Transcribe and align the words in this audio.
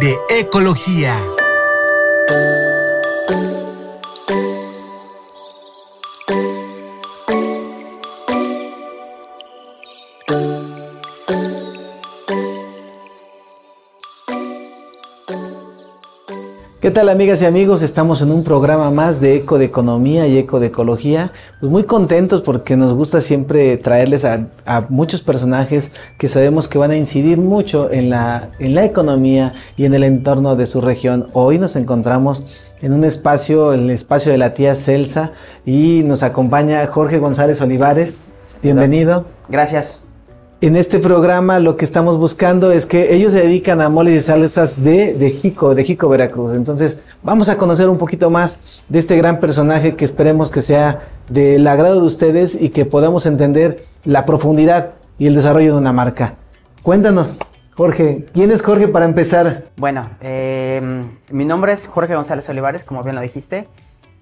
de 0.00 0.18
ecología. 0.40 1.14
¿Qué 16.82 16.90
tal 16.90 17.08
amigas 17.10 17.40
y 17.40 17.44
amigos? 17.44 17.80
Estamos 17.82 18.22
en 18.22 18.32
un 18.32 18.42
programa 18.42 18.90
más 18.90 19.20
de 19.20 19.36
Eco 19.36 19.56
de 19.56 19.66
Economía 19.66 20.26
y 20.26 20.36
Eco 20.36 20.58
de 20.58 20.66
Ecología. 20.66 21.30
Pues 21.60 21.70
muy 21.70 21.84
contentos 21.84 22.42
porque 22.42 22.76
nos 22.76 22.92
gusta 22.92 23.20
siempre 23.20 23.76
traerles 23.76 24.24
a, 24.24 24.48
muchos 24.88 25.22
personajes 25.22 25.92
que 26.18 26.26
sabemos 26.26 26.66
que 26.66 26.78
van 26.78 26.90
a 26.90 26.96
incidir 26.96 27.38
mucho 27.38 27.88
en 27.92 28.10
la, 28.10 28.50
en 28.58 28.74
la 28.74 28.84
economía 28.84 29.54
y 29.76 29.84
en 29.84 29.94
el 29.94 30.02
entorno 30.02 30.56
de 30.56 30.66
su 30.66 30.80
región. 30.80 31.28
Hoy 31.34 31.56
nos 31.56 31.76
encontramos 31.76 32.46
en 32.80 32.92
un 32.92 33.04
espacio, 33.04 33.74
en 33.74 33.84
el 33.84 33.90
espacio 33.90 34.32
de 34.32 34.38
la 34.38 34.52
tía 34.52 34.74
Celsa 34.74 35.34
y 35.64 36.02
nos 36.04 36.24
acompaña 36.24 36.84
Jorge 36.88 37.20
González 37.20 37.60
Olivares. 37.60 38.24
Bienvenido. 38.60 39.26
Gracias. 39.48 40.04
En 40.62 40.76
este 40.76 41.00
programa 41.00 41.58
lo 41.58 41.76
que 41.76 41.84
estamos 41.84 42.18
buscando 42.18 42.70
es 42.70 42.86
que 42.86 43.16
ellos 43.16 43.32
se 43.32 43.40
dedican 43.40 43.80
a 43.80 43.88
moles 43.88 44.14
y 44.14 44.20
salsas 44.20 44.80
de, 44.80 45.12
de 45.12 45.32
Jico, 45.32 45.74
de 45.74 45.82
Jico, 45.82 46.08
Veracruz. 46.08 46.54
Entonces, 46.54 47.02
vamos 47.24 47.48
a 47.48 47.58
conocer 47.58 47.88
un 47.88 47.98
poquito 47.98 48.30
más 48.30 48.80
de 48.88 49.00
este 49.00 49.16
gran 49.16 49.40
personaje 49.40 49.96
que 49.96 50.04
esperemos 50.04 50.52
que 50.52 50.60
sea 50.60 51.00
del 51.28 51.66
agrado 51.66 52.00
de 52.00 52.06
ustedes 52.06 52.54
y 52.54 52.68
que 52.68 52.84
podamos 52.84 53.26
entender 53.26 53.84
la 54.04 54.24
profundidad 54.24 54.92
y 55.18 55.26
el 55.26 55.34
desarrollo 55.34 55.72
de 55.72 55.80
una 55.80 55.92
marca. 55.92 56.36
Cuéntanos, 56.84 57.38
Jorge, 57.74 58.26
¿quién 58.32 58.52
es 58.52 58.62
Jorge 58.62 58.86
para 58.86 59.04
empezar? 59.04 59.64
Bueno, 59.76 60.10
em, 60.20 61.10
mi 61.32 61.44
nombre 61.44 61.72
es 61.72 61.88
Jorge 61.88 62.14
González 62.14 62.48
Olivares, 62.48 62.84
como 62.84 63.02
bien 63.02 63.16
lo 63.16 63.20
dijiste. 63.20 63.66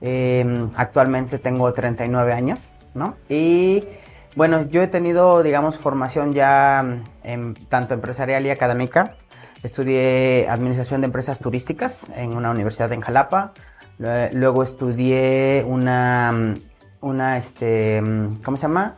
Em, 0.01 0.71
actualmente 0.75 1.39
tengo 1.39 1.71
39 1.71 2.33
años, 2.33 2.73
¿no? 2.95 3.17
Y 3.29 3.85
bueno, 4.37 4.67
yo 4.69 4.83
he 4.83 4.87
tenido, 4.87 5.43
digamos, 5.43 5.79
formación 5.79 6.35
ya 6.35 6.83
mm, 6.85 7.05
en, 7.25 7.55
tanto 7.69 7.95
empresarial 7.95 8.47
y 8.47 8.51
académica. 8.51 9.17
Estudié 9.63 10.49
administración 10.49 11.01
de 11.01 11.07
empresas 11.07 11.39
turísticas 11.39 12.09
en 12.17 12.37
una 12.37 12.51
universidad 12.51 12.93
en 12.93 13.01
Jalapa. 13.01 13.53
Luego 13.99 14.63
estudié 14.63 15.65
una, 15.69 16.33
mm, 16.33 16.55
una, 17.03 17.37
este, 17.37 18.01
mm, 18.01 18.37
¿cómo 18.45 18.57
se 18.57 18.63
llama? 18.63 18.97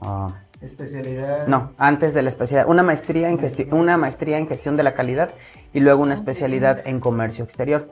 Ah. 0.00 0.28
especialidad. 0.60 1.46
No, 1.46 1.72
antes 1.78 2.14
de 2.14 2.22
la 2.22 2.28
especialidad, 2.28 2.68
una 2.68 2.82
maestría 2.82 3.28
en 3.28 3.38
gestión, 3.38 3.72
una 3.72 3.96
maestría 3.96 4.38
en 4.38 4.48
gestión 4.48 4.74
de 4.74 4.82
la 4.82 4.92
calidad 4.92 5.30
y 5.72 5.80
luego 5.80 6.02
una 6.02 6.14
especialidad 6.14 6.86
en 6.86 6.98
comercio 6.98 7.44
exterior. 7.44 7.88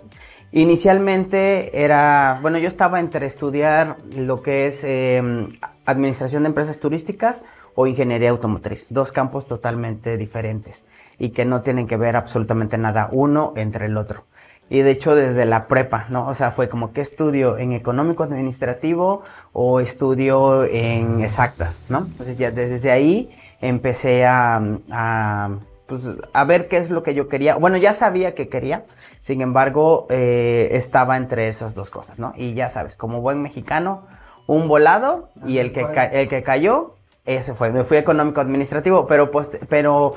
Inicialmente 0.52 1.84
era, 1.84 2.38
bueno, 2.42 2.58
yo 2.58 2.68
estaba 2.68 3.00
entre 3.00 3.26
estudiar 3.26 3.98
lo 4.16 4.42
que 4.42 4.66
es 4.66 4.84
em, 4.84 5.48
administración 5.86 6.42
de 6.42 6.48
empresas 6.48 6.78
turísticas 6.78 7.44
o 7.74 7.86
ingeniería 7.86 8.30
automotriz, 8.30 8.88
dos 8.90 9.12
campos 9.12 9.46
totalmente 9.46 10.16
diferentes 10.16 10.84
y 11.18 11.30
que 11.30 11.44
no 11.44 11.62
tienen 11.62 11.86
que 11.86 11.96
ver 11.96 12.16
absolutamente 12.16 12.78
nada 12.78 13.08
uno 13.12 13.52
entre 13.56 13.86
el 13.86 13.96
otro. 13.96 14.24
Y 14.68 14.80
de 14.80 14.90
hecho 14.90 15.14
desde 15.14 15.44
la 15.44 15.68
prepa, 15.68 16.06
¿no? 16.08 16.26
O 16.26 16.34
sea, 16.34 16.50
fue 16.50 16.68
como 16.68 16.92
que 16.92 17.00
estudio 17.00 17.56
en 17.56 17.72
económico 17.72 18.24
administrativo 18.24 19.22
o 19.52 19.78
estudio 19.78 20.64
en 20.64 21.20
exactas, 21.20 21.84
¿no? 21.88 21.98
Entonces 21.98 22.36
ya 22.36 22.50
desde 22.50 22.90
ahí 22.90 23.30
empecé 23.60 24.26
a, 24.26 24.60
a 24.90 25.50
pues, 25.86 26.08
a 26.32 26.44
ver 26.44 26.68
qué 26.68 26.78
es 26.78 26.90
lo 26.90 27.02
que 27.02 27.14
yo 27.14 27.28
quería. 27.28 27.56
Bueno, 27.56 27.76
ya 27.76 27.92
sabía 27.92 28.34
que 28.34 28.48
quería, 28.48 28.84
sin 29.20 29.40
embargo, 29.40 30.06
eh, 30.10 30.68
estaba 30.72 31.16
entre 31.16 31.48
esas 31.48 31.74
dos 31.74 31.90
cosas, 31.90 32.18
¿no? 32.18 32.32
Y 32.36 32.54
ya 32.54 32.68
sabes, 32.68 32.96
como 32.96 33.20
buen 33.20 33.40
mexicano, 33.40 34.04
un 34.46 34.68
volado 34.68 35.30
y 35.46 35.58
el 35.58 35.72
que, 35.72 35.86
el 36.12 36.28
que 36.28 36.42
cayó, 36.42 36.94
ese 37.24 37.54
fue. 37.54 37.70
Me 37.70 37.84
fui 37.84 37.96
económico 37.96 38.40
administrativo, 38.40 39.06
pero, 39.06 39.30
pues, 39.30 39.58
pero 39.68 40.12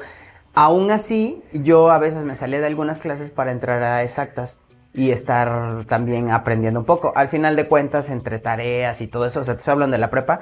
aún 0.53 0.91
así 0.91 1.41
yo 1.53 1.91
a 1.91 1.99
veces 1.99 2.23
me 2.23 2.35
salía 2.35 2.59
de 2.59 2.67
algunas 2.67 2.99
clases 2.99 3.31
para 3.31 3.51
entrar 3.51 3.81
a 3.83 4.03
exactas 4.03 4.59
y 4.93 5.11
estar 5.11 5.85
también 5.85 6.31
aprendiendo 6.31 6.79
un 6.79 6.85
poco. 6.85 7.13
Al 7.15 7.29
final 7.29 7.55
de 7.55 7.67
cuentas, 7.67 8.09
entre 8.09 8.39
tareas 8.39 9.01
y 9.01 9.07
todo 9.07 9.25
eso, 9.25 9.39
o 9.39 9.43
sea, 9.43 9.55
te 9.55 9.71
hablando 9.71 9.93
de 9.93 9.99
la 9.99 10.09
prepa, 10.09 10.39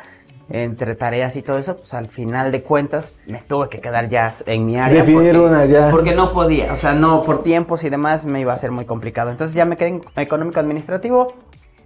entre 0.50 0.96
tareas 0.96 1.36
y 1.36 1.42
todo 1.42 1.58
eso, 1.58 1.76
pues 1.76 1.94
al 1.94 2.08
final 2.08 2.52
de 2.52 2.64
cuentas 2.64 3.18
me 3.28 3.42
tuve 3.42 3.68
que 3.68 3.82
quedar 3.82 4.08
ya 4.08 4.32
en 4.46 4.66
mi 4.66 4.78
área. 4.78 5.06
Porque, 5.06 5.88
porque 5.92 6.16
no 6.16 6.32
podía, 6.32 6.72
o 6.72 6.78
sea, 6.78 6.94
no, 6.94 7.24
por 7.24 7.44
tiempos 7.44 7.84
y 7.84 7.90
demás 7.90 8.26
me 8.26 8.40
iba 8.40 8.54
a 8.54 8.58
ser 8.58 8.72
muy 8.72 8.86
complicado. 8.86 9.30
Entonces 9.32 9.56
ya 9.56 9.66
me 9.66 9.76
quedé 9.76 9.90
en 9.90 10.02
económico 10.16 10.60
administrativo, 10.60 11.34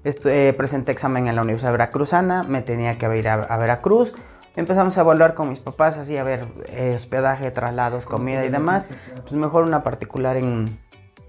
eh, 0.04 0.54
presenté 0.58 0.92
examen 0.92 1.28
en 1.28 1.36
la 1.36 1.44
Universidad 1.44 1.72
Veracruzana, 1.72 2.44
me 2.44 2.62
tenía 2.62 2.98
que 2.98 3.18
ir 3.18 3.28
a, 3.28 3.58
Veracruz. 3.58 4.16
Empezamos 4.56 4.98
a 4.98 5.02
evaluar 5.02 5.34
con 5.34 5.50
mis 5.50 5.60
papás, 5.60 5.98
así 5.98 6.18
a 6.18 6.24
ver 6.24 6.48
eh, 6.70 6.94
hospedaje, 6.96 7.52
traslados, 7.52 8.06
comida 8.06 8.44
y 8.44 8.50
demás. 8.50 8.90
Pues 9.22 9.34
mejor 9.34 9.64
una 9.64 9.84
particular 9.84 10.38
en, 10.38 10.80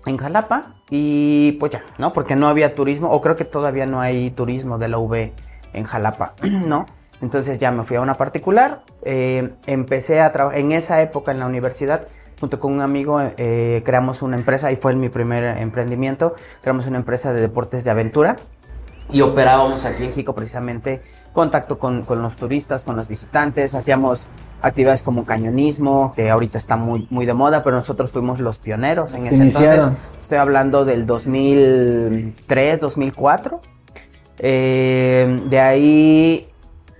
en 0.06 0.16
Jalapa 0.16 0.74
y 0.90 1.52
pues 1.60 1.72
ya, 1.72 1.84
¿no? 1.98 2.12
Porque 2.12 2.34
no 2.34 2.48
había 2.48 2.74
turismo, 2.74 3.10
o 3.10 3.20
creo 3.20 3.36
que 3.36 3.44
todavía 3.44 3.86
no 3.86 4.00
hay 4.00 4.30
turismo 4.30 4.78
de 4.78 4.88
la 4.88 4.98
UV 4.98 5.32
en 5.74 5.84
Jalapa, 5.84 6.34
¿no? 6.66 6.86
Entonces 7.20 7.58
ya 7.58 7.70
me 7.70 7.84
fui 7.84 7.96
a 7.96 8.00
una 8.00 8.16
particular, 8.16 8.82
eh, 9.02 9.54
empecé 9.66 10.20
a 10.20 10.32
trabajar, 10.32 10.58
en 10.58 10.72
esa 10.72 11.00
época 11.02 11.30
en 11.30 11.38
la 11.38 11.46
universidad, 11.46 12.08
junto 12.40 12.58
con 12.58 12.72
un 12.72 12.80
amigo, 12.80 13.20
creamos 13.84 14.22
una 14.22 14.36
empresa 14.36 14.72
y 14.72 14.76
fue 14.76 14.96
mi 14.96 15.08
primer 15.08 15.58
emprendimiento, 15.58 16.34
creamos 16.60 16.88
una 16.88 16.96
empresa 16.96 17.32
de 17.32 17.40
deportes 17.40 17.84
de 17.84 17.90
aventura 17.92 18.36
y 19.10 19.20
operábamos 19.20 19.84
aquí 19.84 20.04
en 20.04 20.12
Jico 20.12 20.34
precisamente 20.34 21.02
contacto 21.32 21.78
con, 21.78 22.02
con, 22.02 22.22
los 22.22 22.36
turistas, 22.36 22.84
con 22.84 22.96
los 22.96 23.08
visitantes, 23.08 23.74
hacíamos 23.74 24.26
actividades 24.60 25.02
como 25.02 25.24
cañonismo, 25.24 26.12
que 26.14 26.30
ahorita 26.30 26.58
está 26.58 26.76
muy, 26.76 27.06
muy 27.10 27.26
de 27.26 27.34
moda, 27.34 27.64
pero 27.64 27.76
nosotros 27.76 28.12
fuimos 28.12 28.38
los 28.38 28.58
pioneros 28.58 29.14
en 29.14 29.26
ese 29.26 29.42
entonces. 29.42 29.86
Estoy 30.18 30.38
hablando 30.38 30.84
del 30.84 31.06
2003, 31.06 32.80
2004. 32.80 33.60
Eh, 34.38 35.40
de 35.48 35.60
ahí 35.60 36.52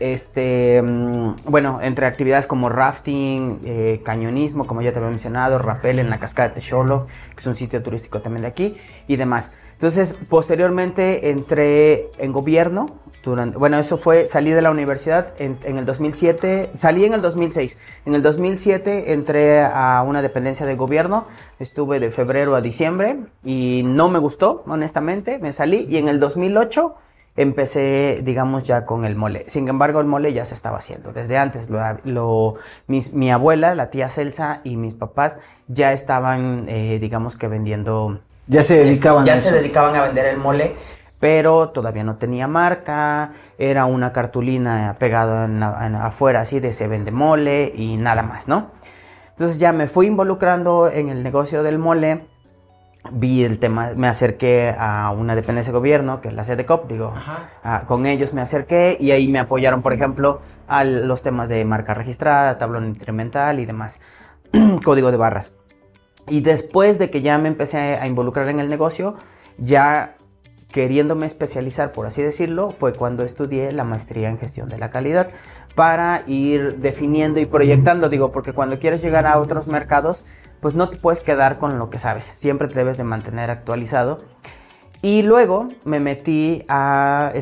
este, 0.02 0.82
mm, 0.82 1.36
bueno, 1.44 1.78
entre 1.80 2.06
actividades 2.06 2.48
como 2.48 2.68
rafting, 2.68 3.60
eh, 3.64 4.00
cañonismo, 4.04 4.66
como 4.66 4.82
ya 4.82 4.92
te 4.92 4.98
había 4.98 5.10
mencionado, 5.10 5.58
rappel 5.58 6.00
en 6.00 6.10
la 6.10 6.18
cascada 6.18 6.48
de 6.48 6.56
Techolo, 6.56 7.06
que 7.30 7.36
es 7.38 7.46
un 7.46 7.54
sitio 7.54 7.82
turístico 7.84 8.20
también 8.20 8.42
de 8.42 8.48
aquí, 8.48 8.76
y 9.06 9.14
demás. 9.14 9.52
Entonces, 9.82 10.16
posteriormente 10.28 11.30
entré 11.30 12.08
en 12.18 12.30
gobierno, 12.30 13.00
durante, 13.24 13.58
bueno, 13.58 13.78
eso 13.78 13.96
fue, 13.96 14.28
salí 14.28 14.52
de 14.52 14.62
la 14.62 14.70
universidad 14.70 15.34
en, 15.38 15.58
el 15.76 15.84
2007, 15.84 16.70
salí 16.72 17.04
en 17.04 17.14
el 17.14 17.20
2006, 17.20 17.78
en 18.06 18.14
el 18.14 18.22
2007 18.22 19.12
entré 19.12 19.60
a 19.60 20.04
una 20.06 20.22
dependencia 20.22 20.66
de 20.66 20.76
gobierno, 20.76 21.26
estuve 21.58 21.98
de 21.98 22.10
febrero 22.10 22.54
a 22.54 22.60
diciembre 22.60 23.24
y 23.42 23.82
no 23.84 24.08
me 24.08 24.20
gustó, 24.20 24.62
honestamente, 24.68 25.40
me 25.40 25.52
salí 25.52 25.84
y 25.88 25.96
en 25.96 26.06
el 26.06 26.20
2008 26.20 26.94
empecé, 27.34 28.20
digamos, 28.22 28.62
ya 28.62 28.84
con 28.86 29.04
el 29.04 29.16
mole. 29.16 29.46
Sin 29.48 29.66
embargo, 29.66 29.98
el 29.98 30.06
mole 30.06 30.32
ya 30.32 30.44
se 30.44 30.54
estaba 30.54 30.78
haciendo. 30.78 31.12
Desde 31.12 31.38
antes, 31.38 31.68
mi 33.12 33.30
abuela, 33.32 33.74
la 33.74 33.90
tía 33.90 34.08
Celsa 34.08 34.60
y 34.62 34.76
mis 34.76 34.94
papás 34.94 35.38
ya 35.66 35.92
estaban, 35.92 36.66
eh, 36.68 37.00
digamos 37.00 37.34
que 37.34 37.48
vendiendo. 37.48 38.20
Ya 38.46 38.64
se 38.64 38.76
dedicaban. 38.76 39.24
Ya 39.24 39.36
se 39.36 39.52
dedicaban 39.52 39.94
a 39.96 40.02
vender 40.02 40.26
el 40.26 40.36
mole, 40.36 40.74
pero 41.20 41.70
todavía 41.70 42.04
no 42.04 42.16
tenía 42.16 42.48
marca. 42.48 43.32
Era 43.58 43.86
una 43.86 44.12
cartulina 44.12 44.96
pegada 44.98 45.46
afuera, 46.04 46.40
así 46.40 46.60
de 46.60 46.72
se 46.72 46.88
vende 46.88 47.10
mole 47.10 47.72
y 47.74 47.96
nada 47.96 48.22
más, 48.22 48.48
¿no? 48.48 48.70
Entonces 49.30 49.58
ya 49.58 49.72
me 49.72 49.86
fui 49.86 50.06
involucrando 50.06 50.90
en 50.90 51.08
el 51.08 51.22
negocio 51.22 51.62
del 51.62 51.78
mole 51.78 52.26
vi 53.10 53.44
el 53.44 53.58
tema, 53.58 53.90
me 53.96 54.06
acerqué 54.06 54.74
a 54.78 55.10
una 55.10 55.34
dependencia 55.34 55.72
de 55.72 55.78
gobierno, 55.78 56.20
que 56.20 56.28
es 56.28 56.34
la 56.34 56.44
CDCOP, 56.44 56.88
digo, 56.88 57.14
con 57.86 58.06
ellos 58.06 58.32
me 58.32 58.40
acerqué 58.40 58.96
y 59.00 59.10
ahí 59.10 59.28
me 59.28 59.40
apoyaron, 59.40 59.82
por 59.82 59.92
ejemplo, 59.92 60.40
a 60.68 60.84
los 60.84 61.22
temas 61.22 61.48
de 61.48 61.64
marca 61.64 61.94
registrada, 61.94 62.58
tablón 62.58 62.88
incremental 62.88 63.58
y 63.58 63.66
demás, 63.66 64.00
código 64.84 65.10
de 65.10 65.16
barras. 65.16 65.56
Y 66.28 66.40
después 66.40 66.98
de 66.98 67.10
que 67.10 67.22
ya 67.22 67.38
me 67.38 67.48
empecé 67.48 67.78
a 67.78 68.06
involucrar 68.06 68.48
en 68.48 68.60
el 68.60 68.68
negocio, 68.68 69.14
ya 69.58 70.16
queriéndome 70.70 71.26
especializar, 71.26 71.92
por 71.92 72.06
así 72.06 72.22
decirlo, 72.22 72.70
fue 72.70 72.94
cuando 72.94 73.22
estudié 73.22 73.72
la 73.72 73.84
maestría 73.84 74.30
en 74.30 74.38
gestión 74.38 74.68
de 74.68 74.78
la 74.78 74.90
calidad 74.90 75.30
para 75.74 76.22
ir 76.26 76.78
definiendo 76.78 77.40
y 77.40 77.46
proyectando, 77.46 78.08
digo, 78.08 78.32
porque 78.32 78.52
cuando 78.52 78.78
quieres 78.78 79.02
llegar 79.02 79.26
a 79.26 79.38
otros 79.38 79.68
mercados, 79.68 80.24
pues 80.60 80.74
no 80.74 80.88
te 80.88 80.96
puedes 80.96 81.20
quedar 81.20 81.58
con 81.58 81.78
lo 81.78 81.90
que 81.90 81.98
sabes, 81.98 82.24
siempre 82.24 82.68
te 82.68 82.74
debes 82.74 82.96
de 82.96 83.04
mantener 83.04 83.50
actualizado 83.50 84.20
y 85.04 85.22
luego 85.22 85.68
me 85.84 85.98
metí 85.98 86.64
a, 86.68 87.32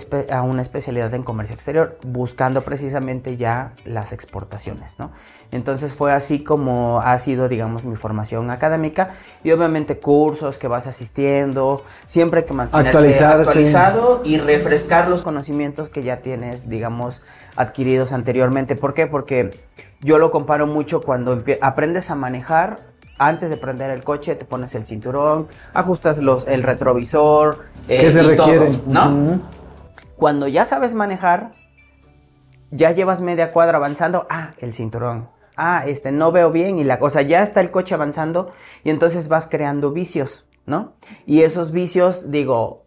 una 0.43 0.63
especialidad 0.63 1.13
en 1.13 1.23
comercio 1.23 1.55
exterior, 1.55 1.99
buscando 2.03 2.63
precisamente 2.63 3.37
ya 3.37 3.75
las 3.85 4.15
exportaciones, 4.15 4.99
¿no? 4.99 5.11
Entonces 5.53 5.93
fue 5.93 6.13
así 6.13 6.43
como 6.43 7.01
ha 7.01 7.19
sido, 7.19 7.49
digamos, 7.49 7.85
mi 7.85 7.97
formación 7.97 8.51
académica 8.51 9.11
y 9.45 9.51
obviamente 9.51 9.99
cursos 9.99 10.57
que 10.57 10.69
vas 10.69 10.87
asistiendo, 10.87 11.85
siempre 12.07 12.41
hay 12.41 12.47
que 12.47 12.55
mantenerte 12.55 13.25
actualizado 13.25 14.23
y 14.25 14.39
refrescar 14.39 15.09
los 15.09 15.21
conocimientos 15.21 15.91
que 15.91 16.03
ya 16.03 16.19
tienes, 16.23 16.71
digamos, 16.71 17.21
adquiridos 17.57 18.13
anteriormente. 18.13 18.75
¿Por 18.75 18.95
qué? 18.95 19.07
Porque 19.07 19.51
yo 20.01 20.19
lo 20.19 20.31
comparo 20.31 20.67
mucho 20.67 21.03
cuando 21.03 21.45
aprendes 21.61 22.11
a 22.11 22.15
manejar 22.15 22.79
antes 23.21 23.51
de 23.51 23.59
prender 23.59 23.91
el 23.91 24.03
coche 24.03 24.35
te 24.35 24.47
pones 24.47 24.75
el 24.75 24.87
cinturón, 24.87 25.47
ajustas 25.75 26.19
los, 26.19 26.49
el 26.49 26.63
retrovisor, 26.63 27.59
eh, 27.87 28.11
se 28.11 28.23
requiere? 28.23 28.71
¿no? 28.87 29.43
Cuando 30.17 30.49
ya 30.49 30.65
sabes 30.65 30.95
manejar, 30.95 31.53
ya 32.71 32.93
llevas 32.93 33.21
media 33.21 33.53
cuadra 33.53 33.77
avanzando, 33.77 34.27
ah, 34.31 34.53
el 34.59 34.73
cinturón. 34.73 35.29
Ah, 35.55 35.85
este, 35.87 36.13
no 36.13 36.33
veo 36.33 36.51
bien 36.51 36.79
y 36.79 36.85
la 36.85 36.99
cosa, 36.99 37.21
ya 37.21 37.43
está 37.43 37.61
el 37.61 37.71
coche 37.71 37.95
avanzando 37.95 38.51
y 38.85 38.91
entonces 38.91 39.29
vas 39.29 39.47
creando 39.47 39.93
vicios, 39.93 40.47
¿no? 40.65 40.95
Y 41.27 41.43
esos 41.43 41.73
vicios, 41.73 42.31
digo, 42.31 42.87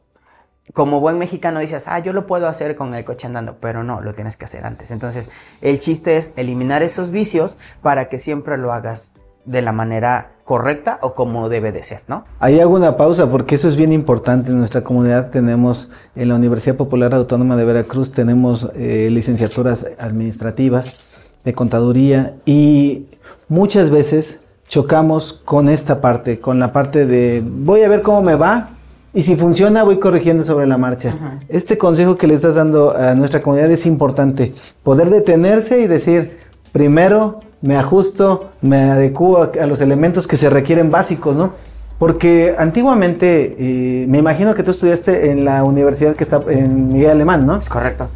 como 0.74 1.00
buen 1.00 1.20
mexicano 1.20 1.60
dices, 1.60 1.88
ah, 1.88 2.00
yo 2.00 2.12
lo 2.12 2.26
puedo 2.26 2.48
hacer 2.48 2.76
con 2.76 2.96
el 2.96 3.06
coche 3.06 3.28
andando, 3.28 3.60
pero 3.60 3.84
no, 3.84 4.02
lo 4.02 4.16
tienes 4.16 4.36
que 4.36 4.46
hacer 4.46 4.66
antes. 4.66 4.90
Entonces, 4.90 5.30
el 5.62 5.78
chiste 5.78 6.18
es 6.18 6.32
eliminar 6.38 6.82
esos 6.82 7.12
vicios 7.12 7.58
para 7.84 8.10
que 8.10 8.18
siempre 8.18 8.58
lo 8.58 8.74
hagas 8.74 9.14
de 9.46 9.62
la 9.62 9.72
manera 9.72 10.34
correcta 10.44 11.00
o 11.02 11.14
como 11.14 11.50
debe 11.50 11.72
de 11.72 11.84
ser, 11.84 12.02
¿no? 12.08 12.26
Ahí 12.40 12.60
hago 12.60 12.76
una 12.76 12.98
pausa 12.98 13.30
porque 13.30 13.56
eso 13.56 13.68
es 13.68 13.76
bien 13.76 13.94
importante. 13.94 14.52
En 14.52 14.60
nuestra 14.60 14.84
comunidad 14.84 15.30
tenemos, 15.30 15.92
en 16.16 16.30
la 16.30 16.36
Universidad 16.36 16.76
Popular 16.76 17.14
Autónoma 17.14 17.56
de 17.56 17.66
Veracruz, 17.66 18.12
tenemos 18.12 18.70
eh, 18.76 19.10
licenciaturas 19.12 19.86
administrativas 20.00 20.96
de 21.44 21.54
contaduría 21.54 22.36
y 22.46 23.08
muchas 23.48 23.90
veces 23.90 24.42
chocamos 24.68 25.42
con 25.46 25.70
esta 25.70 26.02
parte, 26.02 26.40
con 26.40 26.60
la 26.60 26.74
parte 26.74 27.06
de 27.06 27.44
voy 27.46 27.84
a 27.84 27.90
ver 27.90 28.02
cómo 28.02 28.22
me 28.22 28.36
va 28.36 28.72
y 29.14 29.22
si 29.22 29.36
funciona 29.36 29.84
voy 29.84 30.00
corrigiendo 30.00 30.44
sobre 30.44 30.68
la 30.68 30.78
marcha. 30.78 31.38
Este 31.48 31.78
consejo 31.78 32.18
que 32.18 32.28
le 32.28 32.34
estás 32.34 32.56
dando 32.56 32.96
a 32.98 33.14
nuestra 33.14 33.42
comunidad 33.42 33.70
es 33.72 33.86
importante, 33.86 34.56
poder 34.82 35.10
detenerse 35.10 35.80
y 35.82 35.88
decir, 35.88 36.40
primero 36.72 37.40
me 37.64 37.78
ajusto, 37.78 38.52
me 38.62 38.92
adecuo 38.92 39.50
a, 39.60 39.66
los 39.66 39.80
elementos 39.80 40.28
que 40.28 40.36
se 40.36 40.50
requieren 40.50 40.92
básicos, 40.92 41.36
¿no? 41.36 41.54
Porque 41.98 42.54
antiguamente, 42.58 43.56
eh, 43.58 44.06
me 44.08 44.18
imagino 44.18 44.54
que 44.54 44.64
tú 44.64 44.72
estudiaste 44.72 45.32
en 45.32 45.46
la 45.46 45.64
universidad 45.64 46.14
que 46.14 46.26
está 46.26 46.44
en 46.50 46.90
Miguel 46.90 47.12
Alemán, 47.12 47.46
¿no? 47.46 47.58
Es 47.58 47.70
correcto. 47.70 48.10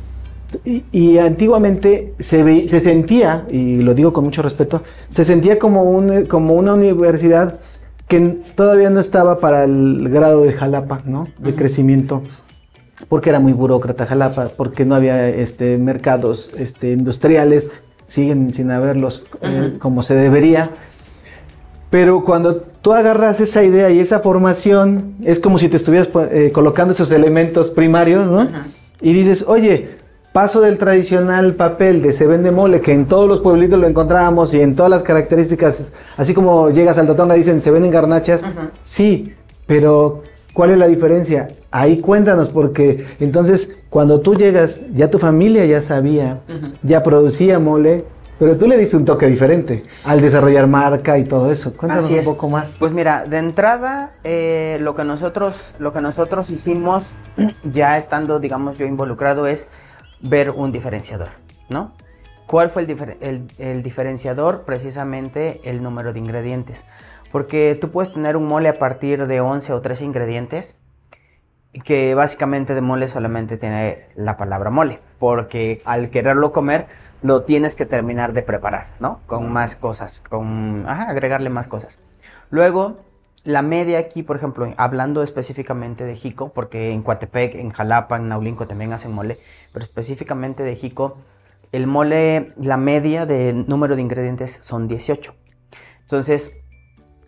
Y, 0.65 1.17
antiguamente 1.17 2.13
se, 2.19 2.67
se 2.67 2.79
sentía, 2.81 3.45
y 3.49 3.77
lo 3.77 3.93
digo 3.93 4.11
con 4.11 4.25
mucho 4.25 4.41
respeto, 4.41 4.83
se 5.09 5.23
sentía 5.23 5.57
como, 5.57 5.83
un, 5.83 6.25
como 6.25 6.53
una 6.53 6.73
universidad 6.73 7.59
que 8.09 8.39
todavía 8.55 8.89
no 8.89 8.99
estaba 8.99 9.39
para 9.39 9.63
el 9.63 10.09
grado 10.09 10.43
de 10.43 10.51
Jalapa, 10.51 10.99
¿no? 11.05 11.27
De 11.37 11.55
crecimiento 11.55 12.21
porque 13.09 13.29
era 13.29 13.39
muy 13.39 13.53
burócrata 13.53 14.07
Jalapa, 14.07 14.49
porque 14.57 14.83
no 14.83 14.95
había 14.95 15.29
este, 15.29 15.77
mercados 15.77 16.51
este, 16.57 16.91
industriales, 16.93 17.69
siguen 18.07 18.53
sin 18.53 18.71
haberlos 18.71 19.23
eh, 19.41 19.75
como 19.79 20.03
se 20.03 20.15
debería. 20.15 20.71
Pero 21.89 22.23
cuando 22.23 22.57
tú 22.81 22.93
agarras 22.93 23.39
esa 23.39 23.63
idea 23.63 23.89
y 23.89 23.99
esa 23.99 24.19
formación, 24.19 25.15
es 25.23 25.39
como 25.39 25.57
si 25.57 25.69
te 25.69 25.77
estuvieras 25.77 26.09
eh, 26.31 26.51
colocando 26.53 26.93
esos 26.93 27.11
elementos 27.11 27.69
primarios, 27.69 28.27
¿no? 28.27 28.47
Y 28.99 29.13
dices, 29.13 29.45
oye, 29.47 29.97
paso 30.33 30.59
del 30.59 30.77
tradicional 30.77 31.53
papel 31.53 32.01
de 32.01 32.11
se 32.11 32.27
vende 32.27 32.51
mole, 32.51 32.81
que 32.81 32.91
en 32.91 33.05
todos 33.05 33.27
los 33.27 33.39
pueblitos 33.39 33.79
lo 33.79 33.87
encontrábamos 33.87 34.53
y 34.53 34.61
en 34.61 34.75
todas 34.75 34.89
las 34.89 35.03
características, 35.03 35.91
así 36.17 36.33
como 36.33 36.69
llegas 36.69 36.97
al 36.97 37.07
Totonga, 37.07 37.35
dicen 37.35 37.61
se 37.61 37.71
venden 37.71 37.91
garnachas, 37.91 38.43
sí, 38.83 39.33
pero 39.65 40.23
¿cuál 40.57 40.71
es 40.71 40.79
la 40.79 40.87
diferencia? 40.87 41.49
Ahí 41.69 42.01
cuéntanos, 42.01 42.49
porque 42.49 43.05
entonces 43.19 43.77
cuando 43.91 44.21
tú 44.21 44.33
llegas, 44.33 44.79
ya 44.95 45.07
tu 45.07 45.19
familia 45.19 45.63
ya 45.67 45.83
sabía, 45.83 46.39
ya 46.81 47.03
producía 47.03 47.59
mole, 47.59 48.05
pero 48.39 48.57
tú 48.57 48.65
le 48.65 48.75
diste 48.75 48.97
un 48.97 49.05
toque 49.05 49.27
diferente 49.27 49.83
al 50.03 50.19
desarrollar 50.19 50.65
marca 50.65 51.19
y 51.19 51.25
todo 51.25 51.51
eso. 51.51 51.77
Cuéntanos 51.77 52.09
un 52.09 52.23
poco 52.23 52.49
más. 52.49 52.77
Pues 52.79 52.91
mira, 52.91 53.27
de 53.27 53.37
entrada, 53.37 54.15
eh, 54.23 54.79
lo 54.81 54.95
que 54.95 55.03
nosotros, 55.03 55.75
lo 55.77 55.93
que 55.93 56.01
nosotros 56.01 56.49
hicimos, 56.49 57.17
ya 57.63 57.95
estando, 57.95 58.39
digamos, 58.39 58.79
yo 58.79 58.87
involucrado, 58.87 59.45
es 59.45 59.67
ver 60.21 60.49
un 60.49 60.71
diferenciador, 60.71 61.29
¿no? 61.69 61.93
¿Cuál 62.47 62.71
fue 62.71 62.87
el, 63.19 63.47
el 63.59 63.83
diferenciador? 63.83 64.63
Precisamente 64.63 65.61
el 65.65 65.83
número 65.83 66.13
de 66.13 66.19
ingredientes. 66.19 66.85
Porque 67.31 67.77
tú 67.79 67.91
puedes 67.91 68.13
tener 68.13 68.37
un 68.37 68.47
mole 68.47 68.69
a 68.69 68.79
partir 68.79 69.27
de 69.27 69.41
11 69.41 69.73
o 69.73 69.81
13 69.81 70.05
ingredientes, 70.05 70.79
que 71.83 72.15
básicamente 72.15 72.73
de 72.73 72.81
mole 72.81 73.07
solamente 73.07 73.57
tiene 73.57 74.07
la 74.15 74.37
palabra 74.37 74.69
mole, 74.69 74.99
porque 75.19 75.81
al 75.85 76.09
quererlo 76.09 76.51
comer 76.51 76.87
lo 77.21 77.43
tienes 77.43 77.75
que 77.75 77.85
terminar 77.85 78.33
de 78.33 78.41
preparar, 78.41 78.87
¿no? 78.99 79.21
Con 79.25 79.51
más 79.51 79.75
cosas, 79.75 80.23
con 80.29 80.85
agregarle 80.87 81.49
más 81.49 81.67
cosas. 81.67 81.99
Luego, 82.49 82.97
la 83.43 83.61
media 83.61 83.99
aquí, 83.99 84.23
por 84.23 84.37
ejemplo, 84.37 84.67
hablando 84.77 85.23
específicamente 85.23 86.03
de 86.03 86.15
Jico, 86.15 86.53
porque 86.53 86.91
en 86.91 87.01
Coatepec, 87.01 87.55
en 87.55 87.69
Jalapa, 87.69 88.17
en 88.17 88.27
Naulinco 88.27 88.67
también 88.67 88.93
hacen 88.93 89.13
mole, 89.13 89.39
pero 89.71 89.83
específicamente 89.83 90.63
de 90.63 90.75
Jico, 90.75 91.17
el 91.71 91.87
mole, 91.87 92.53
la 92.57 92.77
media 92.77 93.25
de 93.25 93.53
número 93.53 93.95
de 93.95 94.01
ingredientes 94.01 94.59
son 94.61 94.87
18. 94.87 95.35
Entonces, 96.01 96.59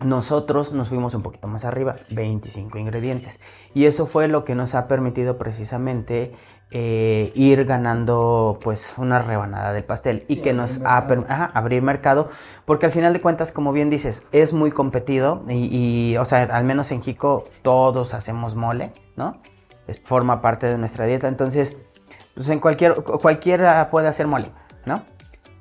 nosotros 0.00 0.72
nos 0.72 0.88
fuimos 0.88 1.14
un 1.14 1.22
poquito 1.22 1.46
más 1.46 1.64
arriba, 1.64 1.96
25 2.10 2.78
ingredientes. 2.78 3.40
Y 3.74 3.84
eso 3.84 4.06
fue 4.06 4.28
lo 4.28 4.44
que 4.44 4.54
nos 4.54 4.74
ha 4.74 4.88
permitido 4.88 5.36
precisamente 5.36 6.32
eh, 6.72 7.32
ir 7.34 7.64
ganando 7.64 8.60
pues 8.62 8.94
una 8.96 9.18
rebanada 9.18 9.72
del 9.72 9.82
pastel 9.82 10.24
y 10.28 10.36
que 10.36 10.52
nos 10.52 10.80
ha 10.84 10.98
ajá, 10.98 11.50
abrir 11.52 11.82
mercado 11.82 12.28
porque 12.64 12.86
al 12.86 12.92
final 12.92 13.12
de 13.12 13.20
cuentas 13.20 13.50
como 13.50 13.72
bien 13.72 13.90
dices 13.90 14.28
es 14.30 14.52
muy 14.52 14.70
competido 14.70 15.42
y, 15.48 16.16
o 16.16 16.24
sea 16.24 16.44
al 16.44 16.62
menos 16.62 16.92
en 16.92 17.02
Jico 17.02 17.44
todos 17.62 18.14
hacemos 18.14 18.54
mole 18.54 18.92
no 19.16 19.40
es, 19.88 20.00
forma 20.04 20.40
parte 20.40 20.68
de 20.68 20.78
nuestra 20.78 21.06
dieta. 21.06 21.26
Entonces 21.26 21.76
pues 22.36 22.48
en 22.50 22.60
cualquier 22.60 22.94
cualquiera 23.02 23.90
puede 23.90 24.06
hacer 24.06 24.28
mole 24.28 24.52
no 24.86 25.02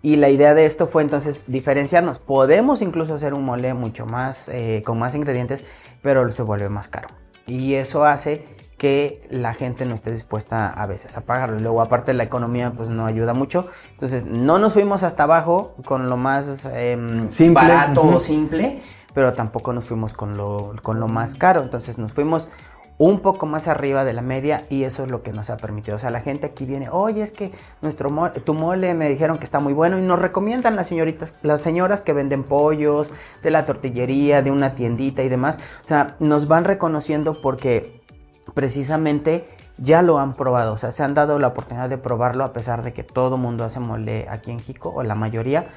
y 0.01 0.15
la 0.15 0.29
idea 0.29 0.53
de 0.53 0.65
esto 0.65 0.87
fue 0.87 1.01
entonces 1.01 1.43
diferenciarnos. 1.47 2.19
Podemos 2.19 2.81
incluso 2.81 3.13
hacer 3.13 3.33
un 3.33 3.43
mole 3.43 3.73
mucho 3.73 4.05
más, 4.05 4.47
eh, 4.49 4.81
con 4.85 4.97
más 4.97 5.15
ingredientes, 5.15 5.65
pero 6.01 6.29
se 6.31 6.43
vuelve 6.43 6.69
más 6.69 6.87
caro. 6.87 7.09
Y 7.45 7.73
eso 7.73 8.05
hace 8.05 8.45
que 8.77 9.21
la 9.29 9.53
gente 9.53 9.85
no 9.85 9.93
esté 9.93 10.11
dispuesta 10.11 10.69
a 10.69 10.85
veces 10.87 11.17
a 11.17 11.21
pagarlo. 11.21 11.59
Luego 11.59 11.81
aparte 11.81 12.13
la 12.13 12.23
economía 12.23 12.71
pues 12.71 12.87
no 12.89 13.05
ayuda 13.05 13.33
mucho. 13.33 13.67
Entonces 13.91 14.25
no 14.25 14.57
nos 14.57 14.73
fuimos 14.73 15.03
hasta 15.03 15.23
abajo 15.23 15.75
con 15.83 16.09
lo 16.09 16.15
más 16.15 16.65
em, 16.73 17.29
barato 17.53 18.01
o 18.01 18.19
simple, 18.21 18.81
pero 19.13 19.33
tampoco 19.33 19.73
nos 19.73 19.85
fuimos 19.85 20.13
con 20.13 20.37
lo, 20.37 20.73
con 20.81 20.99
lo 20.99 21.09
más 21.09 21.35
caro. 21.35 21.61
Entonces 21.61 21.97
nos 21.97 22.13
fuimos 22.13 22.47
un 22.99 23.21
poco 23.21 23.45
más 23.45 23.69
arriba 23.69 24.03
de 24.03 24.11
la 24.11 24.21
media 24.21 24.65
y 24.69 24.83
eso 24.83 25.03
es 25.03 25.09
lo 25.09 25.23
que 25.23 25.31
nos 25.31 25.49
ha 25.49 25.55
permitido. 25.55 25.95
O 25.95 25.99
sea, 25.99 26.09
la 26.11 26.19
gente 26.19 26.47
aquí 26.47 26.65
viene, 26.65 26.89
oye, 26.89 27.23
es 27.23 27.31
que 27.31 27.51
nuestro 27.81 28.11
tu 28.43 28.53
mole 28.53 28.93
me 28.93 29.07
dijeron 29.07 29.39
que 29.39 29.45
está 29.45 29.59
muy 29.59 29.71
bueno 29.71 29.97
y 29.97 30.01
nos 30.01 30.19
recomiendan 30.19 30.75
las 30.75 30.87
señoritas, 30.87 31.39
las 31.41 31.61
señoras 31.61 32.01
que 32.01 32.11
venden 32.11 32.43
pollos, 32.43 33.09
de 33.41 33.51
la 33.51 33.65
tortillería, 33.65 34.41
de 34.41 34.51
una 34.51 34.75
tiendita 34.75 35.23
y 35.23 35.29
demás. 35.29 35.59
O 35.81 35.85
sea, 35.85 36.17
nos 36.19 36.49
van 36.49 36.65
reconociendo 36.65 37.39
porque 37.41 38.03
precisamente 38.53 39.47
ya 39.77 40.01
lo 40.01 40.19
han 40.19 40.33
probado, 40.33 40.73
o 40.73 40.77
sea, 40.77 40.91
se 40.91 41.01
han 41.03 41.13
dado 41.13 41.39
la 41.39 41.47
oportunidad 41.47 41.87
de 41.87 41.97
probarlo 41.97 42.43
a 42.43 42.51
pesar 42.51 42.83
de 42.83 42.91
que 42.91 43.03
todo 43.03 43.37
mundo 43.37 43.63
hace 43.63 43.79
mole 43.79 44.27
aquí 44.29 44.51
en 44.51 44.59
Jico 44.59 44.91
o 44.93 45.03
la 45.03 45.15
mayoría 45.15 45.69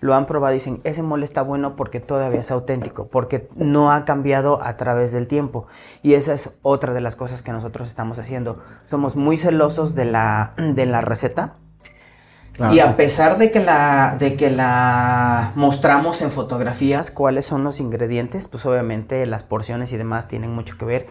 lo 0.00 0.14
han 0.14 0.26
probado 0.26 0.54
y 0.54 0.58
dicen, 0.58 0.80
ese 0.84 1.02
mole 1.02 1.24
está 1.24 1.42
bueno 1.42 1.76
porque 1.76 2.00
todavía 2.00 2.40
es 2.40 2.50
auténtico, 2.50 3.08
porque 3.08 3.48
no 3.54 3.92
ha 3.92 4.04
cambiado 4.04 4.62
a 4.62 4.76
través 4.76 5.12
del 5.12 5.26
tiempo. 5.26 5.66
Y 6.02 6.14
esa 6.14 6.32
es 6.32 6.54
otra 6.62 6.94
de 6.94 7.00
las 7.00 7.16
cosas 7.16 7.42
que 7.42 7.52
nosotros 7.52 7.88
estamos 7.88 8.18
haciendo. 8.18 8.62
Somos 8.88 9.16
muy 9.16 9.36
celosos 9.36 9.94
de 9.94 10.06
la, 10.06 10.54
de 10.56 10.86
la 10.86 11.02
receta. 11.02 11.54
Y 12.72 12.80
a 12.80 12.94
pesar 12.94 13.38
de 13.38 13.50
que, 13.50 13.60
la, 13.60 14.16
de 14.18 14.36
que 14.36 14.50
la 14.50 15.52
mostramos 15.54 16.20
en 16.20 16.30
fotografías 16.30 17.10
cuáles 17.10 17.46
son 17.46 17.64
los 17.64 17.80
ingredientes, 17.80 18.48
pues 18.48 18.66
obviamente 18.66 19.24
las 19.24 19.44
porciones 19.44 19.92
y 19.92 19.96
demás 19.96 20.28
tienen 20.28 20.50
mucho 20.50 20.76
que 20.76 20.84
ver. 20.84 21.06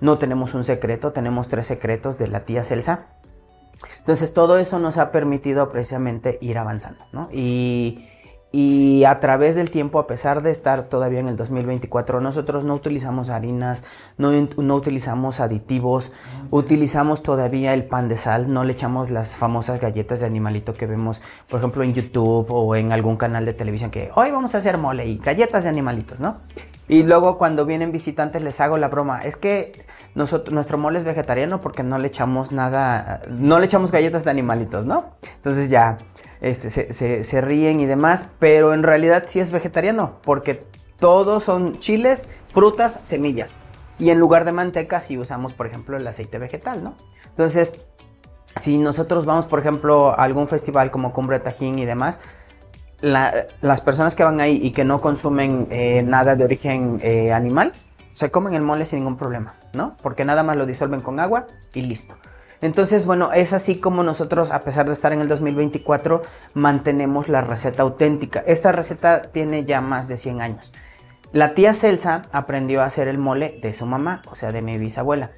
No 0.00 0.16
tenemos 0.16 0.54
un 0.54 0.64
secreto, 0.64 1.12
tenemos 1.12 1.48
tres 1.48 1.66
secretos 1.66 2.16
de 2.16 2.28
la 2.28 2.46
tía 2.46 2.64
Celsa. 2.64 3.08
Entonces 3.98 4.32
todo 4.32 4.56
eso 4.56 4.78
nos 4.78 4.96
ha 4.96 5.12
permitido 5.12 5.68
precisamente 5.68 6.38
ir 6.40 6.56
avanzando, 6.56 7.04
¿no? 7.12 7.28
Y, 7.30 8.08
y 8.56 9.04
a 9.04 9.18
través 9.18 9.56
del 9.56 9.68
tiempo, 9.68 9.98
a 9.98 10.06
pesar 10.06 10.40
de 10.40 10.52
estar 10.52 10.84
todavía 10.84 11.18
en 11.18 11.26
el 11.26 11.34
2024, 11.34 12.20
nosotros 12.20 12.62
no 12.62 12.74
utilizamos 12.74 13.28
harinas, 13.28 13.82
no, 14.16 14.30
no, 14.30 14.76
utilizamos 14.76 15.40
aditivos, 15.40 16.12
utilizamos 16.52 17.24
todavía 17.24 17.74
el 17.74 17.82
pan 17.84 18.08
de 18.08 18.16
sal, 18.16 18.52
no 18.52 18.62
le 18.62 18.74
echamos 18.74 19.10
las 19.10 19.34
famosas 19.34 19.80
galletas 19.80 20.20
de 20.20 20.26
animalito 20.26 20.72
que 20.72 20.86
vemos, 20.86 21.20
por 21.48 21.58
ejemplo, 21.58 21.82
en 21.82 21.94
YouTube 21.94 22.46
o 22.48 22.76
en 22.76 22.92
algún 22.92 23.16
canal 23.16 23.44
de 23.44 23.54
televisión 23.54 23.90
que 23.90 24.12
hoy 24.14 24.30
vamos 24.30 24.54
a 24.54 24.58
hacer 24.58 24.78
mole 24.78 25.04
y 25.04 25.18
galletas 25.18 25.64
de 25.64 25.70
animalitos, 25.70 26.20
¿no? 26.20 26.36
Y 26.86 27.02
luego 27.02 27.38
cuando 27.38 27.66
vienen 27.66 27.90
visitantes 27.90 28.40
les 28.40 28.60
hago 28.60 28.78
la 28.78 28.86
broma, 28.86 29.22
es 29.22 29.34
que 29.34 29.84
nosotros, 30.14 30.54
nuestro 30.54 30.78
mole 30.78 31.00
es 31.00 31.04
vegetariano 31.04 31.60
porque 31.60 31.82
no 31.82 31.98
le 31.98 32.06
echamos 32.06 32.52
nada, 32.52 33.18
no 33.30 33.58
le 33.58 33.66
echamos 33.66 33.90
galletas 33.90 34.24
de 34.24 34.30
animalitos, 34.30 34.86
¿no? 34.86 35.06
Entonces 35.38 35.70
ya 35.70 35.98
este, 36.44 36.92
se, 36.92 37.40
ríen 37.40 37.80
y 37.80 37.86
demás, 37.86 38.28
pero 38.38 38.74
en 38.74 38.82
realidad 38.82 39.24
sí 39.26 39.40
es 39.40 39.50
vegetariano, 39.50 40.18
porque 40.22 40.62
todos 40.98 41.42
son 41.42 41.78
chiles, 41.78 42.28
frutas, 42.52 43.00
semillas. 43.02 43.56
Y 43.98 44.10
en 44.10 44.18
lugar 44.18 44.44
de 44.44 44.52
manteca 44.52 45.00
sí 45.00 45.16
usamos, 45.16 45.54
por 45.54 45.66
ejemplo, 45.66 45.96
el 45.96 46.06
aceite 46.06 46.38
vegetal, 46.38 46.84
¿no? 46.84 46.96
Entonces, 47.30 47.86
si 48.56 48.76
nosotros 48.76 49.24
vamos, 49.24 49.46
por 49.46 49.58
ejemplo, 49.58 50.10
a 50.10 50.22
algún 50.22 50.46
festival 50.46 50.90
como 50.90 51.14
Cumbre 51.14 51.40
Tajín 51.40 51.78
y 51.78 51.86
demás, 51.86 52.20
las 53.00 53.80
personas 53.80 54.14
que 54.14 54.24
van 54.24 54.38
ahí 54.40 54.60
y 54.62 54.72
que 54.72 54.84
no 54.84 55.00
consumen 55.00 55.66
eh, 55.70 56.02
nada 56.02 56.36
de 56.36 56.44
origen 56.44 57.00
eh, 57.02 57.32
animal, 57.32 57.72
se 58.12 58.30
comen 58.30 58.52
el 58.52 58.62
mole 58.62 58.84
sin 58.84 58.98
ningún 58.98 59.16
problema, 59.16 59.54
¿no? 59.72 59.96
Porque 60.02 60.26
nada 60.26 60.42
más 60.42 60.58
lo 60.58 60.66
disuelven 60.66 61.00
con 61.00 61.20
agua 61.20 61.46
y 61.72 61.82
listo. 61.82 62.16
Entonces, 62.60 63.06
bueno, 63.06 63.32
es 63.32 63.52
así 63.52 63.76
como 63.76 64.02
nosotros, 64.02 64.50
a 64.50 64.60
pesar 64.60 64.86
de 64.86 64.92
estar 64.92 65.12
en 65.12 65.20
el 65.20 65.28
2024, 65.28 66.22
mantenemos 66.54 67.28
la 67.28 67.40
receta 67.40 67.82
auténtica. 67.82 68.42
Esta 68.46 68.72
receta 68.72 69.22
tiene 69.22 69.64
ya 69.64 69.80
más 69.80 70.08
de 70.08 70.16
100 70.16 70.40
años. 70.40 70.72
La 71.32 71.54
tía 71.54 71.74
Celsa 71.74 72.22
aprendió 72.32 72.82
a 72.82 72.86
hacer 72.86 73.08
el 73.08 73.18
mole 73.18 73.58
de 73.60 73.72
su 73.72 73.86
mamá, 73.86 74.22
o 74.30 74.36
sea, 74.36 74.52
de 74.52 74.62
mi 74.62 74.78
bisabuela. 74.78 75.32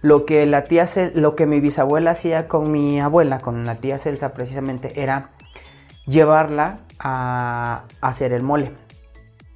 Lo 0.00 0.24
que 0.24 0.46
la 0.46 0.62
tía 0.62 0.86
lo 1.14 1.36
que 1.36 1.46
mi 1.46 1.60
bisabuela 1.60 2.12
hacía 2.12 2.48
con 2.48 2.70
mi 2.70 3.00
abuela, 3.00 3.40
con 3.40 3.66
la 3.66 3.74
tía 3.74 3.98
Celsa 3.98 4.32
precisamente, 4.32 5.02
era 5.02 5.32
llevarla 6.06 6.80
a 6.98 7.84
hacer 8.00 8.32
el 8.32 8.42
mole. 8.42 8.72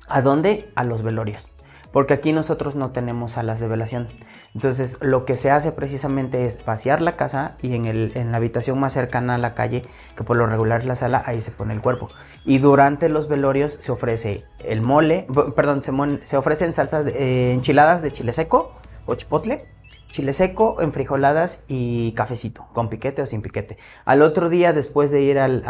¿A 0.08 0.20
dónde? 0.20 0.70
A 0.74 0.84
los 0.84 1.02
velorios. 1.02 1.50
Porque 1.92 2.14
aquí 2.14 2.32
nosotros 2.32 2.74
no 2.74 2.90
tenemos 2.90 3.32
salas 3.32 3.60
de 3.60 3.68
velación. 3.68 4.08
Entonces 4.54 4.98
lo 5.00 5.24
que 5.24 5.34
se 5.34 5.50
hace 5.50 5.72
precisamente 5.72 6.46
es 6.46 6.64
vaciar 6.64 7.02
la 7.02 7.16
casa 7.16 7.56
y 7.60 7.74
en, 7.74 7.86
el, 7.86 8.12
en 8.14 8.30
la 8.30 8.36
habitación 8.36 8.78
más 8.78 8.92
cercana 8.92 9.34
a 9.34 9.38
la 9.38 9.54
calle, 9.54 9.84
que 10.16 10.22
por 10.22 10.36
lo 10.36 10.46
regular 10.46 10.80
es 10.80 10.86
la 10.86 10.94
sala, 10.94 11.22
ahí 11.26 11.40
se 11.40 11.50
pone 11.50 11.74
el 11.74 11.80
cuerpo. 11.80 12.08
Y 12.44 12.58
durante 12.58 13.08
los 13.08 13.28
velorios 13.28 13.76
se 13.80 13.90
ofrece 13.90 14.44
el 14.64 14.80
mole, 14.80 15.26
perdón, 15.56 15.82
se, 15.82 15.92
se 16.24 16.36
ofrecen 16.36 16.72
salsas 16.72 17.06
eh, 17.06 17.52
enchiladas 17.52 18.02
de 18.02 18.12
chile 18.12 18.32
seco 18.32 18.72
o 19.06 19.16
chipotle 19.16 19.66
chile 20.14 20.32
seco, 20.32 20.80
enfrijoladas 20.80 21.64
y 21.66 22.12
cafecito, 22.12 22.68
con 22.72 22.88
piquete 22.88 23.22
o 23.22 23.26
sin 23.26 23.42
piquete. 23.42 23.78
Al 24.04 24.22
otro 24.22 24.48
día, 24.48 24.72
después 24.72 25.10
de 25.10 25.22
ir 25.22 25.40
al, 25.40 25.64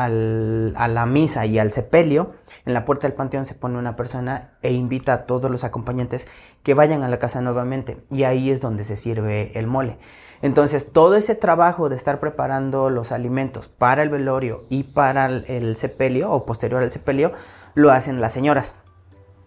a 0.76 0.88
la 0.88 1.06
misa 1.06 1.46
y 1.46 1.58
al 1.58 1.72
sepelio, 1.72 2.32
en 2.66 2.74
la 2.74 2.84
puerta 2.84 3.06
del 3.06 3.16
panteón 3.16 3.46
se 3.46 3.54
pone 3.54 3.78
una 3.78 3.96
persona 3.96 4.50
e 4.60 4.74
invita 4.74 5.14
a 5.14 5.24
todos 5.24 5.50
los 5.50 5.64
acompañantes 5.64 6.28
que 6.62 6.74
vayan 6.74 7.02
a 7.02 7.08
la 7.08 7.18
casa 7.18 7.40
nuevamente. 7.40 8.04
Y 8.10 8.24
ahí 8.24 8.50
es 8.50 8.60
donde 8.60 8.84
se 8.84 8.98
sirve 8.98 9.58
el 9.58 9.66
mole. 9.66 9.96
Entonces, 10.42 10.92
todo 10.92 11.14
ese 11.16 11.34
trabajo 11.34 11.88
de 11.88 11.96
estar 11.96 12.20
preparando 12.20 12.90
los 12.90 13.12
alimentos 13.12 13.68
para 13.68 14.02
el 14.02 14.10
velorio 14.10 14.64
y 14.68 14.82
para 14.82 15.24
el 15.24 15.74
sepelio 15.76 16.30
o 16.30 16.44
posterior 16.44 16.82
al 16.82 16.92
sepelio, 16.92 17.32
lo 17.72 17.90
hacen 17.90 18.20
las 18.20 18.34
señoras. 18.34 18.76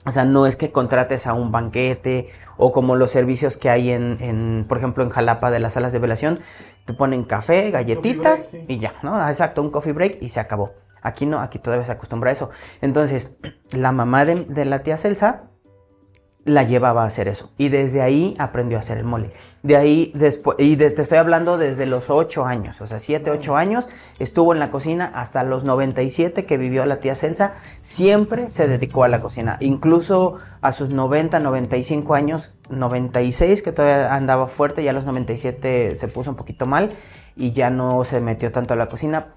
O 0.05 0.11
sea, 0.11 0.25
no 0.25 0.47
es 0.47 0.55
que 0.55 0.71
contrates 0.71 1.27
a 1.27 1.33
un 1.33 1.51
banquete 1.51 2.29
o 2.57 2.71
como 2.71 2.95
los 2.95 3.11
servicios 3.11 3.57
que 3.57 3.69
hay 3.69 3.91
en, 3.91 4.65
por 4.67 4.77
ejemplo, 4.77 5.03
en 5.03 5.09
Jalapa 5.09 5.51
de 5.51 5.59
las 5.59 5.73
salas 5.73 5.91
de 5.91 5.99
velación, 5.99 6.39
te 6.85 6.93
ponen 6.93 7.23
café, 7.23 7.71
galletitas 7.71 8.53
y 8.67 8.79
ya, 8.79 8.93
¿no? 9.03 9.15
Ah, 9.15 9.29
exacto, 9.29 9.61
un 9.61 9.69
coffee 9.69 9.93
break 9.93 10.17
y 10.21 10.29
se 10.29 10.39
acabó. 10.39 10.73
Aquí 11.01 11.25
no, 11.25 11.39
aquí 11.39 11.59
todavía 11.59 11.85
se 11.85 11.91
acostumbra 11.91 12.29
a 12.29 12.33
eso. 12.33 12.49
Entonces, 12.81 13.37
la 13.71 13.91
mamá 13.91 14.25
de, 14.25 14.45
de 14.45 14.65
la 14.65 14.79
tía 14.79 14.97
Celsa 14.97 15.43
la 16.47 16.63
llevaba 16.63 17.03
a 17.03 17.07
hacer 17.07 17.27
eso. 17.27 17.51
Y 17.57 17.69
desde 17.69 18.01
ahí 18.01 18.33
aprendió 18.39 18.77
a 18.77 18.79
hacer 18.79 18.97
el 18.97 19.03
mole. 19.03 19.31
De 19.63 19.75
ahí 19.75 20.13
después, 20.15 20.55
y 20.59 20.77
te 20.77 21.01
estoy 21.01 21.17
hablando 21.17 21.57
desde 21.57 21.85
los 21.85 22.09
8 22.09 22.45
años, 22.45 22.79
o 22.79 22.87
sea, 22.87 22.99
7, 22.99 23.31
8 23.31 23.57
años, 23.57 23.89
estuvo 24.17 24.53
en 24.53 24.59
la 24.59 24.71
cocina 24.71 25.11
hasta 25.13 25.43
los 25.43 25.65
97 25.65 26.45
que 26.45 26.57
vivió 26.57 26.85
la 26.85 27.01
tía 27.01 27.15
Celsa, 27.15 27.53
siempre 27.81 28.49
se 28.49 28.69
dedicó 28.69 29.03
a 29.03 29.09
la 29.09 29.19
cocina. 29.19 29.57
Incluso 29.59 30.35
a 30.61 30.71
sus 30.71 30.89
90, 30.89 31.39
95 31.41 32.15
años, 32.15 32.53
96 32.69 33.61
que 33.61 33.73
todavía 33.73 34.15
andaba 34.15 34.47
fuerte, 34.47 34.83
ya 34.83 34.91
a 34.91 34.93
los 34.93 35.03
97 35.03 35.97
se 35.97 36.07
puso 36.07 36.29
un 36.29 36.37
poquito 36.37 36.65
mal 36.65 36.93
y 37.35 37.51
ya 37.51 37.69
no 37.69 38.05
se 38.05 38.21
metió 38.21 38.53
tanto 38.53 38.73
a 38.73 38.77
la 38.77 38.87
cocina 38.87 39.33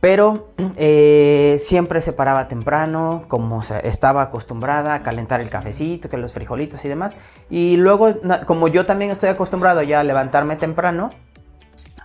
pero 0.00 0.48
eh, 0.76 1.56
siempre 1.58 2.00
se 2.00 2.12
paraba 2.12 2.48
temprano, 2.48 3.24
como 3.28 3.62
estaba 3.82 4.22
acostumbrada 4.22 4.94
a 4.94 5.02
calentar 5.02 5.40
el 5.40 5.50
cafecito, 5.50 6.08
que 6.08 6.16
los 6.16 6.32
frijolitos 6.32 6.84
y 6.84 6.88
demás. 6.88 7.16
Y 7.50 7.76
luego, 7.76 8.14
como 8.46 8.68
yo 8.68 8.86
también 8.86 9.10
estoy 9.10 9.28
acostumbrado 9.28 9.82
ya 9.82 10.00
a 10.00 10.04
levantarme 10.04 10.56
temprano, 10.56 11.10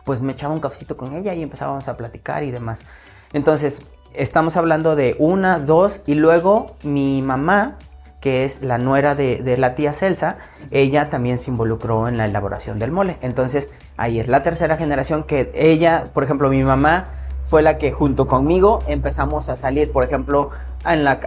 pues 0.04 0.22
me 0.22 0.34
echaba 0.34 0.54
un 0.54 0.60
cafecito 0.60 0.98
con 0.98 1.14
ella 1.14 1.34
y 1.34 1.42
empezábamos 1.42 1.88
a 1.88 1.98
platicar 1.98 2.44
y 2.44 2.52
demás. 2.52 2.86
Entonces, 3.32 3.84
estamos 4.14 4.58
hablando 4.58 4.96
de 4.96 5.16
una, 5.18 5.60
dos, 5.60 6.02
y 6.06 6.16
luego 6.16 6.76
mi 6.84 7.22
mamá, 7.22 7.78
que 8.20 8.46
es 8.46 8.62
la 8.62 8.78
nuera 8.78 9.16
de, 9.16 9.42
de, 9.42 9.58
la 9.58 9.76
tía 9.76 9.94
Celsa, 9.94 10.38
ella 10.72 11.10
también 11.10 11.40
se 11.40 11.52
involucró 11.52 12.08
en 12.08 12.18
la 12.18 12.26
elaboración 12.26 12.80
del 12.80 12.92
mole. 12.92 13.18
Entonces, 13.22 13.70
ahí 13.98 14.20
es 14.20 14.28
la 14.28 14.42
tercera 14.42 14.78
generación 14.78 15.24
que 15.24 15.52
ella, 15.56 16.06
por 16.14 16.24
ejemplo, 16.24 16.50
mi 16.50 16.64
mamá 16.64 17.06
fue 17.44 17.62
la 17.62 17.78
que 17.78 17.92
junto 17.92 18.28
conmigo 18.28 18.80
empezamos 18.88 19.50
a 19.50 19.58
salir, 19.58 19.92
por 19.92 20.04
ejemplo, 20.04 20.50
en 20.86 21.04
la, 21.04 21.20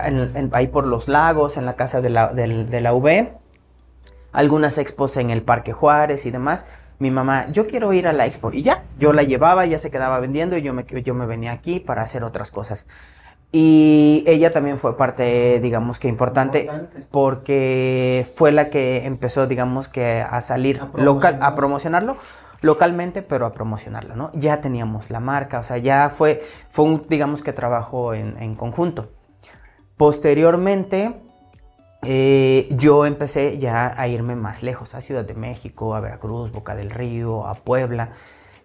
ahí 0.52 0.66
por 0.66 0.86
los 0.86 1.08
lagos, 1.08 1.56
en 1.56 1.66
la 1.66 1.76
casa 1.76 2.00
de 2.00 2.10
la, 2.10 2.32
de, 2.32 2.80
la 2.80 2.94
UB, 2.94 3.28
algunas 4.32 4.78
expos 4.78 5.16
en 5.16 5.30
el 5.30 5.42
Parque 5.42 5.72
Juárez 5.72 6.26
y 6.26 6.30
demás. 6.30 6.66
Mi 6.98 7.10
mamá, 7.10 7.46
yo 7.50 7.66
quiero 7.66 7.92
ir 7.92 8.08
a 8.08 8.14
la 8.14 8.24
expo. 8.24 8.50
Y 8.52 8.62
ya, 8.62 8.84
yo 8.98 9.12
la 9.12 9.22
llevaba, 9.22 9.66
ya 9.66 9.78
se 9.78 9.90
quedaba 9.90 10.18
vendiendo 10.18 10.56
y 10.56 10.62
yo 10.62 10.72
me, 10.72 10.86
yo 11.02 11.14
me 11.14 11.26
venía 11.26 11.52
aquí 11.52 11.78
para 11.78 12.02
hacer 12.02 12.24
otras 12.24 12.50
cosas. 12.50 12.86
Y 13.52 14.24
ella 14.26 14.50
también 14.50 14.78
fue 14.78 14.96
parte, 14.96 15.60
digamos 15.60 15.98
que 15.98 16.08
importante, 16.08 16.60
importante, 16.60 17.06
porque 17.10 18.26
fue 18.34 18.52
la 18.52 18.70
que 18.70 19.06
empezó, 19.06 19.46
digamos 19.46 19.88
que 19.88 20.20
a 20.20 20.40
salir 20.40 20.80
local, 20.94 21.38
a 21.40 21.54
promocionarlo, 21.54 22.16
localmente, 22.60 23.22
pero 23.22 23.46
a 23.46 23.52
promocionarlo, 23.52 24.16
¿no? 24.16 24.30
Ya 24.34 24.60
teníamos 24.60 25.10
la 25.10 25.20
marca, 25.20 25.60
o 25.60 25.64
sea, 25.64 25.78
ya 25.78 26.10
fue, 26.10 26.42
fue 26.68 26.84
un, 26.84 27.06
digamos 27.08 27.42
que 27.42 27.52
trabajo 27.52 28.14
en, 28.14 28.54
conjunto. 28.54 29.10
Posteriormente, 29.96 31.20
eh, 32.02 32.68
yo 32.70 33.06
empecé 33.06 33.58
ya 33.58 33.98
a 34.00 34.08
irme 34.08 34.36
más 34.36 34.62
lejos, 34.62 34.94
a 34.94 35.00
Ciudad 35.00 35.24
de 35.24 35.34
México, 35.34 35.94
a 35.94 36.00
Veracruz, 36.00 36.52
Boca 36.52 36.74
del 36.74 36.90
Río, 36.90 37.46
a 37.46 37.54
Puebla. 37.54 38.12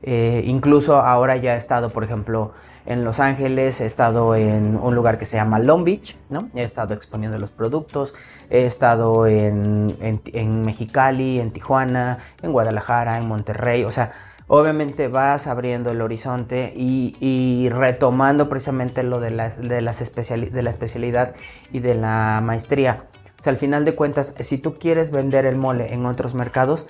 Eh, 0.04 0.44
incluso 0.46 1.00
ahora 1.00 1.38
ya 1.38 1.54
he 1.54 1.58
estado, 1.58 1.90
por 1.90 2.04
ejemplo, 2.04 2.54
en 2.86 3.04
Los 3.04 3.20
Ángeles, 3.20 3.80
he 3.82 3.86
estado 3.86 4.36
en 4.36 4.76
un 4.76 4.96
lugar 4.96 5.18
que 5.18 5.26
se 5.26 5.38
llama 5.38 5.60
Long 5.60 5.84
Beach, 5.84 6.18
¿no? 6.30 6.50
He 6.56 6.64
estado 6.64 6.94
exponiendo 6.94 7.38
los 7.38 7.52
productos, 7.52 8.14
he 8.50 8.66
estado 8.66 9.28
en, 9.28 9.96
en, 10.02 10.66
Mexicali, 10.66 11.40
en 11.40 11.52
Tijuana, 11.52 12.18
en 12.42 12.52
Guadalajara, 12.52 13.20
en 13.20 13.28
Monterrey, 13.28 13.84
o 13.84 13.92
sea, 13.92 14.12
obviamente 14.48 15.08
vas 15.08 15.46
abriendo 15.46 15.92
el 15.92 16.02
horizonte 16.02 16.74
y, 16.76 17.70
retomando 17.70 18.50
precisamente 18.50 19.04
lo 19.04 19.20
de 19.20 19.32
la, 19.32 19.50
de, 19.50 19.82
las 19.82 20.00
de 20.00 20.62
la 20.62 20.70
especialidad 20.70 21.36
y 21.72 21.80
de 21.80 21.96
la 21.96 22.42
maestría. 22.44 23.06
O 23.40 23.44
sea, 23.44 23.52
al 23.52 23.58
final 23.58 23.86
de 23.86 23.96
cuentas, 23.96 24.36
si 24.40 24.58
tú 24.58 24.78
quieres 24.78 25.12
vender 25.12 25.46
el 25.46 25.56
mole 25.56 25.94
en 25.94 26.06
otros 26.06 26.36
mercados, 26.36 26.88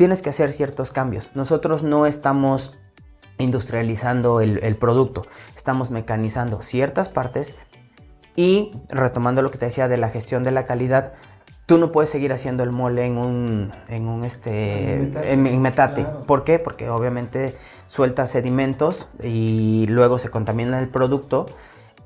tienes 0.00 0.22
que 0.22 0.30
hacer 0.30 0.50
ciertos 0.50 0.92
cambios. 0.92 1.28
Nosotros 1.34 1.82
no 1.82 2.06
estamos 2.06 2.72
industrializando 3.36 4.40
el, 4.40 4.76
producto, 4.76 5.26
estamos 5.54 5.90
mecanizando 5.90 6.62
ciertas 6.62 7.10
partes 7.10 7.54
y 8.34 8.72
retomando 8.88 9.42
lo 9.42 9.50
que 9.50 9.58
te 9.58 9.66
decía 9.66 9.88
de 9.88 9.98
la 9.98 10.08
gestión 10.08 10.42
de 10.42 10.52
la 10.52 10.64
calidad, 10.64 11.12
tú 11.66 11.76
no 11.76 11.92
puedes 11.92 12.08
seguir 12.08 12.32
haciendo 12.32 12.62
el 12.62 12.70
mole 12.70 13.04
en 13.04 13.18
un, 13.18 13.72
en 13.88 14.08
un 14.08 14.24
este, 14.24 15.12
en, 15.34 15.60
metate. 15.60 16.06
¿Por 16.26 16.44
qué? 16.44 16.58
Porque 16.58 16.88
obviamente 16.88 17.54
suelta 17.86 18.26
sedimentos 18.26 19.06
y 19.22 19.84
luego 19.86 20.18
se 20.18 20.30
contamina 20.30 20.80
el 20.80 20.88
producto. 20.88 21.44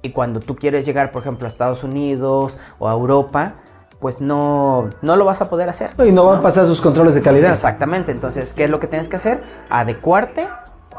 Y 0.03 0.11
cuando 0.11 0.41
tú 0.41 0.57
quieres 0.57 0.85
llegar, 0.85 1.13
por 1.13 1.23
ejemplo, 1.23 1.47
a 1.47 1.49
Estados 1.49 1.85
Unidos 1.85 2.59
o 2.81 2.89
a 2.89 2.93
Europa, 2.93 3.55
pues 4.05 4.21
no, 4.21 4.91
no 5.01 5.17
lo 5.17 5.25
vas 5.25 5.41
a 5.41 5.49
poder 5.49 5.71
hacer. 5.71 5.93
Y 6.07 6.13
no, 6.13 6.27
van 6.27 6.41
a 6.41 6.43
pasar 6.43 6.67
sus 6.67 6.83
controles 6.83 7.15
de 7.15 7.23
calidad. 7.23 7.53
Exactamente. 7.53 8.13
Entonces, 8.13 8.53
¿qué 8.53 8.65
es 8.65 8.71
lo 8.71 8.79
que 8.79 8.87
tienes 8.87 9.09
que 9.09 9.17
hacer? 9.17 9.43
Adecuarte 9.71 10.47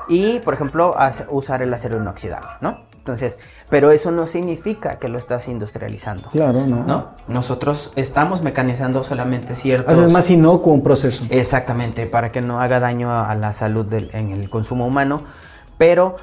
y, 0.07 0.39
por 0.39 0.55
ejemplo, 0.55 0.95
usar 1.29 1.61
el 1.61 1.71
acero 1.71 1.97
inoxidable, 1.97 2.47
¿no? 2.61 2.79
Entonces, 2.97 3.37
pero 3.69 3.91
eso 3.91 4.09
no 4.09 4.25
significa 4.25 4.97
que 4.97 5.07
lo 5.07 5.19
estás 5.19 5.47
industrializando. 5.47 6.31
Claro, 6.31 6.65
no. 6.65 6.83
¿no? 6.83 7.11
Nosotros 7.27 7.93
estamos 7.95 8.41
mecanizando 8.41 9.03
solamente 9.03 9.53
ciertos... 9.53 9.95
Es 9.99 10.11
más 10.11 10.31
inocuo 10.31 10.73
un 10.73 10.81
proceso. 10.81 11.25
Exactamente, 11.29 12.07
para 12.07 12.31
que 12.31 12.41
no 12.41 12.59
haga 12.59 12.79
daño 12.79 13.15
a 13.15 13.35
la 13.35 13.53
salud 13.53 13.85
en 13.93 14.31
el 14.31 14.49
consumo 14.49 14.87
humano, 14.87 15.21
pero 15.77 16.15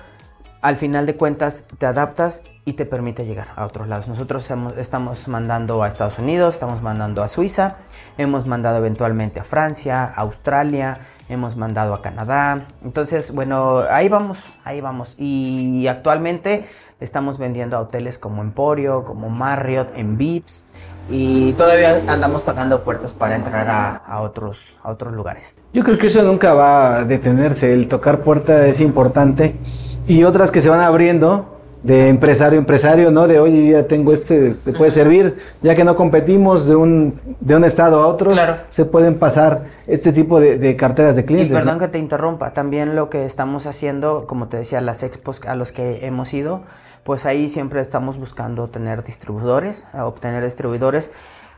al 0.62 0.76
final 0.76 1.07
de 1.07 1.16
cuentas 1.16 1.66
te 1.76 1.87
adaptas 1.87 2.45
y 2.64 2.75
te 2.75 2.87
permite 2.87 3.26
llegar 3.26 3.49
a 3.57 3.66
otros 3.66 3.88
lados. 3.88 4.07
Nosotros 4.07 4.50
estamos 4.78 5.26
mandando 5.26 5.83
a 5.83 5.88
Estados 5.88 6.21
Unidos, 6.21 6.54
estamos 6.54 6.81
mandando 6.83 7.25
a 7.25 7.28
Suiza, 7.28 7.78
hemos 8.16 8.47
mandado 8.47 8.78
eventualmente 8.78 9.40
a 9.40 9.45
Francia, 9.45 10.04
a 10.04 10.21
Australia, 10.21 11.00
hemos 11.28 11.57
mandado 11.57 11.95
a 11.95 12.00
Canadá. 12.00 12.66
Entonces, 12.85 13.35
bueno, 13.35 13.83
ahí 13.90 14.09
vamos, 14.09 14.59
ahí 14.64 14.81
vamos. 14.81 15.16
Y 15.19 15.88
actualmente 15.88 16.69
estamos 17.00 17.38
vendiendo 17.38 17.76
a 17.76 17.81
hoteles 17.81 18.19
como 18.19 18.40
Emporio, 18.40 19.02
como 19.02 19.31
Marriott, 19.31 19.90
en 19.97 20.16
Vips. 20.16 20.64
Y 21.11 21.54
todavía 21.54 22.00
andamos 22.07 22.45
tocando 22.45 22.85
puertas 22.85 23.12
para 23.12 23.35
entrar 23.35 24.00
a, 24.07 24.21
otros, 24.21 24.78
a 24.85 24.90
otros 24.92 25.12
lugares. 25.12 25.57
Yo 25.73 25.83
creo 25.83 25.99
que 25.99 26.07
eso 26.07 26.23
nunca 26.23 26.54
va 26.54 26.99
a 26.99 27.04
detenerse. 27.04 27.73
El 27.73 27.88
tocar 27.88 28.23
puertas 28.23 28.69
es 28.69 28.81
importante. 28.81 29.57
Y 30.06 30.25
otras 30.25 30.50
que 30.50 30.61
se 30.61 30.68
van 30.68 30.80
abriendo 30.80 31.52
de 31.82 32.09
empresario 32.09 32.59
a 32.59 32.61
empresario, 32.61 33.11
¿no? 33.11 33.26
De 33.26 33.40
oye, 33.40 33.71
ya 33.71 33.87
tengo 33.87 34.12
este, 34.12 34.50
te 34.50 34.73
puede 34.73 34.90
servir, 34.90 35.38
ya 35.62 35.75
que 35.75 35.85
no 35.85 35.97
competimos 35.97 36.66
de 36.66 36.76
un, 36.76 37.21
de 37.40 37.56
un 37.56 37.64
estado 37.64 38.02
a 38.02 38.06
otro, 38.06 38.30
claro. 38.30 38.59
se 38.71 38.85
pueden 38.85 39.18
pasar 39.18 39.66
este 39.87 40.12
tipo 40.12 40.38
de, 40.38 40.76
carteras 40.76 41.16
de 41.16 41.25
clientes. 41.25 41.50
Y 41.50 41.54
perdón 41.54 41.78
que 41.78 41.88
te 41.88 41.99
interrumpa, 41.99 42.52
también 42.52 42.94
lo 42.94 43.11
que 43.11 43.25
estamos 43.25 43.66
haciendo, 43.66 44.26
como 44.26 44.49
te 44.49 44.59
decía, 44.59 44.80
las 44.80 45.02
expos 45.02 45.40
a 45.44 45.56
los 45.56 45.73
que 45.73 46.06
hemos 46.06 46.32
ido, 46.32 46.62
pues 47.02 47.26
ahí 47.26 47.49
siempre 47.49 47.80
estamos 47.80 48.16
buscando 48.16 48.68
tener 48.68 49.02
distribuidores, 49.02 49.87
obtener 49.92 50.44
distribuidores 50.44 51.11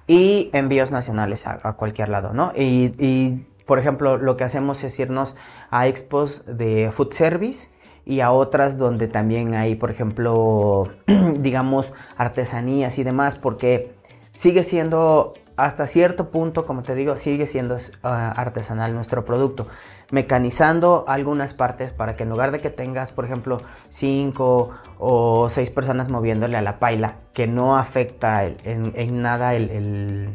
y 0.07 0.49
envíos 0.55 0.91
nacionales 0.91 1.47
a, 1.47 1.75
cualquier 1.75 2.09
lado, 2.09 2.33
¿no? 2.33 2.53
Y, 2.57 2.95
y, 2.99 3.47
por 3.67 3.79
ejemplo, 3.79 4.17
lo 4.17 4.39
que 4.39 4.45
hacemos 4.45 4.83
es 4.85 4.99
irnos 4.99 5.37
a 5.71 5.87
expos 5.87 6.45
de 6.47 6.91
food 6.93 7.13
service, 7.13 7.69
y 8.05 8.21
a 8.21 8.33
otras 8.33 8.79
donde 8.79 9.09
también 9.09 9.55
hay, 9.55 9.75
por 9.75 9.91
ejemplo, 9.91 10.89
digamos, 11.39 11.93
artesanías 12.17 12.99
y 12.99 13.05
demás, 13.05 13.37
porque 13.37 13.95
sigue 14.33 14.63
siendo, 14.63 15.35
hasta 15.57 15.87
cierto 15.87 16.31
punto, 16.31 16.67
como 16.67 16.83
te 16.83 16.95
digo, 16.95 17.17
sigue 17.17 17.47
siendo 17.47 17.79
ah, 18.03 18.33
artesanal 18.37 18.95
nuestro 18.95 19.25
producto. 19.25 19.67
Mecanizando 20.11 21.05
algunas 21.09 21.55
partes 21.55 21.93
para 21.95 22.15
que 22.15 22.25
en 22.25 22.29
lugar 22.29 22.53
de 22.53 22.59
que 22.59 22.71
tengas, 22.71 23.11
por 23.11 23.25
ejemplo, 23.25 23.61
cinco 23.89 24.71
o 24.99 25.49
seis 25.49 25.71
personas 25.71 26.11
moviéndole 26.11 26.59
a 26.59 26.63
la 26.63 26.79
paila, 26.79 27.17
que 27.33 27.47
no 27.47 27.79
afecta 27.79 28.45
en, 28.45 29.23
nada 29.23 29.55
el, 29.55 30.31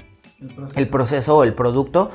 el 0.76 0.90
proceso 0.90 1.38
o 1.38 1.44
el 1.44 1.54
producto, 1.54 2.10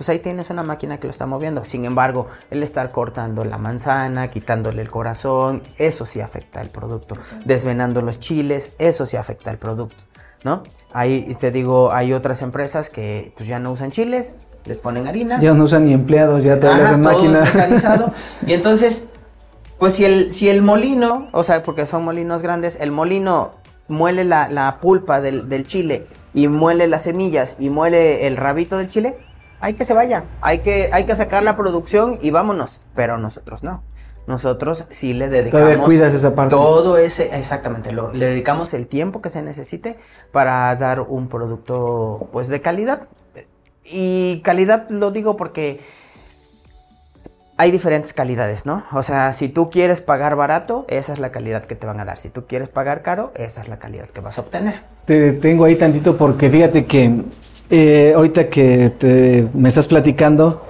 pues 0.00 0.08
ahí 0.08 0.18
tienes 0.18 0.48
una 0.48 0.62
máquina 0.62 0.98
que 0.98 1.06
lo 1.06 1.10
está 1.10 1.26
moviendo. 1.26 1.62
Sin 1.66 1.84
embargo, 1.84 2.26
el 2.50 2.62
estar 2.62 2.90
cortando 2.90 3.44
la 3.44 3.58
manzana, 3.58 4.30
quitándole 4.30 4.80
el 4.80 4.90
corazón, 4.90 5.62
eso 5.76 6.06
sí 6.06 6.22
afecta 6.22 6.62
el 6.62 6.70
producto. 6.70 7.18
Desvenando 7.44 8.00
los 8.00 8.18
chiles, 8.18 8.72
eso 8.78 9.04
sí 9.04 9.18
afecta 9.18 9.50
el 9.50 9.58
producto, 9.58 10.04
¿no? 10.42 10.62
Ahí 10.94 11.36
te 11.38 11.50
digo, 11.50 11.92
hay 11.92 12.14
otras 12.14 12.40
empresas 12.40 12.88
que 12.88 13.34
pues 13.36 13.46
ya 13.46 13.58
no 13.58 13.72
usan 13.72 13.90
chiles, 13.90 14.36
les 14.64 14.78
ponen 14.78 15.06
harinas. 15.06 15.42
Ya 15.42 15.52
no 15.52 15.64
usan 15.64 15.84
ni 15.84 15.92
empleados, 15.92 16.42
ya 16.44 16.58
todo 16.58 16.74
es 16.82 16.96
máquina. 16.96 17.40
mecanizado. 17.40 18.10
y 18.46 18.54
entonces, 18.54 19.10
pues 19.78 19.92
si 19.92 20.06
el, 20.06 20.32
si 20.32 20.48
el 20.48 20.62
molino, 20.62 21.28
o 21.32 21.44
sea, 21.44 21.62
porque 21.62 21.84
son 21.84 22.06
molinos 22.06 22.40
grandes, 22.40 22.78
el 22.80 22.90
molino 22.90 23.50
muele 23.86 24.24
la, 24.24 24.78
pulpa 24.80 25.20
del, 25.20 25.50
del 25.50 25.66
chile 25.66 26.06
y 26.32 26.48
muele 26.48 26.88
las 26.88 27.02
semillas 27.02 27.56
y 27.58 27.68
muele 27.68 28.26
el 28.26 28.38
rabito 28.38 28.78
del 28.78 28.88
chile, 28.88 29.18
hay 29.60 29.74
que 29.74 29.84
se 29.84 29.94
vaya, 29.94 30.24
hay 30.40 30.58
que, 30.60 30.90
hay 30.92 31.04
que 31.04 31.14
sacar 31.14 31.42
la 31.42 31.56
producción 31.56 32.18
y 32.20 32.30
vámonos, 32.30 32.80
pero 32.94 33.18
nosotros 33.18 33.62
no. 33.62 33.82
Nosotros 34.26 34.84
sí 34.90 35.12
le 35.12 35.28
dedicamos 35.28 35.86
cuidas 35.86 36.14
esa 36.14 36.34
parte. 36.34 36.54
todo 36.54 36.98
ese, 36.98 37.36
exactamente, 37.36 37.90
lo, 37.90 38.12
le 38.12 38.26
dedicamos 38.26 38.74
el 38.74 38.86
tiempo 38.86 39.20
que 39.20 39.28
se 39.28 39.42
necesite 39.42 39.96
para 40.30 40.74
dar 40.76 41.00
un 41.00 41.28
producto 41.28 42.28
pues 42.30 42.48
de 42.48 42.60
calidad. 42.60 43.08
Y 43.84 44.40
calidad 44.44 44.88
lo 44.90 45.10
digo 45.10 45.36
porque 45.36 45.80
hay 47.56 47.70
diferentes 47.70 48.12
calidades, 48.12 48.66
¿no? 48.66 48.84
O 48.92 49.02
sea, 49.02 49.32
si 49.32 49.48
tú 49.48 49.68
quieres 49.68 50.00
pagar 50.00 50.36
barato, 50.36 50.86
esa 50.88 51.12
es 51.12 51.18
la 51.18 51.30
calidad 51.30 51.64
que 51.64 51.74
te 51.74 51.86
van 51.86 51.98
a 51.98 52.04
dar. 52.04 52.16
Si 52.16 52.30
tú 52.30 52.46
quieres 52.46 52.68
pagar 52.68 53.02
caro, 53.02 53.32
esa 53.34 53.60
es 53.60 53.68
la 53.68 53.78
calidad 53.78 54.08
que 54.08 54.20
vas 54.20 54.38
a 54.38 54.42
obtener. 54.42 54.82
Te 55.06 55.32
tengo 55.32 55.64
ahí 55.64 55.76
tantito 55.76 56.16
porque 56.16 56.48
fíjate 56.48 56.86
que 56.86 57.24
eh, 57.70 58.12
ahorita 58.14 58.48
que 58.48 59.48
me 59.54 59.68
estás 59.68 59.86
platicando, 59.86 60.62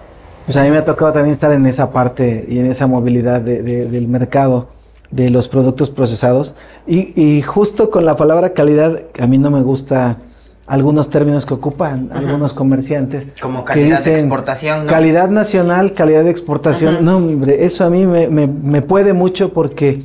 pues 0.44 0.56
a 0.56 0.64
mí 0.64 0.70
me 0.70 0.78
ha 0.78 0.84
tocado 0.84 1.12
también 1.12 1.32
estar 1.32 1.52
en 1.52 1.64
esa 1.66 1.90
parte 1.92 2.44
y 2.48 2.58
en 2.58 2.70
esa 2.70 2.86
movilidad 2.86 3.40
del 3.40 4.08
mercado 4.08 4.68
de 5.10 5.30
los 5.30 5.48
productos 5.48 5.90
procesados. 5.90 6.54
Y, 6.86 7.42
justo 7.42 7.90
con 7.90 8.04
la 8.04 8.16
palabra 8.16 8.50
calidad, 8.52 9.02
a 9.18 9.26
mí 9.26 9.38
no 9.38 9.50
me 9.50 9.62
gusta 9.62 10.18
algunos 10.66 11.10
términos 11.10 11.46
que 11.46 11.54
ocupan 11.54 12.10
algunos 12.12 12.52
comerciantes. 12.52 13.28
Como 13.40 13.64
calidad 13.64 14.04
de 14.04 14.18
exportación, 14.18 14.86
¿no? 14.86 14.90
Calidad 14.90 15.28
nacional, 15.28 15.94
calidad 15.94 16.24
de 16.24 16.30
exportación. 16.30 17.04
No, 17.04 17.16
hombre, 17.16 17.64
eso 17.64 17.84
a 17.84 17.90
mí 17.90 18.06
me, 18.06 18.28
me 18.28 18.82
puede 18.82 19.12
mucho 19.12 19.52
porque 19.52 20.00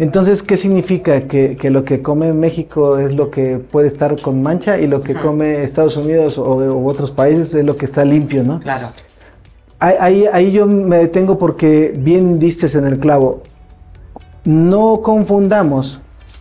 entonces, 0.00 0.42
¿qué 0.42 0.56
significa? 0.56 1.28
Que, 1.28 1.58
lo 1.70 1.84
que 1.84 2.00
come 2.00 2.32
México 2.32 2.96
es 2.96 3.14
lo 3.14 3.30
que 3.30 3.58
puede 3.58 3.86
estar 3.86 4.18
con 4.18 4.42
mancha 4.42 4.78
y 4.78 4.86
lo 4.86 5.02
que 5.02 5.14
come 5.14 5.62
Estados 5.62 5.98
Unidos 5.98 6.38
o, 6.38 6.82
otros 6.86 7.10
países 7.10 7.52
es 7.52 7.66
lo 7.66 7.76
que 7.76 7.84
está 7.84 8.02
limpio, 8.02 8.42
¿no? 8.42 8.60
Claro. 8.60 8.92
Ahí, 9.78 10.24
ahí 10.32 10.52
yo 10.52 10.66
me 10.66 10.96
detengo 10.96 11.36
porque 11.36 11.92
bien 11.94 12.38
distes 12.38 12.74
en 12.76 12.86
el 12.86 12.98
clavo. 12.98 13.42
No 14.44 15.02
confundamos 15.02 16.00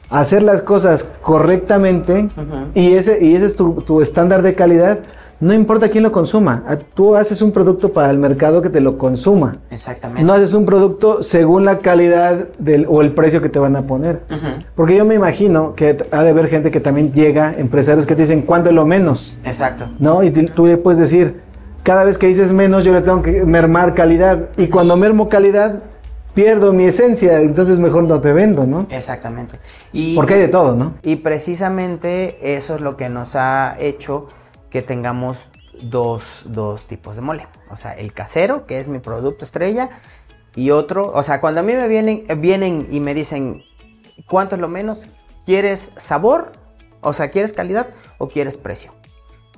hacer 0.09 0.41
las 0.41 0.61
cosas 0.61 1.11
correctamente 1.21 2.29
y, 2.73 2.93
ese, 2.93 3.21
y 3.21 3.35
ese 3.35 3.47
es 3.47 3.57
tu, 3.57 3.81
tu 3.81 4.01
estándar 4.01 4.41
de 4.41 4.55
calidad 4.55 4.99
no 5.39 5.53
importa 5.53 5.89
quién 5.89 6.03
lo 6.03 6.11
consuma, 6.11 6.63
tú 6.93 7.15
haces 7.15 7.41
un 7.41 7.51
producto 7.51 7.93
para 7.93 8.09
el 8.11 8.19
mercado 8.19 8.61
que 8.61 8.69
te 8.69 8.81
lo 8.81 8.97
consuma. 8.97 9.55
Exactamente. 9.71 10.23
No 10.23 10.33
haces 10.33 10.53
un 10.53 10.65
producto 10.65 11.23
según 11.23 11.63
la 11.63 11.79
calidad 11.79 12.49
del, 12.57 12.85
o 12.89 13.01
el 13.01 13.13
precio 13.13 13.41
que 13.41 13.47
te 13.47 13.57
van 13.57 13.75
a 13.75 13.83
poner. 13.83 14.21
Porque 14.75 14.95
yo 14.95 15.05
me 15.05 15.15
imagino 15.15 15.75
que 15.75 15.97
ha 16.11 16.23
de 16.23 16.29
haber 16.29 16.49
gente 16.49 16.71
que 16.71 16.81
también 16.81 17.13
llega, 17.13 17.53
empresarios 17.57 18.05
que 18.05 18.15
te 18.15 18.23
dicen 18.23 18.41
cuánto 18.41 18.69
es 18.69 18.75
lo 18.75 18.85
menos. 18.85 19.37
Exacto. 19.45 19.87
¿No? 19.99 20.23
Y 20.23 20.31
tú 20.31 20.67
le 20.67 20.77
puedes 20.77 20.99
decir, 20.99 21.39
cada 21.83 22.03
vez 22.03 22.17
que 22.17 22.27
dices 22.27 22.51
menos, 22.51 22.83
yo 22.83 22.93
le 22.93 23.01
tengo 23.01 23.21
que 23.21 23.43
mermar 23.45 23.95
calidad. 23.95 24.49
Y 24.57 24.67
cuando 24.67 24.97
mermo 24.97 25.29
calidad, 25.29 25.83
pierdo 26.33 26.73
mi 26.73 26.85
esencia, 26.85 27.39
entonces 27.39 27.79
mejor 27.79 28.03
no 28.03 28.19
te 28.21 28.33
vendo, 28.33 28.65
¿no? 28.65 28.87
Exactamente. 28.89 29.57
Y, 29.93 30.15
Porque 30.15 30.35
hay 30.35 30.41
de 30.41 30.47
todo, 30.49 30.75
¿no? 30.75 30.93
Y 31.01 31.17
precisamente 31.17 32.55
eso 32.55 32.75
es 32.75 32.81
lo 32.81 32.97
que 32.97 33.09
nos 33.09 33.35
ha 33.35 33.75
hecho 33.79 34.27
que 34.69 34.81
tengamos 34.81 35.51
dos, 35.81 36.45
tipos 36.87 37.15
de 37.15 37.21
mole. 37.21 37.47
O 37.69 37.77
sea, 37.77 37.93
el 37.93 38.13
casero, 38.13 38.65
que 38.65 38.79
es 38.79 38.87
mi 38.87 38.99
producto 38.99 39.45
estrella, 39.45 39.89
y 40.55 40.71
otro, 40.71 41.11
o 41.13 41.23
sea, 41.23 41.39
cuando 41.39 41.61
a 41.61 41.63
mí 41.63 41.73
me 41.73 41.87
vienen, 41.87 42.23
vienen 42.41 42.87
y 42.91 42.99
me 42.99 43.13
dicen, 43.13 43.63
¿cuánto 44.25 44.55
es 44.55 44.61
lo 44.61 44.67
menos? 44.67 45.07
¿Quieres 45.45 45.91
sabor? 45.95 46.51
O 47.01 47.13
sea, 47.13 47.29
¿quieres 47.29 47.53
calidad 47.53 47.87
o 48.17 48.27
quieres 48.27 48.57
precio? 48.57 48.93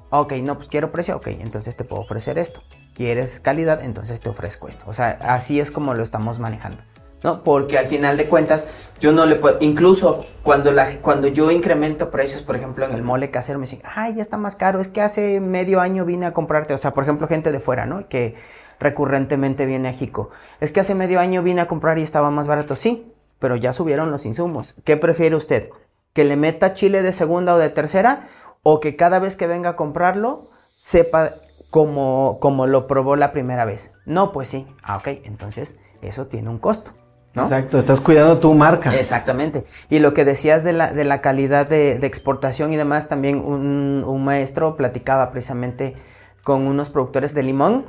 Ok, 0.09 0.33
no, 0.33 0.55
pues 0.55 0.67
quiero 0.67 0.91
precio, 0.91 1.15
ok, 1.15 1.27
entonces 1.27 1.77
te 1.77 1.85
puedo 1.85 2.01
ofrecer 2.01 2.37
esto. 2.37 2.61
¿Quieres 2.93 3.39
calidad? 3.39 3.81
Entonces 3.81 4.19
te 4.19 4.29
ofrezco 4.29 4.67
esto. 4.67 4.83
O 4.87 4.93
sea, 4.93 5.17
así 5.21 5.61
es 5.61 5.71
como 5.71 5.93
lo 5.93 6.03
estamos 6.03 6.37
manejando. 6.39 6.83
¿No? 7.23 7.43
Porque 7.43 7.77
al 7.77 7.87
final 7.87 8.17
de 8.17 8.27
cuentas, 8.27 8.67
yo 8.99 9.11
no 9.11 9.25
le 9.25 9.35
puedo, 9.35 9.57
incluso 9.61 10.25
cuando, 10.43 10.71
la, 10.71 11.01
cuando 11.01 11.27
yo 11.27 11.51
incremento 11.51 12.11
precios, 12.11 12.43
por 12.43 12.55
ejemplo, 12.55 12.85
en 12.85 12.93
el 12.93 13.03
mole 13.03 13.31
casero, 13.31 13.59
me 13.59 13.65
dicen, 13.65 13.81
ay, 13.83 14.15
ya 14.15 14.21
está 14.21 14.37
más 14.37 14.55
caro, 14.55 14.79
es 14.79 14.87
que 14.87 15.01
hace 15.01 15.39
medio 15.39 15.81
año 15.81 16.05
vine 16.05 16.25
a 16.25 16.33
comprarte, 16.33 16.73
o 16.73 16.77
sea, 16.77 16.93
por 16.93 17.03
ejemplo, 17.03 17.27
gente 17.27 17.51
de 17.51 17.59
fuera, 17.59 17.85
¿no? 17.85 18.07
Que 18.07 18.35
recurrentemente 18.79 19.65
viene 19.65 19.89
a 19.89 19.93
Jico. 19.93 20.29
Es 20.59 20.71
que 20.71 20.79
hace 20.79 20.95
medio 20.95 21.19
año 21.19 21.43
vine 21.43 21.61
a 21.61 21.67
comprar 21.67 21.99
y 21.99 22.03
estaba 22.03 22.31
más 22.31 22.47
barato, 22.47 22.75
sí, 22.75 23.13
pero 23.39 23.55
ya 23.55 23.73
subieron 23.73 24.11
los 24.11 24.25
insumos. 24.25 24.75
¿Qué 24.83 24.97
prefiere 24.97 25.35
usted? 25.35 25.69
¿Que 26.13 26.25
le 26.25 26.35
meta 26.35 26.73
chile 26.73 27.01
de 27.01 27.13
segunda 27.13 27.55
o 27.55 27.57
de 27.57 27.69
tercera? 27.69 28.27
¿O 28.63 28.79
que 28.79 28.95
cada 28.95 29.19
vez 29.19 29.35
que 29.35 29.47
venga 29.47 29.71
a 29.71 29.75
comprarlo 29.75 30.49
sepa 30.77 31.35
como, 31.71 32.37
como 32.39 32.67
lo 32.67 32.85
probó 32.85 33.15
la 33.15 33.31
primera 33.31 33.65
vez. 33.65 33.93
No, 34.05 34.31
pues 34.31 34.49
sí. 34.49 34.67
Ah, 34.83 34.97
ok, 34.97 35.07
entonces 35.23 35.79
eso 36.01 36.27
tiene 36.27 36.49
un 36.49 36.59
costo. 36.59 36.91
¿No? 37.35 37.43
Exacto, 37.43 37.79
estás 37.79 38.01
cuidando 38.01 38.39
tu 38.39 38.53
marca. 38.53 38.95
Exactamente. 38.95 39.63
Y 39.89 39.99
lo 39.99 40.13
que 40.13 40.25
decías 40.25 40.63
de 40.63 40.73
la, 40.73 40.93
de 40.93 41.03
la 41.03 41.21
calidad 41.21 41.67
de, 41.67 41.97
de, 41.97 42.07
exportación 42.07 42.73
y 42.73 42.77
demás, 42.77 43.07
también 43.07 43.37
un, 43.37 44.03
un, 44.05 44.23
maestro 44.23 44.75
platicaba 44.75 45.31
precisamente 45.31 45.95
con 46.43 46.67
unos 46.67 46.89
productores 46.89 47.33
de 47.33 47.43
limón 47.43 47.85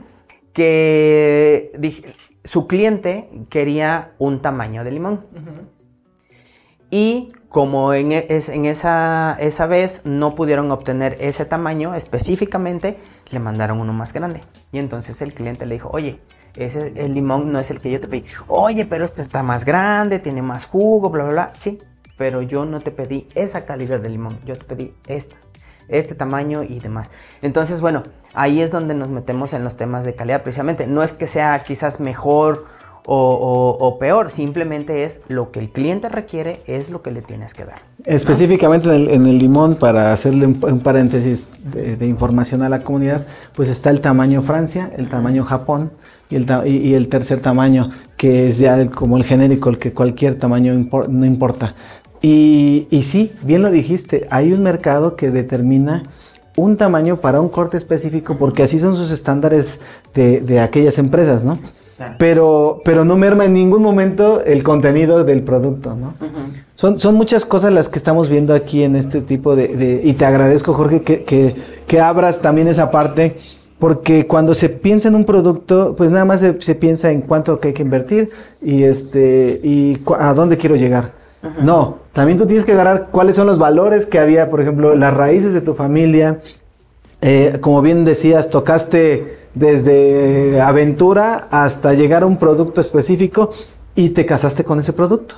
que 0.52 1.72
dije, 1.78 2.14
su 2.44 2.66
cliente 2.66 3.31
quería 3.48 4.12
un 4.18 4.42
tamaño 4.42 4.85
de 4.85 4.92
limón. 4.92 5.26
Uh 5.33 5.38
-huh. 5.38 5.83
Y 6.90 7.33
como 7.48 7.94
en, 7.94 8.12
es, 8.12 8.48
en 8.50 8.66
esa, 8.66 9.37
esa 9.40 9.66
vez 9.66 10.02
no 10.05 10.35
pudieron 10.35 10.70
obtener 10.70 11.16
ese 11.20 11.46
tamaño 11.46 11.94
específicamente, 11.94 12.98
le 13.31 13.38
mandaron 13.38 13.81
uno 13.81 13.94
más 13.94 14.12
grande. 14.12 14.42
Y 14.72 14.78
entonces 14.78 15.22
el 15.22 15.33
cliente 15.33 15.64
le 15.64 15.74
dijo, 15.74 15.88
oye, 15.90 16.20
ese 16.56 16.92
el 16.96 17.14
limón 17.14 17.52
no 17.52 17.58
es 17.58 17.70
el 17.70 17.80
que 17.80 17.90
yo 17.90 18.00
te 18.00 18.08
pedí. 18.08 18.24
Oye, 18.48 18.86
pero 18.86 19.04
este 19.04 19.22
está 19.22 19.42
más 19.42 19.64
grande, 19.64 20.18
tiene 20.18 20.42
más 20.42 20.66
jugo, 20.66 21.10
bla, 21.10 21.24
bla, 21.24 21.32
bla. 21.32 21.50
Sí, 21.54 21.80
pero 22.16 22.42
yo 22.42 22.64
no 22.64 22.80
te 22.80 22.90
pedí 22.90 23.26
esa 23.34 23.64
calidad 23.64 24.00
de 24.00 24.10
limón, 24.10 24.38
yo 24.44 24.56
te 24.56 24.64
pedí 24.64 24.94
esta, 25.06 25.36
este 25.88 26.14
tamaño 26.14 26.62
y 26.62 26.80
demás. 26.80 27.10
Entonces, 27.40 27.80
bueno, 27.80 28.02
ahí 28.34 28.60
es 28.60 28.70
donde 28.70 28.94
nos 28.94 29.10
metemos 29.10 29.52
en 29.54 29.64
los 29.64 29.76
temas 29.76 30.04
de 30.04 30.14
calidad 30.14 30.42
precisamente. 30.42 30.86
No 30.86 31.02
es 31.02 31.12
que 31.12 31.26
sea 31.26 31.58
quizás 31.66 32.00
mejor 32.00 32.66
o, 33.04 33.96
peor, 33.98 34.30
simplemente 34.30 35.02
es 35.02 35.22
lo 35.26 35.50
que 35.50 35.58
el 35.58 35.70
cliente 35.70 36.08
requiere, 36.08 36.60
es 36.68 36.88
lo 36.90 37.02
que 37.02 37.10
le 37.10 37.20
tienes 37.20 37.52
que 37.52 37.64
dar. 37.64 37.80
Específicamente 38.04 38.88
en, 38.94 39.26
el, 39.26 39.38
limón, 39.38 39.74
para 39.74 40.12
hacerle 40.12 40.46
un, 40.46 40.58
un 40.62 40.80
paréntesis 40.80 41.48
de, 41.64 41.96
de, 41.96 42.06
información 42.06 42.62
a 42.62 42.68
la 42.68 42.84
comunidad, 42.84 43.26
pues 43.54 43.68
está 43.68 43.90
el 43.90 44.00
tamaño 44.00 44.42
Francia, 44.42 44.92
el 44.96 45.08
tamaño 45.08 45.44
Japón 45.44 45.90
y 46.33 46.37
el, 46.37 46.47
y, 46.66 46.95
el 46.95 47.09
tercer 47.09 47.40
tamaño, 47.40 47.90
que 48.16 48.49
es 48.49 48.59
ya 48.59 48.87
como 48.90 49.16
el 49.16 49.25
genérico, 49.25 49.71
el 49.71 49.79
que 49.79 49.92
cualquier 49.92 50.38
tamaño 50.38 50.75
impor, 50.75 51.09
no 51.09 51.27
importa. 51.27 51.75
Y, 52.21 52.87
y 52.90 53.03
sí, 53.03 53.33
bien 53.42 53.62
lo 53.62 53.71
dijiste, 53.71 54.27
hay 54.31 54.53
un 54.53 54.62
mercado 54.62 55.16
que 55.16 55.31
determina 55.31 56.05
un 56.57 56.77
tamaño 56.77 57.16
para 57.16 57.40
un 57.40 57.49
corte 57.49 57.77
específico, 57.77 58.37
porque 58.38 58.62
así 58.62 58.79
son 58.79 58.97
sus 58.97 59.11
estándares 59.11 59.81
de, 60.14 60.40
de 60.40 60.61
aquellas 60.61 60.99
empresas, 60.99 61.42
¿no? 61.45 61.59
Pero, 62.18 62.81
pero 62.85 63.05
no 63.05 63.16
merma 63.16 63.45
en 63.45 63.53
ningún 63.53 63.83
momento 63.83 64.42
el 64.45 64.62
contenido 64.62 65.25
del 65.25 65.42
producto, 65.42 65.95
¿no? 65.95 66.14
Uh 66.21 66.25
-huh. 66.25 66.62
son, 66.75 66.99
son 66.99 67.14
muchas 67.14 67.45
cosas 67.45 67.73
las 67.73 67.88
que 67.88 67.99
estamos 67.99 68.29
viendo 68.29 68.55
aquí 68.55 68.83
en 68.83 68.97
este 68.97 69.21
tipo 69.21 69.55
de... 69.55 69.68
de 69.68 70.01
y 70.03 70.14
te 70.14 70.25
agradezco, 70.25 70.75
Jorge, 70.75 71.03
que, 71.03 71.23
que, 71.25 71.55
que, 71.87 72.01
abras 72.01 72.40
también 72.40 72.66
esa 72.66 72.90
parte, 72.90 73.37
porque 73.83 74.29
cuando 74.29 74.55
se 74.55 74.68
piensa 74.68 75.09
en 75.09 75.16
un 75.16 75.25
producto, 75.25 75.97
pues 75.97 76.09
nada 76.09 76.25
más 76.25 76.38
se, 76.38 76.61
se 76.61 76.77
piensa 76.77 77.11
en 77.11 77.21
cuánto 77.21 77.59
que 77.59 77.66
hay 77.66 77.75
que 77.75 77.83
invertir 77.83 78.31
y, 78.62 78.85
este, 78.85 79.61
y 79.61 80.01
a 80.21 80.33
dónde 80.35 80.57
quiero 80.57 80.77
llegar. 80.77 81.11
No, 81.61 81.99
también 82.12 82.38
tú 82.38 82.47
tienes 82.47 82.64
que 82.64 82.75
agarrar 82.75 83.09
cuáles 83.11 83.35
son 83.35 83.49
los 83.49 83.59
valores 83.59 84.07
que 84.07 84.21
había, 84.21 84.51
por 84.51 84.61
ejemplo, 84.61 84.95
las 84.95 85.12
raíces 85.12 85.53
de 85.53 85.62
tu 85.62 85.75
familia. 85.75 86.38
Eh, 87.23 87.59
como 87.61 87.83
bien 87.83 88.05
decías, 88.05 88.51
tocaste 88.51 89.38
desde 89.55 90.61
aventura 90.61 91.49
hasta 91.51 91.92
llegar 91.92 92.23
a 92.23 92.27
un 92.27 92.37
producto 92.37 92.81
específico 92.81 93.51
y 93.97 94.11
te 94.11 94.25
casaste 94.25 94.62
con 94.62 94.79
ese 94.79 94.92
producto. 94.92 95.35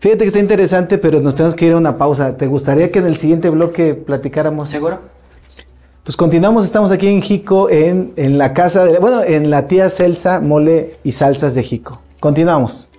Fíjate 0.00 0.24
que 0.24 0.26
está 0.26 0.40
interesante, 0.40 0.98
pero 0.98 1.20
nos 1.20 1.36
tenemos 1.36 1.54
que 1.54 1.66
ir 1.66 1.74
a 1.74 1.76
una 1.76 1.96
pausa. 1.96 2.36
¿Te 2.36 2.48
gustaría 2.48 2.90
que 2.90 2.98
en 2.98 3.06
el 3.06 3.16
siguiente 3.16 3.48
bloque 3.48 3.94
platicáramos? 3.94 4.70
¿Seguro? 4.70 5.19
Pues 6.02 6.16
continuamos, 6.16 6.64
estamos 6.64 6.90
aquí 6.92 7.08
en 7.08 7.20
Jico, 7.20 7.68
en, 7.68 8.14
en 8.16 8.38
la 8.38 8.54
casa, 8.54 8.86
de, 8.86 8.98
bueno, 8.98 9.22
en 9.22 9.50
la 9.50 9.66
tía 9.66 9.90
Celsa, 9.90 10.40
mole 10.40 10.96
y 11.04 11.12
salsas 11.12 11.54
de 11.54 11.62
Jico. 11.62 12.00
Continuamos. 12.20 12.90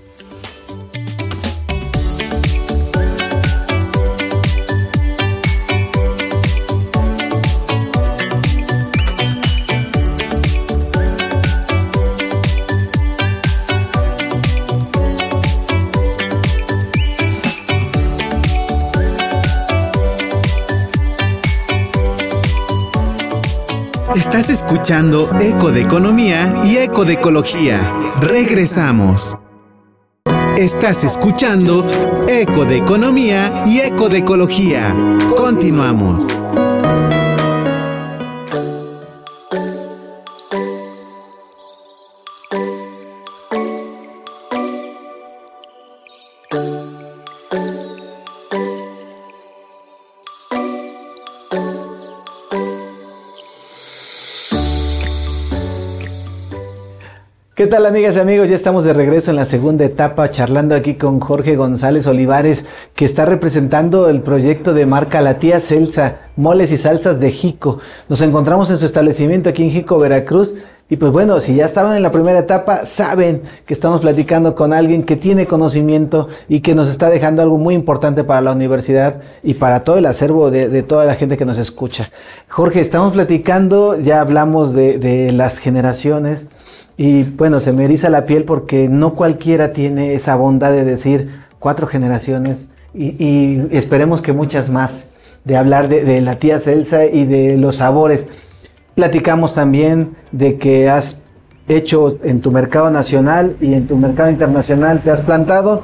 Estás 24.16 24.50
escuchando 24.50 25.30
Eco 25.40 25.72
de 25.72 25.84
Economía 25.84 26.64
y 26.66 26.76
Eco 26.76 27.06
de 27.06 27.14
Ecología. 27.14 27.80
Regresamos. 28.20 29.38
Estás 30.58 31.06
escuchando 31.06 31.86
Eco 32.28 32.66
de 32.66 32.78
Economía 32.78 33.64
y 33.66 33.80
Eco 33.80 34.10
de 34.10 34.18
Ecología. 34.18 34.94
Continuamos. 35.38 36.28
Tal 57.72 57.86
amigas 57.86 58.18
y 58.18 58.20
amigos? 58.20 58.50
Ya 58.50 58.56
estamos 58.56 58.84
de 58.84 58.92
regreso 58.92 59.32
en 59.32 59.38
la 59.38 59.46
segunda 59.46 59.86
etapa 59.86 60.30
charlando 60.30 60.76
aquí 60.76 60.96
con 60.96 61.22
Jorge 61.22 61.56
González 61.56 62.06
Olivares 62.06 62.66
que 62.96 63.06
está 63.06 63.24
representando 63.24 64.10
el 64.10 64.22
proyecto 64.22 64.74
de 64.74 64.86
marca 64.86 65.22
La 65.22 65.38
Tía 65.38 65.62
Celsa, 65.62 66.18
moles 66.36 66.74
y 66.74 66.78
salsas 66.78 67.22
de 67.22 67.32
Jico. 67.32 67.80
Nos 68.10 68.20
encontramos 68.20 68.70
en 68.72 68.78
su 68.78 68.86
establecimiento 68.86 69.50
aquí 69.50 69.64
en 69.64 69.72
Jico, 69.72 69.98
Veracruz. 70.00 70.56
Y 70.90 70.98
pues 70.98 71.14
bueno, 71.14 71.40
si 71.40 71.56
ya 71.56 71.66
estaban 71.66 71.96
en 71.96 72.04
la 72.04 72.12
primera 72.12 72.40
etapa, 72.40 72.86
saben 72.86 73.42
que 73.66 73.74
estamos 73.74 74.02
platicando 74.02 74.54
con 74.54 74.74
alguien 74.74 75.04
que 75.04 75.16
tiene 75.16 75.48
conocimiento 75.48 76.28
y 76.50 76.60
que 76.60 76.76
nos 76.76 76.90
está 76.90 77.10
dejando 77.10 77.42
algo 77.42 77.58
muy 77.58 77.74
importante 77.74 78.26
para 78.26 78.42
la 78.42 78.52
universidad 78.52 79.22
y 79.44 79.54
para 79.54 79.86
todo 79.86 79.98
el 79.98 80.08
acervo 80.08 80.52
de, 80.52 80.84
toda 80.84 81.06
la 81.06 81.16
gente 81.16 81.38
que 81.38 81.46
nos 81.46 81.58
escucha. 81.58 82.10
Jorge, 82.50 82.82
estamos 82.82 83.14
platicando, 83.14 83.98
ya 83.98 84.20
hablamos 84.20 84.74
de 84.74 85.32
las 85.32 85.60
generaciones. 85.60 86.48
Y 87.02 87.24
bueno, 87.24 87.60
se 87.60 87.74
me 87.74 87.86
eriza 87.86 88.12
la 88.12 88.28
piel 88.28 88.44
porque 88.44 88.88
no 88.88 89.16
cualquiera 89.16 89.74
tiene 89.74 90.14
esa 90.14 90.36
bondad 90.36 90.72
de 90.72 90.84
decir 90.84 91.32
cuatro 91.58 91.88
generaciones 91.88 92.68
y, 92.94 93.60
esperemos 93.76 94.22
que 94.22 94.34
muchas 94.34 94.70
más, 94.70 95.10
de 95.44 95.58
hablar 95.58 95.90
de, 95.90 96.04
de, 96.04 96.22
la 96.22 96.36
tía 96.36 96.60
Celsa 96.60 97.08
y 97.08 97.26
de 97.26 97.58
los 97.58 97.78
sabores. 97.78 98.28
Platicamos 98.94 99.56
también 99.56 100.12
de 100.32 100.60
que 100.60 100.90
has 100.90 101.22
hecho 101.68 102.20
en 102.24 102.40
tu 102.40 102.52
mercado 102.52 102.92
nacional 102.92 103.58
y 103.60 103.74
en 103.74 103.88
tu 103.88 103.98
mercado 103.98 104.30
internacional, 104.30 105.02
te 105.02 105.10
has 105.10 105.22
plantado, 105.22 105.82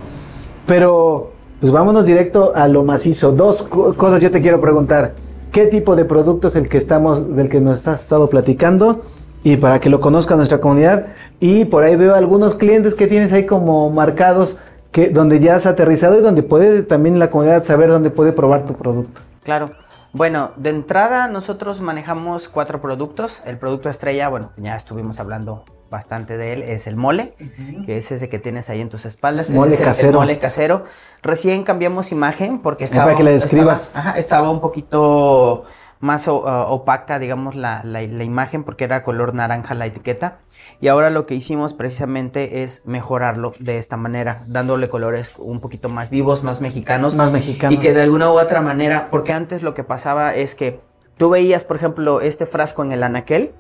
pero 0.68 1.32
pues 1.60 1.74
vámonos 1.74 2.06
directo 2.06 2.52
a 2.56 2.68
lo 2.68 2.84
macizo. 2.84 3.32
Dos 3.32 3.64
cosas 3.64 4.22
yo 4.22 4.30
te 4.30 4.40
quiero 4.40 4.62
preguntar. 4.62 5.16
¿Qué 5.52 5.66
tipo 5.66 5.96
de 5.96 6.06
producto 6.06 6.50
es 6.50 6.56
el 6.56 6.70
que 6.70 6.78
estamos, 6.78 7.36
del 7.36 7.50
que 7.50 7.60
nos 7.60 7.88
has 7.88 8.02
estado 8.02 8.30
platicando? 8.30 9.02
Y 9.44 9.58
para 9.58 9.80
que 9.80 9.90
lo 9.90 10.00
conozca 10.00 10.36
nuestra 10.36 10.60
comunidad. 10.60 11.08
Y 11.40 11.66
por 11.66 11.84
ahí 11.84 11.96
veo 11.96 12.16
algunos 12.16 12.56
clientes 12.56 12.96
que 12.96 13.08
tienes 13.08 13.32
ahí 13.32 13.46
como 13.46 13.90
marcados 13.90 14.60
que 14.92 15.10
donde 15.10 15.40
ya 15.40 15.56
has 15.56 15.66
aterrizado 15.66 16.18
y 16.18 16.22
donde 16.22 16.44
puede 16.44 16.84
también 16.84 17.20
la 17.20 17.30
comunidad 17.30 17.64
saber 17.64 17.90
dónde 17.90 18.10
puede 18.10 18.32
probar 18.32 18.66
tu 18.66 18.74
producto. 18.74 19.22
Claro. 19.44 19.72
Bueno, 20.14 20.52
de 20.56 20.70
entrada 20.72 21.28
nosotros 21.28 21.82
manejamos 21.82 22.50
cuatro 22.50 22.82
productos. 22.82 23.42
El 23.46 23.58
producto 23.58 23.90
estrella, 23.90 24.30
bueno, 24.30 24.52
ya 24.58 24.76
estuvimos 24.76 25.20
hablando 25.20 25.64
bastante 25.92 26.38
de 26.38 26.54
él, 26.54 26.64
es 26.64 26.88
el 26.88 26.96
mole, 26.96 27.36
uh 27.40 27.44
-huh. 27.44 27.86
que 27.86 27.98
es 27.98 28.12
ese 28.12 28.28
que 28.28 28.40
tienes 28.40 28.70
ahí 28.70 28.82
en 28.82 28.90
tus 28.90 29.06
espaldas. 29.06 29.50
Mole 29.52 29.76
es 29.76 29.82
casero. 29.82 30.10
El, 30.10 30.14
el 30.16 30.20
mole 30.20 30.40
casero. 30.40 30.84
Recién 31.22 31.64
cambiamos 31.64 32.12
imagen 32.12 32.60
porque 32.60 32.86
estaba... 32.86 33.06
para 33.06 33.18
que 33.18 33.24
le 33.24 33.32
describas. 33.32 33.84
Estaba, 33.84 34.10
ajá, 34.10 34.18
estaba 34.18 34.50
un 34.50 34.60
poquito 34.60 35.66
más 36.00 36.28
uh, 36.28 36.32
opaca, 36.32 37.20
digamos, 37.20 37.56
la, 37.56 37.82
la, 37.84 38.02
la, 38.02 38.24
imagen 38.24 38.64
porque 38.64 38.84
era 38.84 39.04
color 39.04 39.34
naranja 39.34 39.74
la 39.74 39.86
etiqueta. 39.86 40.40
Y 40.80 40.90
ahora 40.90 41.10
lo 41.10 41.26
que 41.26 41.36
hicimos 41.36 41.74
precisamente 41.74 42.64
es 42.64 42.82
mejorarlo 42.86 43.54
de 43.60 43.78
esta 43.78 43.98
manera, 43.98 44.42
dándole 44.48 44.90
colores 44.90 45.34
un 45.38 45.60
poquito 45.60 45.90
más 45.90 46.10
vivos, 46.10 46.44
más 46.44 46.62
mexicanos. 46.62 47.16
Más 47.16 47.32
mexicanos. 47.32 47.76
Y 47.76 47.80
que 47.80 47.94
de 47.94 48.04
alguna 48.04 48.32
u 48.32 48.40
otra 48.40 48.62
manera, 48.62 49.08
porque 49.10 49.34
antes 49.34 49.64
lo 49.64 49.74
que 49.74 49.84
pasaba 49.84 50.36
es 50.36 50.56
que 50.56 50.80
tú 51.18 51.30
veías, 51.30 51.66
por 51.66 51.78
ejemplo, 51.78 52.22
este 52.22 52.46
frasco 52.46 52.84
en 52.84 52.92
el 52.92 53.04
anaquel 53.04 53.54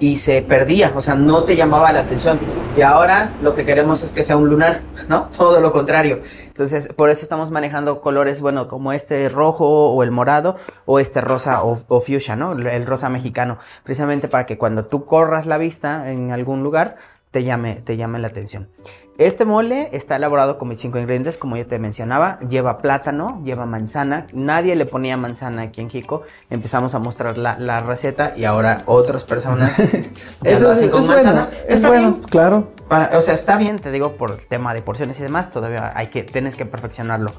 y 0.00 0.16
se 0.16 0.42
perdía, 0.42 0.92
o 0.94 1.00
sea, 1.00 1.14
no 1.14 1.44
te 1.44 1.56
llamaba 1.56 1.92
la 1.92 2.00
atención. 2.00 2.38
Y 2.76 2.82
ahora 2.82 3.32
lo 3.40 3.54
que 3.54 3.64
queremos 3.64 4.02
es 4.02 4.10
que 4.10 4.22
sea 4.22 4.36
un 4.36 4.48
lunar, 4.48 4.82
¿no? 5.08 5.28
Todo 5.36 5.60
lo 5.60 5.72
contrario. 5.72 6.20
Entonces, 6.46 6.92
por 6.94 7.10
eso 7.10 7.22
estamos 7.22 7.50
manejando 7.50 8.00
colores, 8.00 8.40
bueno, 8.40 8.68
como 8.68 8.92
este 8.92 9.28
rojo 9.28 9.92
o 9.92 10.02
el 10.02 10.10
morado 10.10 10.56
o 10.86 10.98
este 10.98 11.20
rosa 11.20 11.62
o, 11.62 11.76
fuchsia, 11.76 12.36
¿no? 12.36 12.52
El 12.52 12.86
rosa 12.86 13.08
mexicano, 13.08 13.58
precisamente 13.84 14.28
para 14.28 14.46
que 14.46 14.58
cuando 14.58 14.84
tú 14.84 15.04
corras 15.04 15.46
la 15.46 15.58
vista 15.58 16.10
en 16.10 16.32
algún 16.32 16.62
lugar, 16.62 16.96
te 17.30 17.44
llame, 17.44 17.80
te 17.84 17.96
llame 17.96 18.18
la 18.18 18.28
atención. 18.28 18.68
Este 19.16 19.44
mole 19.44 19.90
está 19.92 20.16
elaborado 20.16 20.58
con 20.58 20.66
mis 20.66 20.80
cinco 20.80 20.98
ingredientes, 20.98 21.38
como 21.38 21.56
yo 21.56 21.64
te 21.68 21.78
mencionaba. 21.78 22.40
Lleva 22.40 22.78
plátano, 22.78 23.40
lleva 23.44 23.64
manzana. 23.64 24.26
Nadie 24.32 24.74
le 24.74 24.86
ponía 24.86 25.16
manzana 25.16 25.62
aquí 25.62 25.80
en 25.80 25.88
Jico. 25.88 26.22
Empezamos 26.50 26.96
a 26.96 26.98
mostrar 26.98 27.38
la, 27.38 27.80
receta 27.80 28.34
y 28.36 28.44
ahora 28.44 28.82
otras 28.86 29.22
personas 29.22 29.76
ya 30.42 30.58
lo 30.58 30.70
hacen 30.70 30.90
con 30.90 31.06
manzana. 31.06 31.48
está 31.68 31.90
bueno, 31.90 32.22
claro. 32.28 32.72
o 33.12 33.20
sea, 33.20 33.34
está 33.34 33.56
bien, 33.56 33.78
te 33.78 33.92
digo, 33.92 34.14
por 34.14 34.32
el 34.32 34.46
tema 34.48 34.74
de 34.74 34.82
porciones 34.82 35.20
y 35.20 35.22
demás. 35.22 35.48
Todavía 35.48 35.92
hay 35.94 36.08
que, 36.08 36.24
tienes 36.24 36.56
que 36.56 36.66
perfeccionarlo. 36.66 37.30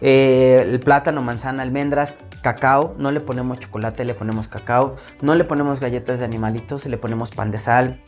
Eh, 0.00 0.64
el 0.70 0.78
plátano, 0.78 1.20
manzana, 1.20 1.64
almendras, 1.64 2.14
cacao. 2.42 2.94
No 2.96 3.10
le 3.10 3.18
ponemos 3.18 3.58
chocolate, 3.58 4.04
le 4.04 4.14
ponemos 4.14 4.46
cacao. 4.46 4.94
No 5.20 5.34
le 5.34 5.42
ponemos 5.42 5.80
galletas 5.80 6.20
de 6.20 6.24
animalitos, 6.24 6.86
le 6.86 6.96
ponemos 6.96 7.32
pan 7.32 7.50
de 7.50 7.58
sal 7.58 8.00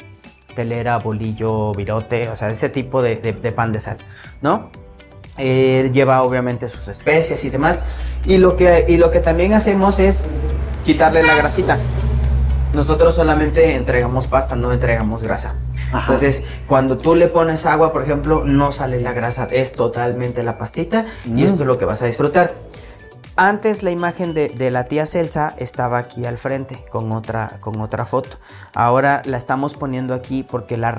telera, 0.55 0.99
bolillo, 0.99 1.73
virote, 1.73 2.29
o 2.29 2.37
sea, 2.37 2.51
ese 2.51 2.69
tipo 2.69 3.03
de, 3.03 3.17
pan 3.55 3.73
de 3.73 3.81
sal, 3.81 3.99
¿no? 4.43 4.71
Eh, 5.39 5.91
lleva 5.93 6.23
obviamente 6.23 6.69
sus 6.69 6.89
especias 6.89 7.45
y 7.45 7.51
demás. 7.51 7.83
Y 8.27 8.39
lo, 8.39 8.57
que, 8.57 8.85
y 8.89 8.99
lo 8.99 9.11
que 9.11 9.21
también 9.21 9.55
hacemos 9.55 9.99
es 9.99 10.25
quitarle 10.85 11.23
la 11.23 11.35
grasita. 11.35 11.79
Nosotros 12.75 13.15
solamente 13.15 13.75
entregamos 13.75 14.27
pasta, 14.27 14.55
no 14.55 14.73
entregamos 14.73 15.23
grasa. 15.23 15.57
Entonces, 15.93 16.45
cuando 16.69 16.97
tú 16.97 17.17
le 17.17 17.27
pones 17.27 17.67
agua, 17.67 17.93
por 17.93 18.03
ejemplo, 18.03 18.45
no 18.45 18.71
sale 18.71 19.01
la 19.01 19.13
grasa, 19.13 19.49
es 19.51 19.73
totalmente 19.73 20.43
la 20.43 20.57
pastita 20.57 21.07
y 21.25 21.31
mm. 21.31 21.39
esto 21.39 21.63
es 21.63 21.67
lo 21.67 21.79
que 21.79 21.85
vas 21.85 22.03
a 22.03 22.07
disfrutar. 22.07 22.53
Antes 23.43 23.83
la 23.83 23.91
imagen 23.91 24.35
de, 24.35 24.71
la 24.71 24.85
tía 24.85 25.07
Celsa 25.07 25.55
estaba 25.57 25.97
aquí 25.97 26.27
al 26.27 26.37
frente 26.37 26.85
con 26.91 27.11
otra, 27.11 27.57
con 27.61 27.81
otra 27.81 28.05
foto. 28.05 28.37
Ahora 28.75 29.23
la 29.25 29.39
estamos 29.39 29.73
poniendo 29.73 30.13
aquí 30.13 30.43
porque 30.43 30.77
la, 30.77 30.95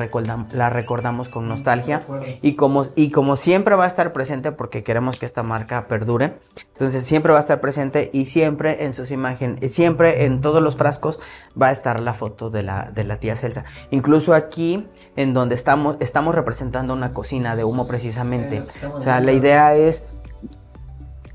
la 0.51 0.69
recordamos 0.71 1.29
con 1.29 1.47
nostalgia 1.47 2.01
y 2.41 2.55
como, 2.55 2.87
y 2.95 3.11
como 3.11 3.35
siempre 3.35 3.75
va 3.75 3.83
a 3.83 3.87
estar 3.87 4.11
presente 4.11 4.51
porque 4.51 4.83
queremos 4.83 5.19
que 5.19 5.27
esta 5.27 5.43
marca 5.43 5.87
perdure. 5.87 6.33
Entonces 6.71 7.05
siempre 7.05 7.31
va 7.31 7.37
a 7.37 7.41
estar 7.41 7.61
presente 7.61 8.09
y 8.11 8.25
siempre 8.25 8.85
en 8.85 8.95
sus 8.95 9.11
imágenes, 9.11 9.71
siempre 9.71 10.25
en 10.25 10.41
todos 10.41 10.63
los 10.63 10.75
frascos 10.75 11.19
va 11.61 11.67
a 11.67 11.71
estar 11.71 11.99
la 11.99 12.15
foto 12.15 12.49
de 12.49 12.63
la, 12.63 12.89
de 12.89 13.03
la 13.03 13.17
tía 13.17 13.35
Celsa. 13.35 13.65
Incluso 13.91 14.33
aquí 14.33 14.87
en 15.15 15.35
donde 15.35 15.53
estamos, 15.53 15.97
estamos 15.99 16.33
representando 16.33 16.95
una 16.95 17.13
cocina 17.13 17.55
de 17.55 17.65
humo 17.65 17.85
precisamente. 17.85 18.63
O 18.95 18.99
sea, 18.99 19.19
la 19.19 19.31
idea 19.31 19.75
es 19.75 20.07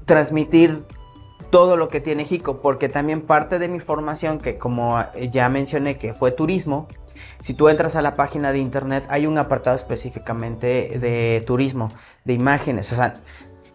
transmitir 0.05 0.85
todo 1.57 1.79
lo 1.79 1.89
que 1.89 2.03
tiene 2.03 2.27
Jico, 2.27 2.61
porque 2.61 2.91
también 2.91 3.23
parte 3.23 3.59
de 3.59 3.67
mi 3.69 3.81
formación, 3.81 4.41
que 4.41 4.59
como 4.59 5.03
ya 5.31 5.49
mencioné 5.49 5.97
que 5.97 6.13
fue 6.13 6.31
turismo, 6.31 6.87
si 7.41 7.55
tú 7.55 7.71
entras 7.71 7.97
a 7.97 8.03
la 8.03 8.15
página 8.15 8.53
de 8.53 8.59
internet 8.59 9.07
hay 9.09 9.27
un 9.27 9.39
apartado 9.39 9.75
específicamente 9.75 10.99
de 10.99 11.43
turismo, 11.47 11.91
de 12.27 12.35
imágenes, 12.35 12.93
o 12.93 12.97
sea, 12.97 13.15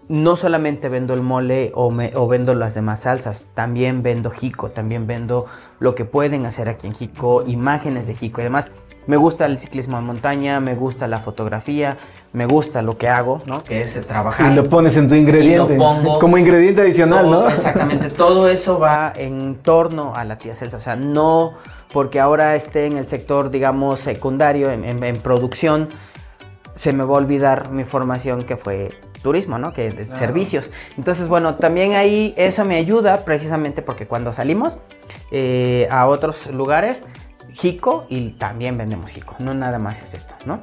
no 0.09 0.35
solamente 0.35 0.89
vendo 0.89 1.15
el 1.15 1.23
mole 1.23 1.71
o, 1.73 1.87
o, 1.87 2.27
vendo 2.27 2.53
las 2.53 2.75
demás 2.75 3.01
salsas, 3.01 3.47
también 3.55 4.03
vendo 4.03 4.29
Jico, 4.29 4.69
también 4.69 5.07
vendo 5.07 5.47
lo 5.79 5.95
que 5.95 6.05
pueden 6.05 6.45
hacer 6.45 6.69
aquí 6.69 6.85
en 6.85 6.93
Jico, 6.93 7.43
imágenes 7.47 8.05
de 8.05 8.13
Jico 8.13 8.41
y 8.41 8.43
demás. 8.43 8.69
Me 9.07 9.17
gusta 9.17 9.45
el 9.45 9.57
ciclismo 9.57 9.97
en 9.97 10.05
montaña, 10.05 10.59
me 10.59 10.75
gusta 10.75 11.07
la 11.07 11.19
fotografía, 11.19 11.97
me 12.33 12.45
gusta 12.45 12.81
lo 12.81 12.97
que 12.97 13.09
hago, 13.09 13.41
¿no? 13.47 13.63
Que 13.63 13.81
es 13.81 13.99
trabajar. 14.05 14.51
Y 14.51 14.55
lo 14.55 14.69
pones 14.69 14.95
en 14.95 15.09
tu 15.09 15.15
ingrediente. 15.15 15.75
pongo. 15.75 16.19
Como 16.19 16.37
ingrediente 16.37 16.81
adicional, 16.81 17.29
¿no? 17.29 17.49
Exactamente. 17.49 18.09
todo 18.17 18.47
eso 18.47 18.79
va 18.79 19.11
en 19.15 19.55
torno 19.55 20.13
a 20.15 20.23
la 20.23 20.37
tía 20.37 20.55
Celsa. 20.55 20.77
O 20.77 20.81
sea, 20.81 20.95
no 20.95 21.53
porque 21.91 22.19
ahora 22.19 22.55
esté 22.55 22.85
en 22.85 22.97
el 22.97 23.07
sector, 23.07 23.49
digamos, 23.49 23.99
secundario, 23.99 24.71
en, 24.71 25.17
producción, 25.17 25.89
se 26.75 26.93
me 26.93 27.03
va 27.03 27.15
a 27.15 27.17
olvidar 27.17 27.71
mi 27.71 27.83
formación 27.83 28.43
que 28.43 28.55
fue 28.55 28.91
turismo, 29.21 29.57
¿no? 29.57 29.73
Que 29.73 29.91
de 29.91 30.15
servicios. 30.15 30.71
Entonces, 30.97 31.27
bueno, 31.27 31.55
también 31.55 31.93
ahí 31.93 32.33
eso 32.37 32.65
me 32.65 32.75
ayuda 32.77 33.25
precisamente 33.25 33.81
porque 33.81 34.07
cuando 34.07 34.33
salimos 34.33 34.79
eh, 35.31 35.87
a 35.91 36.07
otros 36.07 36.47
lugares, 36.47 37.05
Jico 37.53 38.05
y 38.09 38.31
también 38.31 38.77
vendemos 38.77 39.11
Jico, 39.11 39.35
no 39.39 39.53
nada 39.53 39.79
más 39.79 40.01
es 40.01 40.13
esto, 40.13 40.35
¿no? 40.45 40.61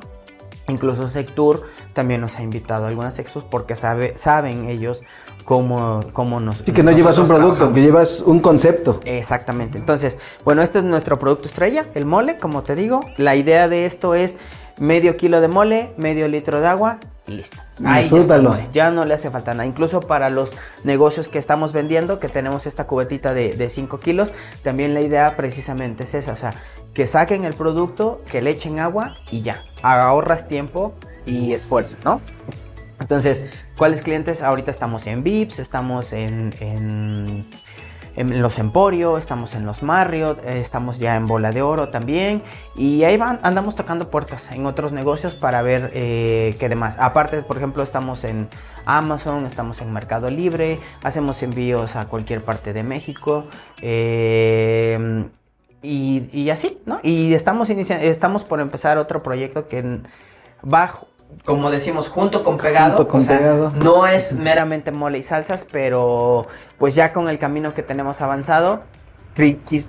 Incluso 0.68 1.08
Sectur 1.08 1.64
también 1.94 2.20
nos 2.20 2.36
ha 2.36 2.42
invitado 2.42 2.84
a 2.84 2.88
algunas 2.88 3.18
expos 3.18 3.42
porque 3.42 3.74
sabe, 3.74 4.12
saben 4.16 4.66
ellos 4.66 5.02
cómo, 5.44 6.00
cómo 6.12 6.40
nos... 6.40 6.58
Sí, 6.58 6.72
que 6.72 6.82
no 6.82 6.92
llevas 6.92 7.16
un 7.16 7.26
producto, 7.26 7.72
que 7.72 7.80
llevas 7.80 8.20
un 8.20 8.40
concepto. 8.40 9.00
Exactamente. 9.04 9.78
Entonces, 9.78 10.18
bueno, 10.44 10.60
este 10.62 10.80
es 10.80 10.84
nuestro 10.84 11.18
producto 11.18 11.48
estrella, 11.48 11.86
el 11.94 12.04
mole, 12.04 12.36
como 12.36 12.62
te 12.62 12.74
digo. 12.74 13.00
La 13.16 13.34
idea 13.34 13.66
de 13.66 13.86
esto 13.86 14.14
es 14.14 14.36
medio 14.80 15.16
kilo 15.16 15.40
de 15.40 15.48
mole, 15.48 15.92
medio 15.96 16.28
litro 16.28 16.60
de 16.60 16.66
agua 16.66 16.98
y 17.26 17.32
listo. 17.32 17.58
Ahí 17.84 18.10
ya, 18.10 18.68
ya, 18.72 18.90
no 18.90 19.04
le 19.04 19.14
hace 19.14 19.30
falta 19.30 19.52
nada. 19.54 19.66
Incluso 19.66 20.00
para 20.00 20.30
los 20.30 20.52
negocios 20.84 21.28
que 21.28 21.38
estamos 21.38 21.72
vendiendo, 21.72 22.18
que 22.20 22.28
tenemos 22.28 22.66
esta 22.66 22.86
cubetita 22.86 23.34
de 23.34 23.70
5 23.70 24.00
kilos, 24.00 24.32
también 24.62 24.94
la 24.94 25.00
idea 25.00 25.36
precisamente 25.36 26.04
es 26.04 26.14
esa. 26.14 26.32
O 26.32 26.36
sea, 26.36 26.52
que 26.94 27.06
saquen 27.06 27.44
el 27.44 27.54
producto, 27.54 28.22
que 28.30 28.42
le 28.42 28.50
echen 28.50 28.80
agua 28.80 29.14
y 29.30 29.42
ya. 29.42 29.64
Ahorras 29.82 30.48
tiempo 30.48 30.94
y 31.26 31.52
esfuerzo, 31.52 31.96
¿no? 32.04 32.20
Entonces, 33.00 33.44
¿cuáles 33.76 34.02
clientes? 34.02 34.42
Ahorita 34.42 34.70
estamos 34.70 35.06
en 35.06 35.22
Vips, 35.22 35.60
estamos 35.60 36.12
en, 36.12 36.52
en, 36.60 37.46
los 38.24 38.58
Emporio, 38.58 39.18
estamos 39.18 39.54
en 39.54 39.64
los 39.64 39.82
Marriott, 39.82 40.38
eh, 40.44 40.60
estamos 40.60 40.98
ya 40.98 41.16
en 41.16 41.26
Bola 41.26 41.52
de 41.52 41.62
Oro 41.62 41.88
también. 41.88 42.42
Y 42.76 43.04
ahí 43.04 43.16
van, 43.16 43.38
andamos 43.42 43.74
tocando 43.74 44.10
puertas 44.10 44.50
en 44.52 44.66
otros 44.66 44.92
negocios 44.92 45.34
para 45.34 45.62
ver 45.62 45.90
eh, 45.94 46.56
qué 46.58 46.68
demás. 46.68 46.98
Aparte, 46.98 47.40
por 47.42 47.56
ejemplo, 47.56 47.82
estamos 47.82 48.24
en 48.24 48.48
Amazon, 48.84 49.46
estamos 49.46 49.80
en 49.80 49.92
Mercado 49.92 50.30
Libre, 50.30 50.78
hacemos 51.02 51.42
envíos 51.42 51.96
a 51.96 52.08
cualquier 52.08 52.42
parte 52.42 52.72
de 52.72 52.82
México. 52.82 53.46
Eh, 53.82 55.28
y, 55.80 56.50
así, 56.50 56.80
¿no? 56.86 56.98
Y 57.02 57.34
estamos, 57.34 57.70
estamos 57.70 58.44
por 58.44 58.60
empezar 58.60 58.98
otro 58.98 59.22
proyecto 59.22 59.68
que 59.68 60.00
va, 60.62 60.92
como 61.44 61.70
decimos, 61.70 62.08
junto 62.08 62.44
con 62.44 62.58
pegado. 62.58 63.08
o 63.10 63.20
sea, 63.20 63.72
No 63.82 64.06
es 64.06 64.34
meramente 64.34 64.90
mole 64.92 65.18
y 65.18 65.22
salsas, 65.22 65.66
pero 65.70 66.46
pues 66.78 66.94
ya 66.94 67.12
con 67.12 67.28
el 67.28 67.38
camino 67.38 67.74
que 67.74 67.82
tenemos 67.82 68.20
avanzado, 68.20 68.82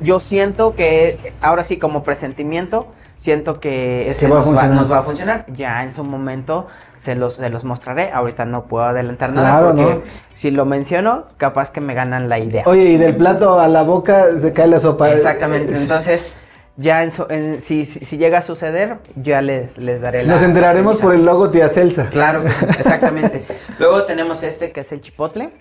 yo 0.02 0.20
siento 0.20 0.76
que 0.76 1.34
ahora 1.42 1.64
sí 1.64 1.78
como 1.78 2.04
presentimiento 2.04 2.88
siento 3.20 3.60
que 3.60 4.10
ese 4.10 4.30
nos, 4.30 4.56
va, 4.56 5.00
a 5.00 5.04
funcionar. 5.04 5.46
Ya 5.48 5.84
en 5.84 5.92
su 5.92 6.06
momento 6.06 6.68
se 6.96 7.16
los, 7.16 7.36
se 7.36 7.50
los 7.50 7.66
mostraré. 7.66 8.12
Ahorita 8.12 8.46
no 8.46 8.66
puedo 8.66 8.86
adelantar 8.86 9.34
nada 9.34 9.68
porque 9.68 10.02
si 10.32 10.52
lo 10.52 10.66
menciono, 10.66 11.26
capaz 11.36 11.70
que 11.72 11.82
me 11.82 11.94
ganan 11.94 12.30
la 12.30 12.40
idea. 12.40 12.64
Oye, 12.66 12.86
y 12.86 12.98
del 12.98 13.18
plato 13.18 13.60
a 13.60 13.68
la 13.68 13.84
boca 13.84 14.28
se 14.40 14.54
cae 14.54 14.68
la 14.68 14.80
sopa. 14.80 15.12
Exactamente. 15.12 15.76
Entonces, 15.76 16.34
ya 16.80 17.04
en, 17.04 17.60
si, 17.60 17.84
si, 17.84 18.18
llega 18.18 18.38
a 18.38 18.42
suceder, 18.42 19.00
ya 19.18 19.42
les, 19.42 19.78
les 19.78 20.00
daré 20.00 20.24
la. 20.24 20.34
Nos 20.34 20.44
enteraremos 20.44 21.02
por 21.02 21.14
el 21.14 21.26
logo 21.26 21.52
Tía 21.52 21.68
Celsa. 21.68 22.08
Claro 22.10 22.42
que 22.42 22.54
sí, 22.54 22.66
exactamente. 22.70 23.46
Luego 23.80 24.04
tenemos 24.04 24.44
este 24.44 24.72
que 24.72 24.80
es 24.80 24.92
el 24.94 25.02
chipotle. 25.02 25.52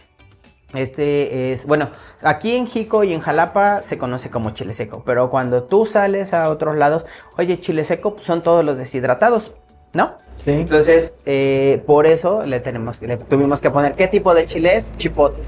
Este 0.74 1.52
es, 1.52 1.66
bueno, 1.66 1.90
aquí 2.22 2.54
en 2.54 2.66
Jico 2.66 3.02
y 3.02 3.14
en 3.14 3.20
Jalapa 3.20 3.83
se 3.83 3.98
conoce 3.98 4.31
como 4.31 4.50
chile 4.50 4.74
seco, 4.74 5.02
pero 5.04 5.28
cuando 5.31 5.64
tú 5.64 5.87
sales 5.87 6.35
a 6.35 6.50
otros 6.50 6.76
lados, 6.76 7.04
oye, 7.37 7.59
chile 7.59 7.85
seco 7.85 8.12
pues, 8.14 8.24
son 8.24 8.42
todos 8.42 8.64
los 8.64 8.78
deshidratados, 8.78 9.52
¿no? 9.94 10.14
Sí. 10.44 10.50
Entonces, 10.52 11.16
eh, 11.24 11.83
por 11.87 12.07
eso 12.07 12.44
le, 12.44 12.61
tenemos, 12.61 13.00
le 13.02 13.16
tuvimos 13.16 13.61
que 13.61 13.70
poner 13.70 13.94
qué 13.94 14.07
tipo 14.09 14.35
de 14.35 14.44
chile 14.44 14.76
es, 14.76 14.96
chipotle. 14.98 15.42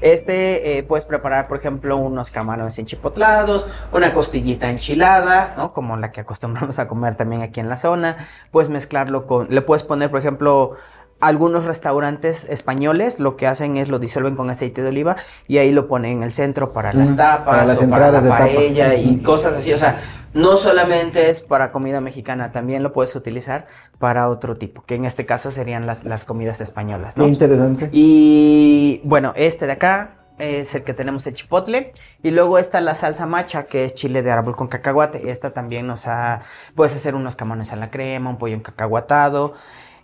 Este 0.00 0.78
eh, 0.78 0.82
puedes 0.82 1.04
preparar, 1.04 1.48
por 1.48 1.58
ejemplo, 1.58 1.96
unos 1.96 2.30
camarones 2.30 2.78
enchipotlados, 2.78 3.66
una 3.92 4.12
costillita 4.12 4.70
enchilada, 4.70 5.54
¿no? 5.56 5.72
Como 5.72 5.96
la 5.96 6.12
que 6.12 6.20
acostumbramos 6.20 6.78
a 6.78 6.88
comer 6.88 7.14
también 7.16 7.42
aquí 7.42 7.60
en 7.60 7.68
la 7.68 7.76
zona. 7.76 8.28
Puedes 8.50 8.68
mezclarlo 8.68 9.26
con, 9.26 9.48
le 9.50 9.62
puedes 9.62 9.82
poner, 9.82 10.10
por 10.10 10.20
ejemplo, 10.20 10.76
algunos 11.20 11.64
restaurantes 11.64 12.44
españoles 12.44 13.18
lo 13.18 13.36
que 13.36 13.46
hacen 13.46 13.76
es 13.76 13.88
lo 13.88 13.98
disuelven 13.98 14.36
con 14.36 14.50
aceite 14.50 14.82
de 14.82 14.88
oliva 14.88 15.16
y 15.48 15.58
ahí 15.58 15.72
lo 15.72 15.88
ponen 15.88 16.18
en 16.18 16.22
el 16.22 16.32
centro 16.32 16.72
para 16.72 16.92
las 16.92 17.16
tapas 17.16 17.76
o 17.76 17.90
para 17.90 18.12
la 18.12 18.28
paella 18.28 18.94
y 18.94 19.20
cosas 19.20 19.54
así. 19.54 19.72
O 19.72 19.76
sea, 19.76 20.00
no 20.32 20.56
solamente 20.56 21.30
es 21.30 21.40
para 21.40 21.72
comida 21.72 22.00
mexicana, 22.00 22.52
también 22.52 22.82
lo 22.82 22.92
puedes 22.92 23.16
utilizar 23.16 23.66
para 23.98 24.28
otro 24.28 24.56
tipo, 24.56 24.82
que 24.82 24.94
en 24.94 25.04
este 25.04 25.26
caso 25.26 25.50
serían 25.50 25.86
las, 25.86 26.04
las 26.04 26.24
comidas 26.24 26.60
españolas. 26.60 27.16
¿no? 27.16 27.26
interesante. 27.26 27.90
Y 27.92 29.00
bueno, 29.04 29.32
este 29.36 29.66
de 29.66 29.72
acá 29.72 30.14
es 30.38 30.74
el 30.74 30.84
que 30.84 30.94
tenemos 30.94 31.26
el 31.26 31.34
chipotle. 31.34 31.92
Y 32.22 32.30
luego 32.30 32.58
está 32.58 32.80
la 32.80 32.94
salsa 32.94 33.26
macha, 33.26 33.64
que 33.64 33.84
es 33.84 33.94
chile 33.94 34.22
de 34.22 34.30
árbol 34.30 34.56
con 34.56 34.68
cacahuate. 34.68 35.30
Esta 35.30 35.52
también 35.52 35.86
nos 35.86 36.06
ha... 36.06 36.42
Puedes 36.74 36.94
hacer 36.94 37.14
unos 37.14 37.34
camones 37.36 37.72
a 37.72 37.76
la 37.76 37.90
crema, 37.90 38.30
un 38.30 38.38
pollo 38.38 38.54
en 38.54 38.60
cacahuatado 38.60 39.54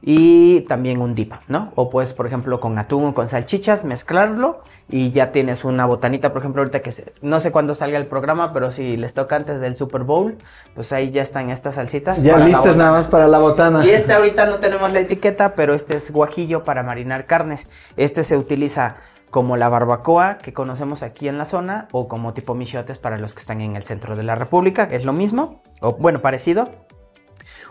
y 0.07 0.61
también 0.62 1.01
un 1.01 1.14
dip, 1.14 1.33
¿no? 1.49 1.73
O 1.77 1.88
puedes, 1.88 2.12
por 2.12 2.27
ejemplo, 2.27 2.61
con 2.61 2.79
atún 2.79 3.07
o 3.07 3.14
con 3.14 3.27
salchichas, 3.27 3.87
mezclarlo 3.87 4.61
y 4.87 5.12
ya 5.12 5.33
tienes 5.33 5.64
una 5.64 5.87
botanita, 5.87 6.31
por 6.31 6.43
ejemplo, 6.43 6.61
ahorita 6.61 6.83
que 6.83 6.93
no 7.23 7.40
sé 7.40 7.51
cuándo 7.51 7.75
salga 7.75 7.97
el 7.97 8.07
programa, 8.07 8.53
pero 8.53 8.71
si 8.71 8.99
les 8.99 9.14
toca 9.14 9.37
antes 9.37 9.61
del 9.61 9.77
Super 9.77 10.03
Bowl, 10.03 10.37
pues 10.75 10.93
ahí 10.93 11.11
ya 11.11 11.23
están 11.23 11.49
estas 11.49 11.77
salsitas. 11.77 12.23
Ya 12.23 12.37
listas 12.37 12.77
nada 12.77 12.90
más 12.90 13.07
para 13.07 13.27
la 13.27 13.38
botana. 13.38 13.83
Y 13.87 13.90
este 13.90 14.12
ahorita 14.12 14.45
no 14.45 14.59
tenemos 14.59 14.93
la 14.93 15.01
etiqueta, 15.01 15.55
pero 15.55 15.73
este 15.73 15.97
es 15.97 16.11
guajillo 16.11 16.64
para 16.64 16.83
marinar 16.83 17.25
carnes. 17.25 17.71
Este 17.97 18.25
se 18.25 18.37
utiliza 18.37 18.97
como 19.31 19.57
la 19.57 19.71
barbacoa 19.71 20.37
que 20.37 20.53
conocemos 20.53 21.03
aquí 21.03 21.29
en 21.29 21.38
la 21.38 21.47
zona 21.47 21.88
o 21.93 22.09
como 22.09 22.35
tipo 22.35 22.55
michotes 22.55 22.99
para 22.99 23.17
los 23.17 23.33
que 23.33 23.40
están 23.40 23.62
en 23.62 23.75
el 23.75 23.85
centro 23.85 24.17
de 24.17 24.23
la 24.23 24.35
República, 24.35 24.87
es 24.90 25.05
lo 25.05 25.14
mismo, 25.14 25.62
o 25.81 25.95
bueno, 25.95 26.21
parecido 26.21 26.84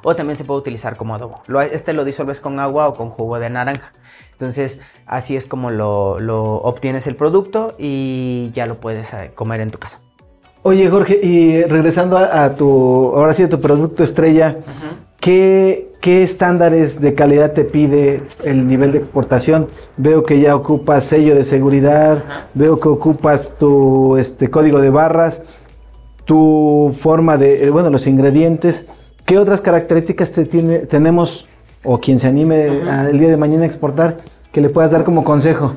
o 0.03 0.15
también 0.15 0.37
se 0.37 0.43
puede 0.43 0.59
utilizar 0.59 0.97
como 0.97 1.15
adobo. 1.15 1.41
este 1.71 1.93
lo 1.93 2.05
disuelves 2.05 2.39
con 2.39 2.59
agua 2.59 2.87
o 2.87 2.93
con 2.93 3.09
jugo 3.09 3.39
de 3.39 3.49
naranja. 3.49 3.93
Entonces, 4.33 4.81
así 5.05 5.35
es 5.35 5.45
como 5.45 5.71
lo, 5.71 6.55
obtienes 6.63 7.07
el 7.07 7.15
producto 7.15 7.75
y 7.77 8.51
ya 8.53 8.65
lo 8.65 8.75
puedes 8.75 9.13
eh, 9.13 9.31
comer 9.33 9.61
en 9.61 9.71
tu 9.71 9.79
casa. 9.79 9.99
Oye, 10.63 10.89
Jorge, 10.89 11.19
y 11.21 11.61
regresando 11.63 12.17
a, 12.17 12.55
tu, 12.55 13.11
ahora 13.15 13.33
sí, 13.33 13.43
a 13.43 13.49
tu 13.49 13.59
producto 13.59 14.03
estrella, 14.03 14.59
¿qué, 15.19 15.89
estándares 16.01 17.01
de 17.01 17.13
calidad 17.13 17.51
te 17.51 17.65
pide 17.65 18.23
el 18.45 18.65
nivel 18.65 18.93
de 18.93 18.99
exportación? 18.99 19.67
Veo 19.97 20.23
que 20.23 20.39
ya 20.39 20.55
ocupas 20.55 21.03
sello 21.03 21.35
de 21.35 21.43
seguridad, 21.43 22.23
veo 22.53 22.79
que 22.79 22.87
ocupas 22.87 23.55
tu 23.57 24.15
este, 24.15 24.49
código 24.49 24.79
de 24.79 24.89
barras, 24.89 25.43
tu 26.23 26.95
forma 26.97 27.37
de, 27.37 27.65
eh, 27.65 27.69
bueno, 27.69 27.89
los 27.89 28.07
ingredientes. 28.07 28.87
¿Qué 29.25 29.37
otras 29.37 29.61
características 29.61 30.31
te 30.31 30.45
tiene, 30.45 30.79
tenemos 30.79 31.47
o 31.83 31.99
quien 31.99 32.19
se 32.19 32.27
anime 32.27 32.65
el 32.65 33.19
día 33.19 33.29
de 33.29 33.37
mañana 33.37 33.63
a 33.63 33.67
exportar 33.67 34.17
que 34.51 34.61
le 34.61 34.69
puedas 34.69 34.91
dar 34.91 35.03
como 35.03 35.23
consejo? 35.23 35.75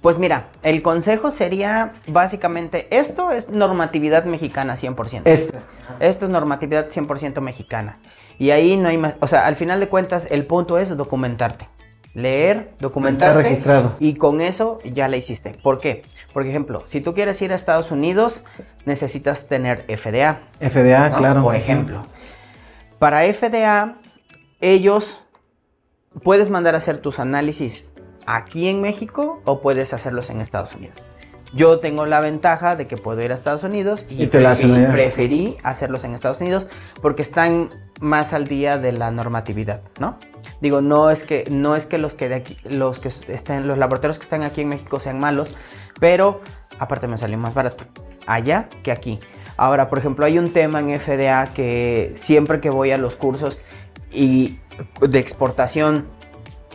Pues 0.00 0.18
mira, 0.18 0.48
el 0.62 0.82
consejo 0.82 1.30
sería 1.30 1.92
básicamente, 2.08 2.86
esto 2.90 3.30
es 3.30 3.48
normatividad 3.48 4.24
mexicana 4.24 4.74
100%. 4.74 5.22
Esto. 5.24 5.58
Esto 5.98 6.26
es 6.26 6.30
normatividad 6.30 6.88
100% 6.88 7.40
mexicana. 7.40 7.98
Y 8.38 8.50
ahí 8.50 8.76
no 8.76 8.88
hay 8.88 8.98
más, 8.98 9.16
o 9.20 9.26
sea, 9.26 9.46
al 9.46 9.56
final 9.56 9.80
de 9.80 9.88
cuentas 9.88 10.28
el 10.30 10.46
punto 10.46 10.78
es 10.78 10.96
documentarte. 10.96 11.68
Leer, 12.14 12.72
documentarte 12.80 13.42
registrado. 13.42 13.96
y 14.00 14.14
con 14.14 14.40
eso 14.40 14.78
ya 14.84 15.08
la 15.08 15.16
hiciste. 15.16 15.56
¿Por 15.62 15.78
qué? 15.80 16.02
Por 16.32 16.44
ejemplo, 16.46 16.82
si 16.86 17.00
tú 17.00 17.14
quieres 17.14 17.40
ir 17.42 17.52
a 17.52 17.54
Estados 17.54 17.92
Unidos, 17.92 18.44
necesitas 18.86 19.46
tener 19.46 19.84
FDA. 19.88 20.40
FDA, 20.60 21.10
claro. 21.16 21.42
Por 21.42 21.54
ejemplo. 21.54 22.02
Para 22.98 23.22
FDA, 23.32 23.96
ellos 24.60 25.20
puedes 26.24 26.50
mandar 26.50 26.74
a 26.74 26.78
hacer 26.78 26.98
tus 26.98 27.20
análisis 27.20 27.90
aquí 28.26 28.68
en 28.68 28.80
México 28.80 29.40
o 29.44 29.60
puedes 29.60 29.94
hacerlos 29.94 30.30
en 30.30 30.40
Estados 30.40 30.74
Unidos. 30.74 30.98
Yo 31.54 31.80
tengo 31.80 32.04
la 32.04 32.20
ventaja 32.20 32.76
de 32.76 32.86
que 32.86 32.96
puedo 32.96 33.22
ir 33.22 33.30
a 33.30 33.34
Estados 33.34 33.62
Unidos 33.62 34.04
y, 34.10 34.26
preferí, 34.26 35.56
hacerlos 35.62 36.04
en 36.04 36.14
Estados 36.14 36.40
Unidos 36.40 36.66
porque 37.00 37.22
están 37.22 37.70
más 38.00 38.32
al 38.32 38.46
día 38.46 38.78
de 38.78 38.92
la 38.92 39.10
normatividad, 39.10 39.80
¿no? 39.98 40.18
Digo, 40.60 40.82
no 40.82 41.10
es 41.10 41.22
que 41.22 41.44
no 41.50 41.76
es 41.76 41.86
que 41.86 41.98
los 41.98 42.14
que 42.14 42.28
de 42.28 42.34
aquí, 42.34 42.58
los 42.68 43.00
que 43.00 43.08
estén, 43.08 43.66
los 43.66 43.78
laboratorios 43.78 44.18
que 44.18 44.24
están 44.24 44.42
aquí 44.42 44.60
en 44.60 44.68
México 44.68 45.00
sean 45.00 45.20
malos, 45.20 45.54
pero 46.00 46.40
aparte 46.78 47.06
me 47.06 47.16
salió 47.16 47.38
más 47.38 47.54
barato 47.54 47.84
allá 48.26 48.68
que 48.82 48.92
aquí. 48.92 49.18
Ahora, 49.58 49.90
por 49.90 49.98
ejemplo, 49.98 50.24
hay 50.24 50.38
un 50.38 50.52
tema 50.52 50.78
en 50.78 50.98
FDA 50.98 51.48
que 51.52 52.12
siempre 52.14 52.60
que 52.60 52.70
voy 52.70 52.92
a 52.92 52.96
los 52.96 53.16
cursos 53.16 53.58
y 54.12 54.60
de 55.00 55.18
exportación 55.18 56.06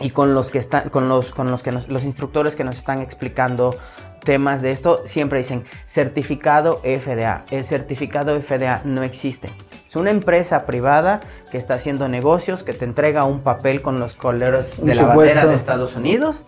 y 0.00 0.10
con 0.10 0.34
los 0.34 0.50
que 0.50 0.58
están 0.58 0.90
con 0.90 1.08
los 1.08 1.32
con 1.32 1.50
los 1.50 1.62
que 1.62 1.72
los 1.72 2.04
instructores 2.04 2.56
que 2.56 2.62
nos 2.62 2.76
están 2.76 3.00
explicando 3.00 3.74
temas 4.22 4.60
de 4.60 4.70
esto 4.70 5.00
siempre 5.06 5.38
dicen 5.38 5.64
certificado 5.86 6.80
FDA. 6.82 7.46
El 7.50 7.64
certificado 7.64 8.38
FDA 8.38 8.82
no 8.84 9.02
existe. 9.02 9.50
Es 9.86 9.96
una 9.96 10.10
empresa 10.10 10.66
privada 10.66 11.20
que 11.50 11.56
está 11.56 11.74
haciendo 11.74 12.08
negocios, 12.08 12.64
que 12.64 12.74
te 12.74 12.84
entrega 12.84 13.24
un 13.24 13.40
papel 13.40 13.80
con 13.80 13.98
los 13.98 14.12
colores 14.12 14.84
de 14.84 14.94
la 14.94 15.04
bandera 15.04 15.46
de 15.46 15.54
Estados 15.54 15.96
Unidos 15.96 16.44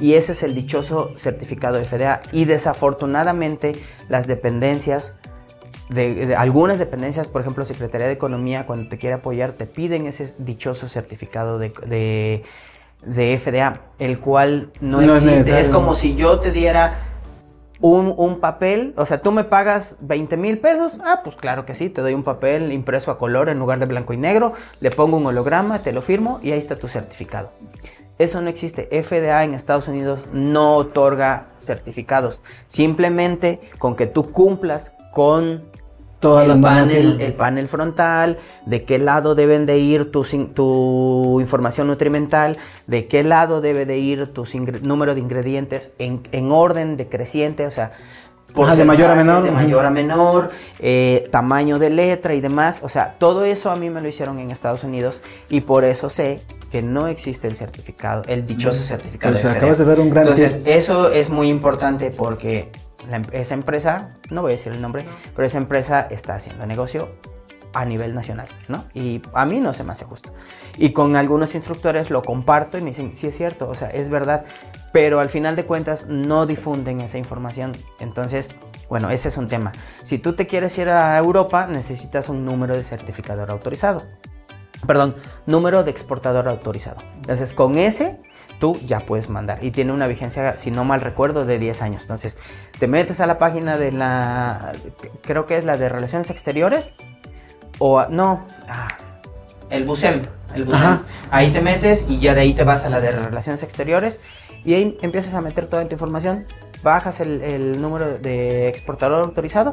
y 0.00 0.14
ese 0.14 0.32
es 0.32 0.42
el 0.42 0.56
dichoso 0.56 1.12
certificado 1.16 1.82
FDA 1.82 2.20
y 2.32 2.44
desafortunadamente 2.44 3.74
las 4.08 4.26
dependencias 4.26 5.14
de, 5.88 6.34
algunas 6.36 6.78
dependencias, 6.78 7.28
por 7.28 7.40
ejemplo, 7.40 7.64
Secretaría 7.64 8.06
de 8.06 8.12
Economía, 8.12 8.66
cuando 8.66 8.88
te 8.88 8.98
quiere 8.98 9.14
apoyar, 9.14 9.52
te 9.52 9.66
piden 9.66 10.06
ese 10.06 10.34
dichoso 10.38 10.88
certificado 10.88 11.58
de, 11.58 12.44
de, 13.04 13.38
FDA, 13.38 13.80
el 13.98 14.18
cual 14.18 14.70
no, 14.80 15.00
existe. 15.00 15.58
Es, 15.58 15.68
como 15.68 15.94
si 15.94 16.16
yo 16.16 16.40
te 16.40 16.50
diera 16.50 16.98
un, 17.80 18.14
un, 18.16 18.40
papel, 18.40 18.94
o 18.96 19.06
sea, 19.06 19.22
tú 19.22 19.30
me 19.30 19.44
pagas 19.44 19.96
20 20.00 20.36
mil 20.36 20.58
pesos, 20.58 20.98
ah, 21.04 21.20
pues 21.22 21.36
claro 21.36 21.66
que 21.66 21.74
sí, 21.74 21.88
te 21.88 22.00
doy 22.00 22.14
un 22.14 22.24
papel 22.24 22.72
impreso 22.72 23.10
a 23.10 23.18
color 23.18 23.48
en 23.48 23.58
lugar 23.58 23.78
de 23.78 23.86
blanco 23.86 24.12
y 24.12 24.16
negro, 24.16 24.54
le 24.80 24.90
pongo 24.90 25.18
un 25.18 25.26
holograma, 25.26 25.80
te 25.80 25.92
lo 25.92 26.02
firmo 26.02 26.40
y 26.42 26.52
ahí 26.52 26.58
está 26.58 26.76
tu 26.76 26.88
certificado. 26.88 27.52
Eso 28.18 28.40
no 28.40 28.48
existe. 28.48 28.88
FDA 29.02 29.44
en 29.44 29.52
Estados 29.52 29.88
Unidos 29.88 30.26
no 30.32 30.74
otorga 30.74 31.48
certificados. 31.60 32.42
Simplemente 32.66 33.60
con 33.78 33.94
que 33.94 34.06
tú 34.06 34.32
cumplas 34.32 34.94
con 35.12 35.64
el, 36.22 36.60
panel, 36.60 37.20
el 37.20 37.34
panel 37.34 37.68
frontal, 37.68 38.38
de 38.64 38.84
qué 38.84 38.98
lado 38.98 39.34
deben 39.34 39.66
de 39.66 39.78
ir 39.78 40.10
tu, 40.10 40.24
tu 40.54 41.40
información 41.40 41.86
nutrimental, 41.86 42.56
de 42.86 43.06
qué 43.06 43.22
lado 43.22 43.60
debe 43.60 43.86
de 43.86 43.98
ir 43.98 44.26
tu 44.32 44.44
número 44.82 45.14
de 45.14 45.20
ingredientes 45.20 45.92
en, 45.98 46.22
en 46.32 46.50
orden 46.50 46.96
decreciente, 46.96 47.66
o 47.66 47.70
sea, 47.70 47.92
por 48.54 48.74
de 48.74 48.84
mayor 48.84 49.10
a 49.10 49.14
menor. 49.14 49.42
De 49.42 49.50
mayor 49.50 49.84
a 49.84 49.90
menor, 49.90 50.50
eh, 50.78 51.28
tamaño 51.30 51.78
de 51.78 51.90
letra 51.90 52.34
y 52.34 52.40
demás. 52.40 52.80
O 52.82 52.88
sea, 52.88 53.16
todo 53.18 53.44
eso 53.44 53.70
a 53.70 53.76
mí 53.76 53.90
me 53.90 54.00
lo 54.00 54.08
hicieron 54.08 54.38
en 54.38 54.50
Estados 54.50 54.82
Unidos 54.82 55.20
y 55.50 55.60
por 55.60 55.84
eso 55.84 56.08
sé 56.08 56.40
que 56.70 56.80
no 56.80 57.06
existe 57.06 57.48
el 57.48 57.54
certificado, 57.54 58.22
el 58.26 58.46
dichoso 58.46 58.82
certificado. 58.82 59.34
Pues 59.34 59.44
acabas 59.44 59.78
de 59.78 59.84
dar 59.84 60.00
un 60.00 60.10
gran 60.10 60.24
Entonces, 60.24 60.62
eso 60.64 61.10
es 61.10 61.28
muy 61.28 61.48
importante 61.48 62.10
porque 62.16 62.70
Em, 63.10 63.22
esa 63.32 63.54
empresa, 63.54 64.10
no 64.30 64.42
voy 64.42 64.52
a 64.52 64.56
decir 64.56 64.72
el 64.72 64.80
nombre, 64.80 65.06
pero 65.34 65.46
esa 65.46 65.58
empresa 65.58 66.06
está 66.10 66.34
haciendo 66.34 66.66
negocio 66.66 67.08
a 67.76 67.84
nivel 67.84 68.14
nacional, 68.14 68.48
¿no? 68.68 68.84
Y 68.94 69.20
a 69.34 69.44
mí 69.44 69.60
no 69.60 69.72
se 69.74 69.84
me 69.84 69.92
hace 69.92 70.06
justo. 70.06 70.32
Y 70.78 70.92
con 70.92 71.14
algunos 71.14 71.54
instructores 71.54 72.10
lo 72.10 72.22
comparto 72.22 72.78
y 72.78 72.80
me 72.80 72.90
dicen, 72.90 73.14
sí 73.14 73.26
es 73.26 73.36
cierto, 73.36 73.68
o 73.68 73.74
sea, 73.74 73.88
es 73.90 74.08
verdad, 74.08 74.46
pero 74.92 75.20
al 75.20 75.28
final 75.28 75.56
de 75.56 75.66
cuentas 75.66 76.06
no 76.06 76.46
difunden 76.46 77.02
esa 77.02 77.18
información. 77.18 77.72
Entonces, 78.00 78.50
bueno, 78.88 79.10
ese 79.10 79.28
es 79.28 79.36
un 79.36 79.48
tema. 79.48 79.72
Si 80.04 80.18
tú 80.18 80.32
te 80.32 80.46
quieres 80.46 80.76
ir 80.78 80.88
a 80.88 81.18
Europa, 81.18 81.66
necesitas 81.66 82.30
un 82.30 82.46
número 82.46 82.74
de 82.74 82.82
certificador 82.82 83.50
autorizado. 83.50 84.04
Perdón, 84.86 85.16
número 85.44 85.84
de 85.84 85.90
exportador 85.90 86.48
autorizado. 86.48 86.98
Entonces, 87.16 87.52
con 87.52 87.76
ese 87.76 88.20
tú 88.58 88.78
ya 88.86 89.00
puedes 89.00 89.28
mandar. 89.28 89.62
Y 89.62 89.70
tiene 89.70 89.92
una 89.92 90.06
vigencia, 90.06 90.58
si 90.58 90.70
no 90.70 90.84
mal 90.84 91.00
recuerdo, 91.00 91.44
de 91.44 91.58
10 91.58 91.82
años. 91.82 92.02
Entonces, 92.02 92.38
te 92.78 92.86
metes 92.86 93.20
a 93.20 93.26
la 93.26 93.38
página 93.38 93.76
de 93.76 93.92
la, 93.92 94.72
creo 95.22 95.46
que 95.46 95.56
es 95.56 95.64
la 95.64 95.76
de 95.76 95.88
Relaciones 95.88 96.30
Exteriores, 96.30 96.94
o 97.78 98.06
no, 98.08 98.46
ah, 98.68 98.88
el 99.70 99.84
BUSEM, 99.84 100.22
el 100.54 100.64
BUSEM. 100.64 100.98
Ahí 101.30 101.50
te 101.50 101.60
metes 101.60 102.06
y 102.08 102.18
ya 102.18 102.34
de 102.34 102.42
ahí 102.42 102.54
te 102.54 102.64
vas 102.64 102.84
a 102.84 102.90
la 102.90 103.00
de 103.00 103.12
Relaciones 103.12 103.62
Exteriores 103.62 104.20
y 104.64 104.74
ahí 104.74 104.98
empiezas 105.02 105.34
a 105.34 105.40
meter 105.40 105.66
toda 105.66 105.84
tu 105.84 105.92
información, 105.92 106.46
bajas 106.82 107.20
el, 107.20 107.42
el 107.42 107.80
número 107.80 108.18
de 108.18 108.68
exportador 108.68 109.24
autorizado 109.24 109.72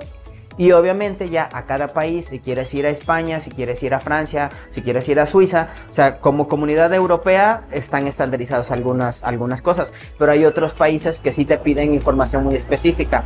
y 0.57 0.71
obviamente 0.71 1.29
ya 1.29 1.49
a 1.51 1.65
cada 1.65 1.89
país, 1.89 2.25
si 2.25 2.39
quieres 2.39 2.73
ir 2.73 2.85
a 2.85 2.89
España, 2.89 3.39
si 3.39 3.49
quieres 3.49 3.81
ir 3.83 3.93
a 3.93 3.99
Francia, 3.99 4.49
si 4.69 4.81
quieres 4.81 5.07
ir 5.09 5.19
a 5.19 5.25
Suiza, 5.25 5.69
o 5.89 5.91
sea, 5.91 6.19
como 6.19 6.47
comunidad 6.47 6.93
europea 6.93 7.65
están 7.71 8.07
estandarizadas 8.07 8.71
algunas, 8.71 9.23
algunas 9.23 9.61
cosas, 9.61 9.93
pero 10.17 10.31
hay 10.31 10.45
otros 10.45 10.73
países 10.73 11.19
que 11.19 11.31
sí 11.31 11.45
te 11.45 11.57
piden 11.57 11.93
información 11.93 12.43
muy 12.43 12.55
específica. 12.55 13.23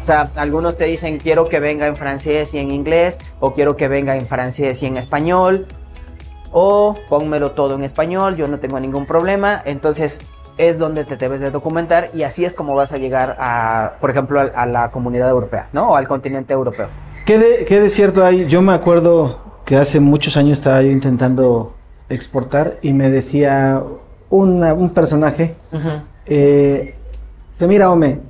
O 0.00 0.04
sea, 0.04 0.32
algunos 0.34 0.76
te 0.76 0.84
dicen 0.84 1.18
quiero 1.18 1.48
que 1.48 1.60
venga 1.60 1.86
en 1.86 1.94
francés 1.94 2.54
y 2.54 2.58
en 2.58 2.72
inglés, 2.72 3.18
o 3.38 3.54
quiero 3.54 3.76
que 3.76 3.86
venga 3.86 4.16
en 4.16 4.26
francés 4.26 4.82
y 4.82 4.86
en 4.86 4.96
español, 4.96 5.66
o 6.50 6.96
pónmelo 7.08 7.52
todo 7.52 7.74
en 7.74 7.84
español, 7.84 8.36
yo 8.36 8.48
no 8.48 8.58
tengo 8.58 8.80
ningún 8.80 9.06
problema. 9.06 9.62
Entonces, 9.64 10.20
es 10.58 10.78
donde 10.78 11.04
te 11.04 11.16
debes 11.16 11.40
de 11.40 11.50
documentar 11.50 12.10
y 12.14 12.22
así 12.22 12.44
es 12.44 12.54
como 12.54 12.74
vas 12.74 12.92
a 12.92 12.98
llegar 12.98 13.36
a, 13.38 13.92
por 14.00 14.10
ejemplo, 14.10 14.40
a, 14.40 14.66
la 14.66 14.90
comunidad 14.90 15.28
europea, 15.30 15.68
¿no? 15.72 15.90
O 15.90 15.96
al 15.96 16.06
continente 16.06 16.52
europeo. 16.52 16.88
¿Qué 17.26 17.38
de, 17.38 17.64
¿Qué 17.64 17.80
de 17.80 17.88
cierto 17.88 18.24
hay? 18.24 18.46
Yo 18.46 18.62
me 18.62 18.72
acuerdo 18.72 19.38
que 19.64 19.76
hace 19.76 20.00
muchos 20.00 20.36
años 20.36 20.58
estaba 20.58 20.82
yo 20.82 20.90
intentando 20.90 21.74
exportar 22.08 22.78
y 22.82 22.92
me 22.92 23.10
decía 23.10 23.82
un 24.28 24.90
personaje, 24.94 25.54
uh 25.72 25.76
eh, 26.26 26.94
mira, 27.60 27.90
Ome, 27.90 28.20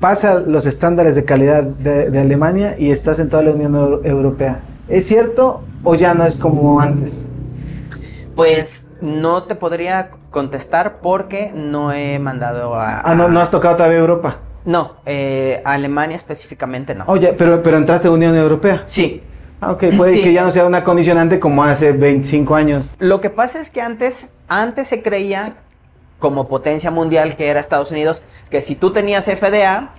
pasa 0.00 0.40
los 0.40 0.66
estándares 0.66 1.14
de 1.14 1.24
calidad 1.24 1.62
de, 1.62 2.10
de 2.10 2.18
Alemania 2.20 2.76
y 2.78 2.90
estás 2.90 3.18
en 3.18 3.28
toda 3.28 3.42
la 3.42 3.50
Unión 3.50 3.74
Euro- 3.74 4.04
Europea. 4.04 4.60
¿Es 4.88 5.06
cierto 5.06 5.62
o 5.84 5.94
ya 5.94 6.14
no 6.14 6.24
es 6.24 6.36
como 6.36 6.80
antes? 6.80 7.26
Pues 8.34 8.84
no 9.00 9.44
te 9.44 9.54
podría 9.54 10.10
contestar 10.30 11.00
porque 11.00 11.52
no 11.54 11.92
he 11.92 12.18
mandado 12.18 12.74
a... 12.74 13.00
Ah, 13.00 13.14
no, 13.14 13.28
no 13.28 13.40
has 13.40 13.50
tocado 13.50 13.76
todavía 13.76 13.98
Europa. 13.98 14.38
No, 14.64 14.94
eh, 15.06 15.62
Alemania 15.64 16.16
específicamente 16.16 16.94
no. 16.94 17.04
Oye, 17.06 17.32
pero, 17.32 17.62
pero 17.62 17.76
entraste 17.78 18.08
a 18.08 18.10
Unión 18.10 18.36
Europea. 18.36 18.82
Sí. 18.84 19.22
Ah, 19.60 19.72
ok, 19.72 19.84
puede 19.96 20.12
Sí. 20.12 20.22
que 20.22 20.32
ya 20.32 20.44
no 20.44 20.52
sea 20.52 20.66
una 20.66 20.84
condicionante 20.84 21.40
como 21.40 21.64
hace 21.64 21.92
25 21.92 22.54
años. 22.54 22.90
Lo 22.98 23.20
que 23.20 23.30
pasa 23.30 23.60
es 23.60 23.70
que 23.70 23.80
antes, 23.80 24.36
antes 24.48 24.86
se 24.88 25.02
creía 25.02 25.56
como 26.18 26.48
potencia 26.48 26.90
mundial 26.90 27.36
que 27.36 27.48
era 27.48 27.60
Estados 27.60 27.90
Unidos, 27.90 28.22
que 28.50 28.60
si 28.62 28.74
tú 28.76 28.92
tenías 28.92 29.24
FDA, 29.26 29.90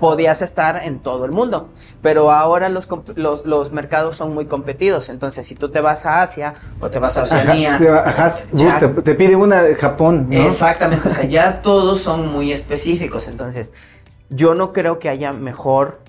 podías 0.00 0.42
estar 0.42 0.82
en 0.84 0.98
todo 1.00 1.24
el 1.24 1.30
mundo. 1.32 1.68
Pero 2.02 2.30
ahora 2.30 2.68
los, 2.68 2.88
los, 3.16 3.44
los 3.46 3.72
mercados 3.72 4.16
son 4.16 4.34
muy 4.34 4.46
competidos. 4.46 5.08
Entonces, 5.08 5.46
si 5.46 5.54
tú 5.54 5.70
te 5.70 5.80
vas 5.80 6.06
a 6.06 6.22
Asia 6.22 6.54
o 6.80 6.90
te 6.90 6.98
vas 6.98 7.16
a 7.18 7.22
Oceanía, 7.24 7.76
Ajá, 7.76 8.08
ajá, 8.08 8.34
ya- 8.52 8.80
te, 8.80 8.88
te 8.88 9.14
pide 9.14 9.36
una 9.36 9.62
de 9.62 9.74
Japón, 9.74 10.28
¿no? 10.30 10.36
Exactamente, 10.46 11.08
o 11.08 11.10
sea, 11.10 11.24
ya 11.24 11.62
todos 11.62 12.00
son 12.00 12.32
muy 12.32 12.52
específicos. 12.52 13.28
Entonces, 13.28 13.72
yo 14.30 14.54
no 14.54 14.72
creo 14.72 14.98
que 14.98 15.08
haya 15.08 15.32
mejor 15.32 16.00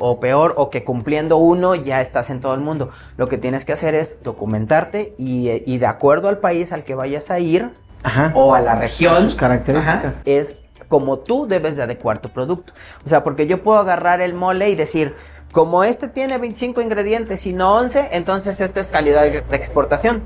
o 0.00 0.20
peor 0.20 0.54
o 0.56 0.70
que 0.70 0.84
cumpliendo 0.84 1.38
uno 1.38 1.74
ya 1.74 2.00
estás 2.00 2.30
en 2.30 2.40
todo 2.40 2.54
el 2.54 2.60
mundo. 2.60 2.90
Lo 3.16 3.28
que 3.28 3.36
tienes 3.36 3.64
que 3.64 3.72
hacer 3.72 3.94
es 3.94 4.22
documentarte 4.22 5.14
y, 5.18 5.50
y 5.66 5.78
de 5.78 5.86
acuerdo 5.86 6.28
al 6.28 6.38
país 6.38 6.72
al 6.72 6.84
que 6.84 6.94
vayas 6.94 7.30
a 7.32 7.40
ir 7.40 7.70
Ajá. 8.04 8.30
o 8.36 8.54
a 8.54 8.60
la 8.60 8.76
región, 8.76 9.24
Sus 9.24 9.34
características. 9.34 10.14
es 10.24 10.54
como 10.88 11.18
tú 11.18 11.46
debes 11.46 11.76
de 11.76 11.82
adecuar 11.82 12.20
tu 12.20 12.30
producto. 12.30 12.72
O 13.04 13.08
sea, 13.08 13.22
porque 13.22 13.46
yo 13.46 13.62
puedo 13.62 13.78
agarrar 13.78 14.20
el 14.20 14.34
mole 14.34 14.70
y 14.70 14.74
decir, 14.74 15.14
como 15.52 15.84
este 15.84 16.08
tiene 16.08 16.38
25 16.38 16.80
ingredientes 16.80 17.46
y 17.46 17.52
no 17.52 17.76
11, 17.76 18.08
entonces 18.12 18.60
esta 18.60 18.80
es 18.80 18.90
calidad 18.90 19.22
de 19.22 19.56
exportación. 19.56 20.22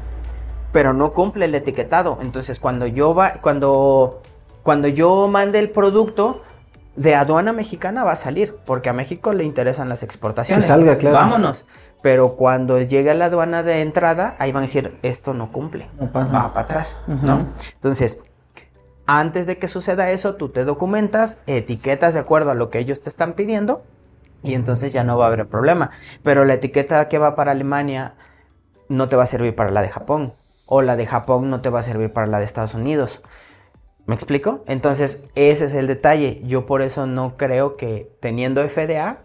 Pero 0.72 0.94
no 0.94 1.12
cumple 1.12 1.44
el 1.44 1.54
etiquetado. 1.54 2.18
Entonces, 2.22 2.58
cuando 2.58 2.86
yo 2.86 3.14
va, 3.14 3.34
cuando, 3.42 4.22
cuando 4.62 4.88
yo 4.88 5.28
mande 5.28 5.58
el 5.58 5.70
producto 5.70 6.42
de 6.96 7.14
aduana 7.14 7.52
mexicana 7.52 8.04
va 8.04 8.12
a 8.12 8.16
salir, 8.16 8.56
porque 8.64 8.88
a 8.88 8.94
México 8.94 9.34
le 9.34 9.44
interesan 9.44 9.88
las 9.90 10.02
exportaciones. 10.02 10.64
Que 10.64 10.68
salga, 10.68 10.96
claro. 10.96 11.16
Vámonos. 11.16 11.66
Pero 12.02 12.36
cuando 12.36 12.80
llegue 12.80 13.10
a 13.10 13.14
la 13.14 13.26
aduana 13.26 13.62
de 13.62 13.80
entrada, 13.82 14.34
ahí 14.38 14.50
van 14.50 14.64
a 14.64 14.66
decir, 14.66 14.98
esto 15.02 15.34
no 15.34 15.52
cumple. 15.52 15.88
No 16.00 16.10
pasa. 16.10 16.32
Va 16.32 16.54
para 16.54 16.64
atrás. 16.64 17.02
¿no? 17.06 17.48
Entonces, 17.74 18.22
antes 19.07 19.46
de 19.46 19.59
que 19.59 19.68
suceda 19.68 20.11
eso, 20.11 20.36
tú 20.36 20.48
te 20.48 20.64
documentas, 20.64 21.40
etiquetas 21.46 22.14
de 22.14 22.20
acuerdo 22.20 22.50
a 22.50 22.55
lo 22.55 22.70
que 22.70 22.78
ellos 22.78 23.00
te 23.00 23.09
están 23.09 23.34
pidiendo 23.34 23.82
y 24.42 24.55
entonces 24.55 24.92
ya 24.92 25.05
no 25.05 25.16
va 25.16 25.26
a 25.26 25.28
haber 25.28 25.46
problema. 25.48 25.90
Pero 26.22 26.44
la 26.44 26.55
etiqueta 26.55 27.09
que 27.09 27.18
va 27.18 27.34
para 27.34 27.53
Alemania 27.53 28.14
no 28.88 29.09
te 29.09 29.16
va 29.16 29.24
a 29.24 29.26
servir 29.26 29.55
para 29.55 29.70
la 29.70 29.82
de 29.82 29.88
Japón 29.88 30.34
o 30.66 30.82
la 30.82 30.96
de 30.96 31.07
Japón 31.07 31.50
no 31.50 31.61
te 31.61 31.70
va 31.70 31.80
a 31.80 31.84
servir 31.84 32.12
para 32.12 32.26
la 32.26 32.38
de 32.38 32.44
Estados 32.44 32.74
Unidos. 32.74 33.22
¿Me 34.07 34.14
explico? 34.14 34.62
Entonces, 34.66 35.22
ese 35.34 35.66
es 35.66 35.74
el 35.74 35.86
detalle. 35.86 36.40
Yo 36.44 36.66
por 36.66 36.82
eso 36.82 37.07
no 37.07 37.36
creo 37.36 37.76
que 37.76 38.11
teniendo 38.20 38.68
FDA 38.68 39.22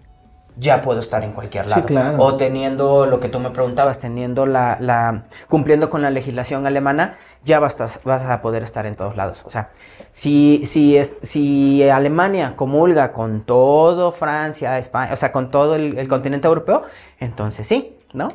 ya 0.60 0.82
puedo 0.82 1.00
estar 1.00 1.24
en 1.24 1.34
cualquier 1.34 1.66
Sí, 1.66 1.70
lado. 1.70 1.86
claro. 1.86 2.18
O 2.20 2.36
teniendo 2.36 3.06
lo 3.06 3.20
que 3.20 3.30
tú 3.30 3.40
me 3.40 3.50
preguntabas, 3.52 4.00
teniendo 4.00 4.46
la, 4.46 4.78
la 4.80 5.24
cumpliendo 5.48 5.90
con 5.90 6.02
la 6.02 6.10
legislación 6.10 6.66
alemana, 6.66 7.16
ya 7.44 7.60
vas, 7.60 7.80
a- 7.80 8.00
vas 8.04 8.24
a 8.24 8.42
poder 8.42 8.64
estar 8.64 8.86
en 8.86 8.96
todos 8.96 9.16
lados. 9.16 9.44
O 9.46 9.50
sea, 9.50 9.70
si, 10.12 10.62
si, 10.66 10.98
es, 10.98 11.14
si 11.22 11.88
Alemania 11.90 12.54
comulga 12.56 13.12
con 13.12 13.42
todo 13.42 14.12
Francia, 14.12 14.78
España, 14.80 15.14
o 15.14 15.16
sea, 15.16 15.32
con 15.32 15.52
todo 15.52 15.76
el, 15.76 15.98
el 15.98 16.08
continente 16.08 16.48
europeo, 16.48 16.82
entonces 17.20 17.68
sí, 17.68 17.96
¿no? 18.14 18.30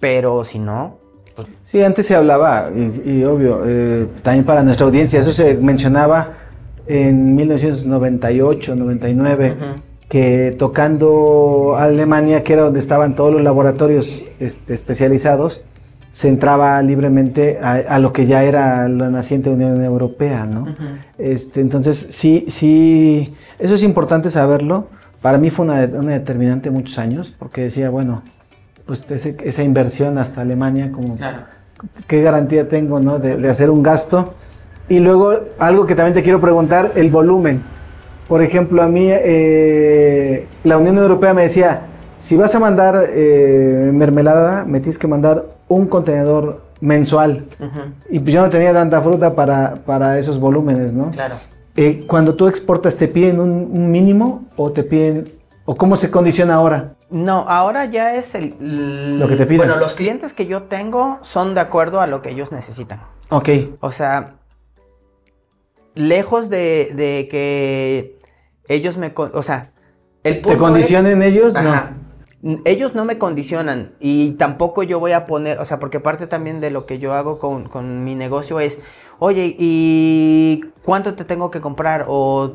Pero 0.00 0.44
si 0.44 0.58
no, 0.58 0.98
pues, 1.36 1.46
Sí, 1.70 1.80
antes 1.82 2.06
se 2.06 2.16
hablaba, 2.16 2.68
y, 2.74 3.18
y 3.18 3.24
obvio, 3.24 3.62
eh, 3.64 4.08
también 4.22 4.44
para 4.44 4.62
nuestra 4.64 4.86
audiencia, 4.86 5.20
eso 5.20 5.32
se 5.32 5.56
mencionaba 5.56 6.32
en 6.86 7.36
1998, 7.36 8.74
99, 8.74 9.56
Ujú. 9.56 9.80
Que 10.10 10.54
tocando 10.58 11.76
Alemania, 11.78 12.42
que 12.42 12.52
era 12.54 12.64
donde 12.64 12.80
estaban 12.80 13.14
todos 13.14 13.32
los 13.32 13.42
laboratorios 13.42 14.22
este, 14.40 14.74
especializados, 14.74 15.62
se 16.12 16.28
entraba 16.28 16.82
libremente 16.82 17.60
a, 17.62 17.74
a 17.74 17.98
lo 18.00 18.12
que 18.12 18.26
ya 18.26 18.42
era 18.42 18.88
la 18.88 19.08
naciente 19.08 19.48
Unión 19.50 19.82
Europea, 19.84 20.44
¿no? 20.46 20.66
este, 21.16 21.60
entonces, 21.60 22.08
sí, 22.10 22.44
sí, 22.48 23.32
eso 23.60 23.74
es 23.76 23.82
importante 23.84 24.30
saberlo. 24.30 24.88
Para 25.22 25.38
mí 25.38 25.48
fue 25.50 25.64
una, 25.66 25.84
una 25.96 26.12
determinante 26.14 26.70
muchos 26.70 26.98
años, 26.98 27.32
porque 27.38 27.62
decía, 27.62 27.88
bueno, 27.90 28.22
pues 28.86 29.08
ese- 29.10 29.36
esa 29.44 29.62
inversión 29.62 30.18
hasta 30.18 30.40
Alemania, 30.40 30.90
como 30.90 31.16
claro. 31.16 31.44
qué 32.08 32.20
garantía 32.22 32.68
tengo 32.68 32.98
¿no? 32.98 33.20
de, 33.20 33.36
de 33.36 33.48
hacer 33.48 33.70
un 33.70 33.82
gasto. 33.84 34.34
Y 34.88 34.98
luego, 34.98 35.34
algo 35.60 35.86
que 35.86 35.94
también 35.94 36.14
te 36.14 36.24
quiero 36.24 36.40
preguntar, 36.40 36.90
el 36.96 37.10
volumen. 37.12 37.62
Por 38.30 38.44
ejemplo, 38.44 38.80
a 38.80 38.86
mí 38.86 39.08
eh, 39.10 40.46
la 40.62 40.78
Unión 40.78 40.96
Europea 40.98 41.34
me 41.34 41.42
decía, 41.42 41.88
si 42.20 42.36
vas 42.36 42.54
a 42.54 42.60
mandar 42.60 43.06
eh, 43.08 43.90
mermelada, 43.92 44.64
me 44.64 44.78
tienes 44.78 44.98
que 44.98 45.08
mandar 45.08 45.46
un 45.66 45.88
contenedor 45.88 46.62
mensual. 46.80 47.46
Y 48.08 48.20
pues 48.20 48.32
yo 48.32 48.42
no 48.42 48.48
tenía 48.48 48.72
tanta 48.72 49.02
fruta 49.02 49.34
para, 49.34 49.74
para 49.84 50.16
esos 50.20 50.38
volúmenes, 50.38 50.92
¿no? 50.92 51.10
Claro. 51.10 51.40
Eh, 51.74 52.04
cuando 52.06 52.36
tú 52.36 52.46
exportas, 52.46 52.94
¿te 52.94 53.08
piden 53.08 53.40
un, 53.40 53.50
un 53.50 53.90
mínimo 53.90 54.44
o 54.56 54.70
te 54.70 54.84
piden, 54.84 55.24
o 55.64 55.74
cómo 55.74 55.96
se 55.96 56.08
condiciona 56.08 56.54
ahora? 56.54 56.94
No, 57.10 57.46
ahora 57.48 57.86
ya 57.86 58.14
es 58.14 58.36
el, 58.36 59.18
Lo 59.18 59.26
que 59.26 59.34
te 59.34 59.44
piden. 59.44 59.66
Bueno, 59.66 59.74
los 59.76 59.94
clientes 59.94 60.34
que 60.34 60.46
yo 60.46 60.62
tengo 60.62 61.18
son 61.22 61.56
de 61.56 61.62
acuerdo 61.62 62.00
a 62.00 62.06
lo 62.06 62.22
que 62.22 62.30
ellos 62.30 62.52
necesitan. 62.52 63.00
Ok, 63.30 63.48
O 63.80 63.90
sea, 63.90 64.36
lejos 65.96 66.48
de, 66.48 66.92
de 66.94 67.26
que 67.28 68.19
ellos 68.74 68.96
me... 68.96 69.12
O 69.16 69.42
sea, 69.42 69.72
el 70.22 70.36
¿te 70.36 70.40
punto 70.40 70.58
condicionen 70.58 71.22
es- 71.22 71.32
ellos? 71.32 71.56
Ajá. 71.56 71.96
N- 72.42 72.62
Ellos 72.64 72.94
no 72.94 73.04
me 73.04 73.18
condicionan 73.18 73.92
y 74.00 74.30
tampoco 74.32 74.82
yo 74.82 74.98
voy 74.98 75.12
a 75.12 75.26
poner, 75.26 75.58
o 75.60 75.64
sea, 75.66 75.78
porque 75.78 76.00
parte 76.00 76.26
también 76.26 76.60
de 76.60 76.70
lo 76.70 76.86
que 76.86 76.98
yo 76.98 77.12
hago 77.12 77.38
con, 77.38 77.68
con 77.68 78.02
mi 78.02 78.14
negocio 78.14 78.60
es, 78.60 78.80
oye, 79.18 79.54
¿y 79.58 80.64
cuánto 80.82 81.14
te 81.14 81.26
tengo 81.26 81.50
que 81.50 81.60
comprar? 81.60 82.06
O 82.08 82.54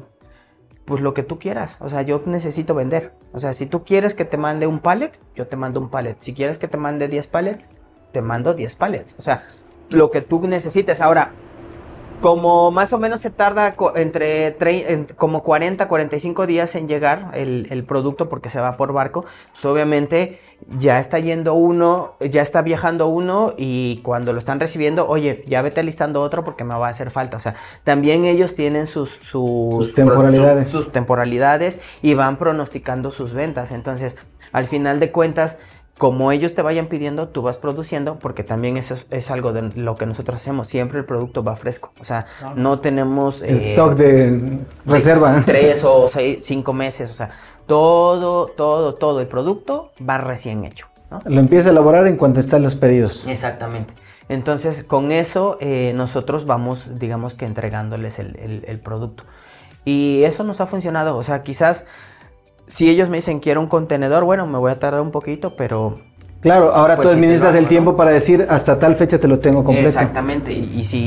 pues 0.86 1.02
lo 1.02 1.14
que 1.14 1.22
tú 1.24 1.38
quieras, 1.40 1.78
o 1.80 1.90
sea, 1.90 2.02
yo 2.04 2.22
necesito 2.26 2.74
vender. 2.76 3.14
O 3.32 3.38
sea, 3.40 3.54
si 3.54 3.66
tú 3.68 3.84
quieres 3.84 4.14
que 4.16 4.26
te 4.26 4.38
mande 4.38 4.66
un 4.68 4.80
pallet, 4.80 5.12
yo 5.36 5.46
te 5.48 5.56
mando 5.56 5.80
un 5.80 5.90
pallet. 5.90 6.16
Si 6.20 6.34
quieres 6.34 6.58
que 6.58 6.68
te 6.68 6.78
mande 6.78 7.08
10 7.08 7.28
pallets, 7.28 7.66
te 8.12 8.22
mando 8.22 8.54
10 8.56 8.76
pallets. 8.76 9.16
O 9.20 9.22
sea, 9.22 9.44
lo 9.90 10.10
que 10.12 10.22
tú 10.22 10.48
necesites. 10.48 11.02
Ahora, 11.02 11.32
como 12.22 12.72
más 12.72 12.94
o 12.94 12.98
menos 12.98 13.20
se 13.20 13.30
tarda 13.30 13.76
entre 13.96 14.58
tre- 14.58 14.86
en- 14.88 15.06
como 15.06 15.44
40, 15.44 15.88
45 15.88 16.48
días 16.48 16.76
en 16.76 16.88
llegar 16.88 17.32
el, 17.34 17.68
el 17.70 17.84
producto 17.84 18.30
porque 18.30 18.50
se 18.50 18.60
va 18.60 18.78
por 18.78 18.94
barco, 18.94 19.26
pues 19.52 19.66
obviamente 19.66 20.40
ya 20.78 21.00
está 21.00 21.20
yendo 21.20 21.54
uno, 21.54 22.14
ya 22.20 22.42
está 22.42 22.62
viajando 22.62 23.08
uno 23.08 23.54
y 23.58 24.00
cuando 24.04 24.34
lo 24.34 24.40
están 24.40 24.60
recibiendo, 24.60 25.08
oye, 25.08 25.44
ya 25.48 25.62
vete 25.62 25.84
listando 25.84 26.22
otro 26.22 26.44
porque 26.44 26.64
me 26.64 26.74
va 26.76 26.88
a 26.88 26.90
hacer 26.90 27.12
falta. 27.12 27.38
O 27.38 27.40
sea, 27.40 27.56
también 27.84 28.26
ellos 28.26 28.54
tienen 28.56 28.88
sus, 28.88 29.12
sus, 29.12 29.86
Sus 29.88 29.96
temporalidades. 29.96 30.70
sus 30.72 30.92
temporalidades 30.92 31.80
y 32.02 32.14
van 32.14 32.38
pronosticando 32.38 33.12
sus 33.12 33.34
ventas. 33.34 33.72
Entonces, 33.72 34.16
al 34.52 34.68
final 34.68 35.00
de 35.00 35.12
cuentas, 35.12 35.58
como 35.98 36.32
ellos 36.34 36.54
te 36.54 36.62
vayan 36.62 36.88
pidiendo, 36.88 37.30
tú 37.30 37.42
vas 37.42 37.58
produciendo, 37.58 38.20
porque 38.20 38.44
también 38.44 38.76
eso 38.78 38.94
es, 38.96 39.06
es 39.12 39.32
algo 39.32 39.54
de 39.54 39.72
lo 39.80 39.96
que 39.96 40.06
nosotros 40.06 40.36
hacemos. 40.42 40.68
Siempre 40.68 41.00
el 41.00 41.06
producto 41.06 41.44
va 41.44 41.56
fresco. 41.56 41.92
O 42.02 42.04
sea, 42.04 42.26
no 42.56 42.80
tenemos 42.80 43.42
eh, 43.42 43.72
stock 43.72 43.96
de 43.96 44.60
reserva. 44.86 45.42
tres 45.46 45.84
o 45.86 46.08
seis, 46.10 46.44
cinco 46.44 46.74
meses. 46.74 47.10
O 47.12 47.14
sea, 47.14 47.30
todo, 47.66 48.48
todo, 48.48 48.96
todo 48.96 49.22
el 49.22 49.28
producto 49.28 49.92
va 50.08 50.18
recién 50.18 50.66
hecho. 50.66 50.88
¿no? 51.10 51.22
Lo 51.26 51.40
empieza 51.40 51.70
a 51.70 51.72
elaborar 51.72 52.08
en 52.08 52.18
cuanto 52.18 52.40
están 52.40 52.62
los 52.64 52.76
pedidos. 52.76 53.26
Exactamente. 53.28 53.94
Entonces, 54.28 54.84
con 54.84 55.12
eso 55.12 55.58
eh, 55.62 55.94
nosotros 55.96 56.46
vamos, 56.46 57.00
digamos 57.00 57.36
que 57.36 57.46
entregándoles 57.46 58.20
el, 58.20 58.36
el- 58.38 58.66
el 58.68 58.80
producto. 58.80 59.24
Y 59.86 60.24
eso 60.24 60.44
nos 60.44 60.62
ha 60.62 60.66
funcionado. 60.66 61.16
O 61.16 61.24
sea, 61.24 61.44
quizás 61.44 61.86
si 62.68 62.90
ellos 62.90 63.10
me 63.10 63.18
dicen 63.18 63.40
quiero 63.40 63.62
un 63.62 63.68
contenedor, 63.68 64.24
bueno, 64.24 64.48
me 64.48 64.58
voy 64.58 64.72
a 64.72 64.80
tardar 64.80 65.02
un 65.02 65.12
poquito, 65.12 65.56
pero... 65.56 66.00
Claro, 66.42 66.72
ahora 66.76 66.96
Pues 66.96 67.10
tú 67.10 67.16
administras 67.16 67.56
el 67.56 67.64
¿no? 67.64 67.70
tiempo 67.70 67.96
para 67.96 68.12
decir 68.12 68.46
hasta 68.50 68.78
tal 68.78 68.96
fecha 68.98 69.20
te 69.20 69.28
lo 69.28 69.40
tengo 69.40 69.64
completo. 69.64 69.88
Exactamente. 69.90 70.54
Y, 70.54 70.80
y 70.80 70.84
sí, 70.84 71.00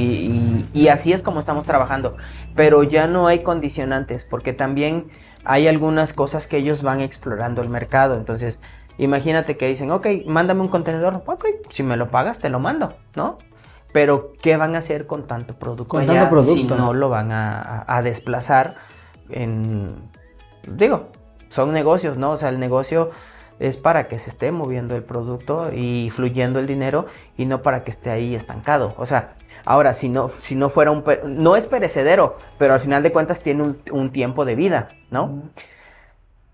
y, 0.73 0.81
y 0.81 0.89
así 0.89 1.13
es 1.13 1.23
como 1.23 1.39
estamos 1.39 1.65
trabajando. 1.65 2.17
Pero 2.57 2.83
ya 2.83 3.07
no 3.07 3.29
hay 3.29 3.45
condicionantes, 3.45 4.25
porque 4.25 4.53
también 4.53 5.07
hay 5.45 5.69
algunas 5.69 6.13
cosas 6.13 6.49
que 6.49 6.57
ellos 6.57 6.83
van 6.83 7.01
explorando 7.01 7.63
el 7.63 7.69
mercado. 7.69 8.17
Entonces, 8.17 8.61
imagínate 8.97 9.57
que 9.57 9.69
dicen, 9.69 9.93
ok, 9.93 10.09
mándame 10.27 10.61
un 10.63 10.69
contenedor. 10.69 11.23
Ok, 11.27 11.45
si 11.71 11.85
me 11.85 11.97
lo 11.97 12.09
pagas, 12.11 12.41
te 12.41 12.49
lo 12.49 12.59
mando, 12.59 12.95
¿no? 13.15 13.39
Pero, 13.93 14.33
¿qué 14.43 14.57
van 14.57 14.75
a 14.75 14.79
hacer 14.79 15.07
con 15.07 15.29
tanto 15.29 15.55
producto 15.57 15.87
Con 15.87 16.03
allá 16.11 16.23
tanto 16.29 16.41
si 16.41 16.65
no 16.65 16.93
lo 16.95 17.11
van 17.11 17.31
a, 17.31 17.61
a- 17.63 17.97
a 17.97 18.03
desplazar 18.03 18.75
en, 19.31 19.95
digo, 20.67 21.11
son 21.49 21.73
negocios, 21.73 22.17
¿no? 22.17 22.33
O 22.33 22.37
sea, 22.37 22.49
el 22.49 22.59
negocio 22.59 23.11
es 23.59 23.77
para 23.77 24.09
que 24.09 24.19
se 24.19 24.31
esté 24.31 24.53
moviendo 24.53 24.95
el 24.95 25.03
producto 25.03 25.71
y 25.73 26.11
fluyendo 26.11 26.59
el 26.59 26.67
dinero 26.67 27.07
y 27.37 27.47
no 27.47 27.63
para 27.63 27.85
que 27.85 27.91
esté 27.91 28.11
ahí 28.11 28.35
estancado. 28.35 28.95
O 28.99 29.07
sea, 29.07 29.35
ahora, 29.65 29.95
si 29.95 30.09
no, 30.09 30.29
si 30.29 30.55
no 30.55 30.69
fuera 30.69 30.91
un... 30.91 31.05
No 31.27 31.57
es 31.57 31.67
perecedero, 31.67 32.37
pero 32.59 32.75
al 32.75 32.81
final 32.81 33.03
de 33.03 33.13
cuentas 33.13 33.41
tiene 33.41 33.75
un, 33.91 34.11
tiempo 34.11 34.45
de 34.45 34.55
vida, 34.55 34.89
¿no? 35.11 35.43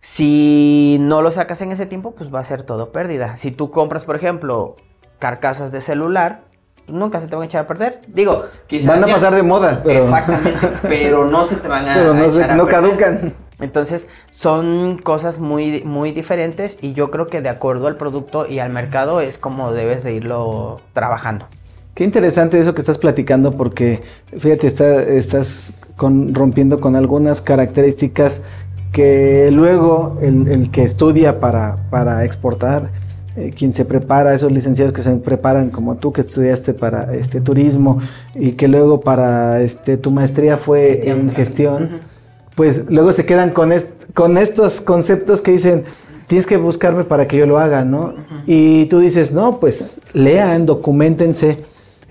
Si 0.00 0.98
no 1.00 1.22
lo 1.22 1.30
sacas 1.30 1.60
en 1.60 1.72
ese 1.72 1.86
tiempo, 1.86 2.14
pues 2.14 2.34
va 2.34 2.40
a 2.40 2.44
ser 2.44 2.62
todo 2.62 2.92
pérdida. 2.92 3.36
Si 3.36 3.50
tú 3.50 3.70
compras, 3.70 4.04
por 4.04 4.16
ejemplo, 4.16 4.76
carcasas 5.18 5.72
de 5.72 5.80
celular, 5.80 6.42
nunca 6.86 7.20
se 7.20 7.28
te 7.28 7.36
van 7.36 7.44
a 7.44 7.46
echar 7.46 7.64
a 7.64 7.66
perder. 7.66 8.00
Digo, 8.08 8.44
quizás. 8.66 9.00
Van 9.00 9.10
a 9.10 9.14
pasar 9.14 9.34
de 9.34 9.42
moda. 9.42 9.80
Pero... 9.82 9.98
Exactamente, 9.98 10.72
pero 10.82 11.24
no 11.24 11.44
se 11.44 11.56
te 11.56 11.68
van 11.68 11.88
a, 11.88 11.96
no 12.12 12.24
echar 12.24 12.50
a 12.50 12.56
no 12.56 12.66
caducan. 12.66 13.34
Entonces, 13.64 14.08
son 14.30 14.98
cosas 14.98 15.40
muy, 15.40 15.82
muy 15.84 16.12
diferentes 16.12 16.78
y 16.80 16.92
yo 16.92 17.10
creo 17.10 17.26
que 17.26 17.40
de 17.40 17.48
acuerdo 17.48 17.86
al 17.86 17.96
producto 17.96 18.46
y 18.46 18.60
al 18.60 18.70
mercado 18.70 19.20
es 19.20 19.38
como 19.38 19.72
debes 19.72 20.04
de 20.04 20.14
irlo 20.14 20.80
trabajando. 20.92 21.46
Qué 21.94 22.04
interesante 22.04 22.58
eso 22.58 22.74
que 22.74 22.80
estás 22.80 22.98
platicando 22.98 23.52
porque, 23.52 24.02
fíjate, 24.36 24.66
estás 25.16 25.74
con, 25.96 26.34
rompiendo 26.34 26.80
con 26.80 26.96
algunas 26.96 27.40
características 27.40 28.42
que 28.92 29.50
luego 29.52 30.18
el, 30.22 30.70
que 30.70 30.82
estudia 30.82 31.40
para, 31.40 31.76
para 31.90 32.24
exportar 32.24 32.90
eh, 33.36 33.52
quien 33.56 33.72
se 33.72 33.84
prepara, 33.84 34.32
esos 34.32 34.52
licenciados 34.52 34.92
que 34.92 35.02
se 35.02 35.14
preparan 35.16 35.70
como 35.70 35.96
tú 35.96 36.12
que 36.12 36.20
estudiaste 36.20 36.72
para 36.74 37.12
este 37.14 37.40
turismo 37.40 37.98
y 38.36 38.52
que 38.52 38.68
luego 38.68 39.00
para 39.00 39.60
este 39.60 39.96
tu 39.96 40.12
maestría 40.12 40.56
fue 40.56 41.08
en 41.08 41.30
gestión, 41.30 42.00
pues 42.54 42.88
luego 42.88 43.12
se 43.12 43.26
quedan 43.26 43.50
con, 43.50 43.72
con 44.12 44.38
estos 44.38 44.80
conceptos 44.80 45.40
que 45.40 45.52
dicen, 45.52 45.84
tienes 46.26 46.46
que 46.46 46.56
buscarme 46.56 47.04
para 47.04 47.26
que 47.26 47.36
yo 47.36 47.46
lo 47.46 47.58
haga, 47.58 47.84
¿no? 47.84 48.14
Y 48.46 48.86
tú 48.86 48.98
dices, 48.98 49.32
no, 49.32 49.58
pues 49.58 50.00
lean, 50.12 50.66
documentense. 50.66 51.64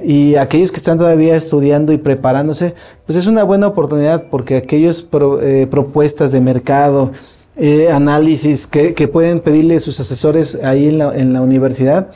Y 0.03 0.35
aquellos 0.35 0.71
que 0.71 0.77
están 0.77 0.97
todavía 0.97 1.35
estudiando 1.35 1.93
y 1.93 1.97
preparándose, 1.97 2.73
pues 3.05 3.17
es 3.17 3.27
una 3.27 3.43
buena 3.43 3.67
oportunidad 3.67 4.25
porque 4.29 4.57
aquellos 4.57 5.07
eh, 5.41 5.67
propuestas 5.69 6.31
de 6.31 6.41
mercado, 6.41 7.11
eh, 7.55 7.89
análisis 7.91 8.65
que, 8.65 8.95
que, 8.95 9.07
pueden 9.07 9.39
pedirle 9.39 9.79
sus 9.79 9.99
asesores 9.99 10.59
ahí 10.63 10.87
en 10.87 10.97
la, 10.97 11.15
en 11.15 11.33
la, 11.33 11.41
universidad, 11.41 12.09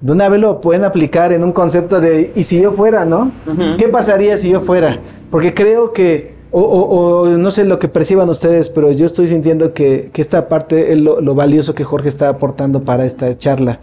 de 0.00 0.12
una 0.12 0.28
vez 0.28 0.40
lo 0.40 0.60
pueden 0.60 0.84
aplicar 0.84 1.32
en 1.32 1.42
un 1.42 1.50
concepto 1.50 2.00
de, 2.00 2.32
¿y 2.36 2.44
si 2.44 2.60
yo 2.60 2.72
fuera, 2.72 3.04
no? 3.04 3.32
¿Qué 3.76 3.88
pasaría 3.88 4.38
si 4.38 4.50
yo 4.50 4.60
fuera? 4.60 5.00
Porque 5.32 5.52
creo 5.52 5.92
que, 5.92 6.33
o, 6.56 7.26
no 7.28 7.50
sé 7.50 7.64
lo 7.64 7.78
que 7.78 7.88
perciban 7.88 8.28
ustedes, 8.28 8.68
pero 8.68 8.92
yo 8.92 9.06
estoy 9.06 9.26
sintiendo 9.26 9.74
que, 9.74 10.10
que 10.12 10.22
esta 10.22 10.48
parte 10.48 10.92
es 10.92 11.00
lo, 11.00 11.34
valioso 11.34 11.74
que 11.74 11.82
Jorge 11.82 12.08
está 12.08 12.28
aportando 12.28 12.84
para 12.84 13.04
esta 13.04 13.36
charla, 13.36 13.80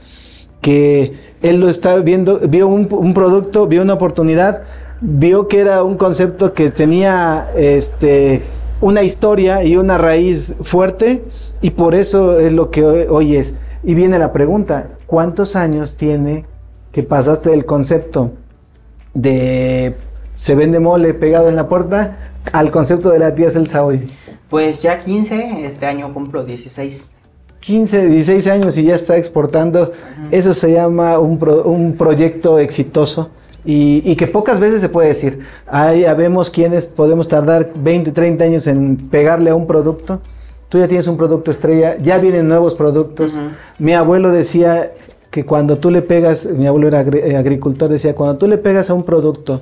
que 0.61 1.13
él 1.41 1.59
lo 1.59 1.69
está 1.69 1.97
viendo, 1.97 2.39
vio 2.39 2.67
un, 2.67 3.13
producto, 3.13 3.67
vio 3.67 3.81
una 3.81 3.93
oportunidad, 3.93 4.61
vio 5.01 5.47
que 5.47 5.59
era 5.59 5.83
un 5.83 5.97
concepto 5.97 6.53
que 6.53 6.71
tenía, 6.71 7.49
este, 7.57 8.41
una 8.79 9.03
historia 9.03 9.63
y 9.63 9.75
una 9.75 9.97
raíz 9.97 10.55
fuerte 10.61 11.23
y 11.61 11.71
por 11.71 11.93
eso 11.93 12.39
es 12.39 12.53
lo 12.53 12.71
que 12.71 12.83
hoy, 12.83 13.35
es. 13.35 13.55
Y 13.83 13.95
viene 13.95 14.17
la 14.17 14.31
pregunta, 14.31 14.91
¿cuántos 15.07 15.55
años 15.55 15.97
tiene 15.97 16.45
que 16.91 17.03
pasaste 17.03 17.49
del 17.49 17.65
concepto 17.65 18.31
de 19.13 19.95
se 20.41 20.55
vende 20.55 20.79
mole 20.79 21.13
pegado 21.13 21.49
en 21.49 21.55
la 21.55 21.69
puerta 21.69 22.17
al 22.51 22.71
concepto 22.71 23.11
de 23.11 23.19
la 23.19 23.35
tía 23.35 23.51
Celsa 23.51 23.85
hoy? 23.85 24.09
Pues 24.49 24.81
ya 24.81 24.97
15, 24.97 25.65
este 25.65 25.85
año 25.85 26.11
cumplo 26.15 26.43
16. 26.43 27.11
15, 27.59 28.07
16 28.07 28.47
años 28.47 28.75
y 28.75 28.85
ya 28.85 28.95
está 28.95 29.17
exportando. 29.17 29.91
Eso 30.31 30.55
se 30.55 30.73
llama 30.73 31.19
un, 31.19 31.37
un 31.65 31.93
proyecto 31.95 32.57
exitoso 32.57 33.29
y, 33.63 34.15
que 34.15 34.25
pocas 34.25 34.59
veces 34.59 34.81
se 34.81 34.89
puede 34.89 35.09
decir. 35.09 35.45
Hay, 35.67 36.05
habemos 36.05 36.49
quienes 36.49 36.87
podemos 36.87 37.27
tardar 37.27 37.73
20, 37.75 38.11
30 38.11 38.43
años 38.43 38.65
en 38.65 38.97
pegarle 38.97 39.51
a 39.51 39.55
un 39.55 39.67
producto. 39.67 40.21
Tú 40.69 40.79
ya 40.79 40.87
tienes 40.87 41.05
un 41.05 41.17
producto 41.17 41.51
estrella, 41.51 41.99
ya 41.99 42.17
vienen 42.17 42.47
nuevos 42.47 42.73
productos. 42.73 43.31
Mi 43.77 43.93
abuelo 43.93 44.31
decía 44.31 44.91
que 45.29 45.45
cuando 45.45 45.77
tú 45.77 45.91
le 45.91 46.01
pegas, 46.01 46.47
mi 46.47 46.65
abuelo 46.65 46.87
era 46.87 47.01
eh, 47.01 47.37
agricultor, 47.37 47.91
decía, 47.91 48.15
cuando 48.15 48.39
tú 48.39 48.47
le 48.47 48.57
pegas 48.57 48.89
a 48.89 48.95
un 48.95 49.03
producto 49.03 49.61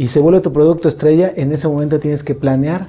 y 0.00 0.08
se 0.08 0.18
vuelve 0.18 0.40
tu 0.40 0.50
producto 0.50 0.88
estrella, 0.88 1.30
en 1.36 1.52
ese 1.52 1.68
momento 1.68 2.00
tienes 2.00 2.24
que 2.24 2.34
planear 2.34 2.86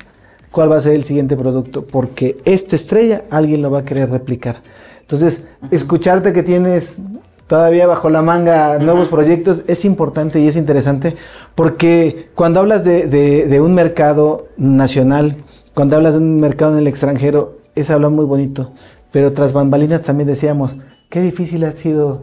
cuál 0.50 0.72
va 0.72 0.78
a 0.78 0.80
ser 0.80 0.94
el 0.94 1.04
siguiente 1.04 1.36
producto, 1.36 1.86
porque 1.86 2.38
esta 2.46 2.78
estrella 2.78 3.26
alguien 3.30 3.62
lo 3.62 3.70
va 3.70 3.80
a 3.80 3.84
querer 3.84 4.10
replicar. 4.10 4.62
Entonces, 5.02 5.46
escucharte 5.72 6.32
que 6.32 6.42
tienes 6.42 7.02
todavía 7.48 7.86
bajo 7.86 8.10
la 8.10 8.22
manga 8.22 8.80
nuevos 8.80 9.10
proyectos, 9.10 9.64
es 9.68 9.84
importante 9.84 10.40
y 10.40 10.48
es 10.48 10.56
interesante 10.56 11.18
porque 11.54 12.30
cuando 12.34 12.62
hablas 12.62 12.86
de, 12.86 13.60
un 13.62 13.76
mercado 13.76 14.48
nacional, 14.56 15.36
cuando 15.74 15.98
hablas 15.98 16.14
de 16.14 16.20
un 16.20 16.40
mercado 16.40 16.72
en 16.72 16.78
el 16.78 16.88
extranjero, 16.88 17.58
es 17.76 17.90
hablar 17.90 18.12
muy 18.12 18.24
bonito, 18.24 18.72
pero 19.12 19.34
tras 19.34 19.52
bambalinas 19.52 20.02
también 20.02 20.30
decíamos, 20.30 20.78
qué 21.10 21.22
difícil 21.22 21.66
ha 21.66 21.74
sido 21.74 22.22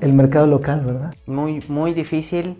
el 0.00 0.12
mercado 0.12 0.48
local, 0.48 0.82
¿verdad? 0.84 1.14
Muy, 1.24 1.62
muy 1.68 1.94
difícil, 1.94 2.56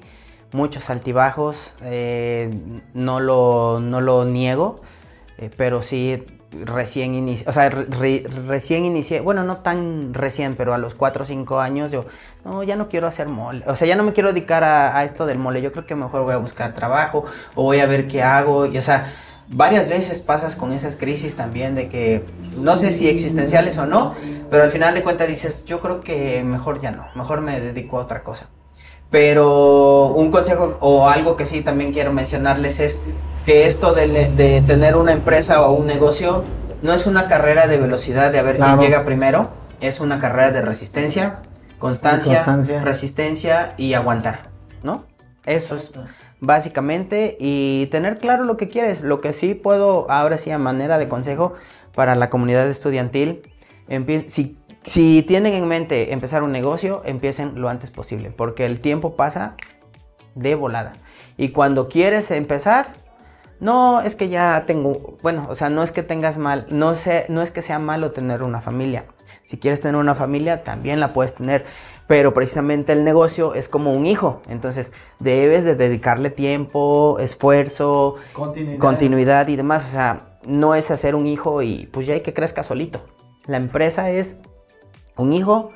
muchos 0.55 0.89
altibajos, 0.89 1.73
eh, 1.83 2.49
no, 2.95 3.19
lo, 3.19 3.81
no 3.81 4.01
lo 4.01 4.25
niego, 4.25 4.81
eh, 5.37 5.51
pero 5.57 5.83
sí 5.83 6.25
recién 6.63 7.17
inicié, 7.17 7.49
o 7.49 7.53
sea, 7.53 7.69
recién 7.69 8.85
inicié, 8.85 9.21
bueno, 9.21 9.43
no 9.43 9.57
tan 9.57 10.15
recién, 10.15 10.55
pero 10.55 10.73
a 10.73 10.79
los 10.79 10.95
4 10.95 11.25
o 11.25 11.27
5 11.27 11.59
años 11.59 11.91
yo, 11.91 12.07
no, 12.45 12.63
ya 12.63 12.77
no 12.77 12.89
quiero 12.89 13.09
hacer 13.09 13.27
mole, 13.27 13.65
o 13.67 13.75
sea, 13.75 13.89
ya 13.89 13.97
no 13.97 14.05
me 14.05 14.13
quiero 14.13 14.33
dedicar 14.33 14.63
a, 14.63 15.03
esto 15.03 15.27
del 15.27 15.39
mole, 15.39 15.61
yo 15.61 15.73
creo 15.73 15.87
que 15.87 15.97
mejor 15.97 16.23
voy 16.23 16.35
a 16.35 16.37
buscar 16.37 16.73
trabajo 16.73 17.25
o 17.57 17.65
voy 17.65 17.81
a 17.81 17.87
ver 17.87 18.07
qué 18.07 18.23
hago, 18.23 18.67
y 18.67 18.79
o 18.79 18.83
sea, 18.83 19.13
varias 19.49 19.89
veces 19.89 20.23
pasas 20.23 20.55
con 20.55 20.73
esas 20.73 20.95
crisis 20.95 21.35
también 21.35 21.75
de 21.75 21.89
que, 21.89 22.25
no 22.59 22.77
sé 22.77 22.93
si 22.93 23.09
existenciales 23.09 23.77
o 23.79 23.87
no, 23.87 24.15
pero 24.53 24.63
al 24.63 24.71
final 24.71 24.95
de 24.95 25.03
cuentas 25.03 25.27
dices, 25.27 25.65
yo 25.65 25.81
creo 25.81 26.01
que 26.01 26.45
mejor 26.45 26.81
ya 26.81 26.93
no, 26.93 27.09
mejor 27.17 27.41
me 27.41 27.59
dedico 27.59 27.99
a 27.99 28.03
otra 28.03 28.23
cosa. 28.23 28.49
Pero 29.15 30.09
un 30.09 30.33
consejo 30.33 30.77
o 30.81 31.09
algo 31.09 31.37
que 31.37 31.47
sí 31.47 31.61
también 31.61 31.93
quiero 31.93 32.13
mencionarles 32.13 32.81
es 32.81 33.01
que 33.45 33.69
esto 33.69 33.95
de, 33.95 34.61
tener 34.67 34.97
una 34.97 35.13
empresa 35.13 35.63
o 35.63 35.73
un 35.73 35.87
negocio 35.87 36.43
no 36.83 36.93
es 36.93 37.07
una 37.07 37.29
carrera 37.29 37.69
de 37.69 37.77
velocidad 37.77 38.33
de 38.33 38.41
a 38.41 38.43
ver 38.43 38.57
quién 38.57 38.77
llega 38.81 39.05
primero, 39.05 39.51
es 39.81 40.01
una 40.01 40.19
carrera 40.19 40.51
de 40.51 40.63
resistencia, 40.63 41.43
constancia, 41.79 42.45
resistencia 42.83 43.75
y 43.77 43.95
aguantar, 43.95 44.49
¿no? 44.83 45.05
Eso 45.47 45.77
es 45.77 45.93
básicamente 46.41 47.37
y 47.39 47.87
tener 47.93 48.19
claro 48.19 48.43
lo 48.43 48.57
que 48.57 48.69
quieres. 48.69 49.03
Lo 49.03 49.21
que 49.21 49.33
sí 49.33 49.55
puedo, 49.55 50.11
ahora 50.11 50.39
sí 50.39 50.51
a 50.51 50.59
manera 50.59 50.99
de 50.99 51.07
consejo 51.07 51.55
para 51.95 52.17
la 52.17 52.31
comunidad 52.31 52.69
estudiantil, 52.69 53.43
si, 54.27 54.59
si 54.85 55.23
tienen 55.23 55.55
en 55.55 55.67
mente 55.67 56.13
empezar 56.13 56.43
un 56.43 56.53
negocio, 56.53 57.03
empiecen 57.05 57.61
lo 57.61 57.69
antes 57.69 57.91
posible, 57.91 58.31
porque 58.31 58.67
el 58.67 58.81
tiempo 58.81 59.17
pasa 59.17 59.57
de 60.35 60.55
volada. 60.55 60.93
Y 61.37 61.49
cuando 61.51 61.89
quieres 61.89 62.31
empezar, 62.31 62.93
no, 63.61 64.03
es 64.03 64.15
que 64.15 64.29
ya 64.29 64.65
tengo, 64.67 65.17
bueno, 65.23 65.47
o 65.49 65.55
sea, 65.55 65.71
no 65.71 65.83
es 65.83 65.91
que 65.91 66.03
tengas 66.03 66.39
mal, 66.39 66.67
no 66.69 66.97
sé, 66.97 67.25
no 67.29 67.43
es 67.43 67.51
que 67.51 67.63
sea 67.63 67.79
malo 67.79 68.11
tener 68.11 68.43
una 68.43 68.61
familia. 68.61 69.07
Si 69.45 69.59
quieres 69.59 69.81
tener 69.81 69.97
una 69.97 70.15
familia, 70.15 70.63
también 70.65 71.01
la 71.01 71.13
puedes 71.13 71.35
tener, 71.35 71.65
pero 72.07 72.35
precisamente 72.35 72.93
el 72.93 73.05
negocio 73.05 73.55
es 73.55 73.69
como 73.69 73.93
un 73.93 74.07
hijo, 74.07 74.43
entonces 74.49 74.93
debes 75.19 75.65
de 75.65 75.77
dedicarle 75.77 76.31
tiempo, 76.31 77.19
esfuerzo, 77.19 78.17
continuidad, 78.79 79.49
y 79.49 79.57
demás, 79.57 79.87
o 79.87 79.93
sea, 79.93 80.39
no 80.45 80.75
es 80.75 80.91
hacer 80.91 81.15
un 81.15 81.27
hijo 81.27 81.63
y 81.63 81.89
pues 81.93 82.07
ya 82.07 82.15
hay 82.15 82.21
que 82.21 82.35
crezca 82.35 82.63
solito. 82.63 83.01
La 83.47 83.57
empresa 83.57 84.11
es 84.11 84.41
un 85.17 85.33
hijo 85.33 85.71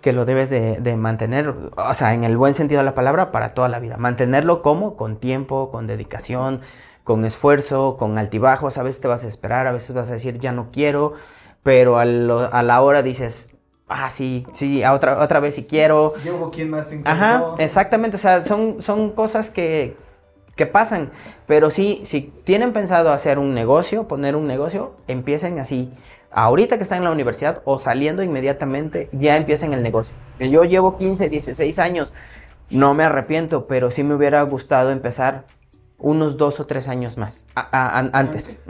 que 0.00 0.12
lo 0.12 0.24
debes 0.24 0.48
de, 0.50 0.76
de, 0.80 0.96
mantener, 0.96 1.52
o 1.76 1.94
sea, 1.94 2.14
en 2.14 2.22
el 2.22 2.36
buen 2.36 2.54
sentido 2.54 2.78
de 2.78 2.84
la 2.84 2.94
palabra, 2.94 3.32
para 3.32 3.54
toda 3.54 3.68
la 3.68 3.80
vida. 3.80 3.96
Mantenerlo 3.96 4.62
como, 4.62 4.96
con 4.96 5.16
tiempo, 5.16 5.70
con 5.70 5.86
dedicación, 5.88 6.60
con 7.08 7.24
esfuerzo, 7.24 7.96
con 7.96 8.18
altibajos, 8.18 8.76
a 8.76 8.82
veces 8.82 9.00
te 9.00 9.08
vas 9.08 9.24
a 9.24 9.28
esperar, 9.28 9.66
a 9.66 9.72
veces 9.72 9.94
vas 9.94 10.10
a 10.10 10.12
decir 10.12 10.38
ya 10.38 10.52
no 10.52 10.70
quiero, 10.70 11.14
pero 11.62 11.98
a, 11.98 12.04
la 12.04 12.80
hora 12.82 13.00
dices, 13.02 13.56
ah, 13.88 14.10
sí, 14.10 14.46
sí, 14.52 14.84
otra, 14.84 15.18
otra 15.18 15.40
vez 15.40 15.54
si 15.54 15.64
quiero. 15.64 16.12
Llevo 16.22 16.50
quien 16.50 16.68
más 16.68 16.90
Ajá, 17.04 17.54
exactamente, 17.60 18.18
o 18.18 18.20
sea, 18.20 18.44
son, 18.44 18.82
son 18.82 19.12
cosas 19.12 19.48
que, 19.50 19.96
que 20.54 20.66
pasan, 20.66 21.10
pero 21.46 21.70
sí, 21.70 22.02
si 22.04 22.20
tienen 22.44 22.74
pensado 22.74 23.10
hacer 23.10 23.38
un 23.38 23.54
negocio, 23.54 24.06
poner 24.06 24.36
un 24.36 24.46
negocio, 24.46 24.92
empiecen 25.06 25.58
así. 25.60 25.90
Ahorita 26.30 26.76
que 26.76 26.82
están 26.82 26.98
en 26.98 27.04
la 27.04 27.10
universidad 27.10 27.62
o 27.64 27.80
saliendo 27.80 28.22
inmediatamente, 28.22 29.08
ya 29.12 29.36
empiecen 29.36 29.72
el 29.72 29.82
negocio. 29.82 30.14
Yo 30.38 30.64
llevo 30.64 30.98
15, 30.98 31.28
16 31.28 31.78
años, 31.78 32.12
no 32.70 32.94
me 32.94 33.04
arrepiento, 33.04 33.66
pero 33.66 33.90
sí 33.90 34.02
me 34.02 34.14
hubiera 34.14 34.42
gustado 34.42 34.90
empezar 34.90 35.44
unos 35.98 36.36
dos 36.36 36.60
o 36.60 36.66
tres 36.66 36.88
años 36.88 37.16
más 37.16 37.46
antes. 37.54 38.66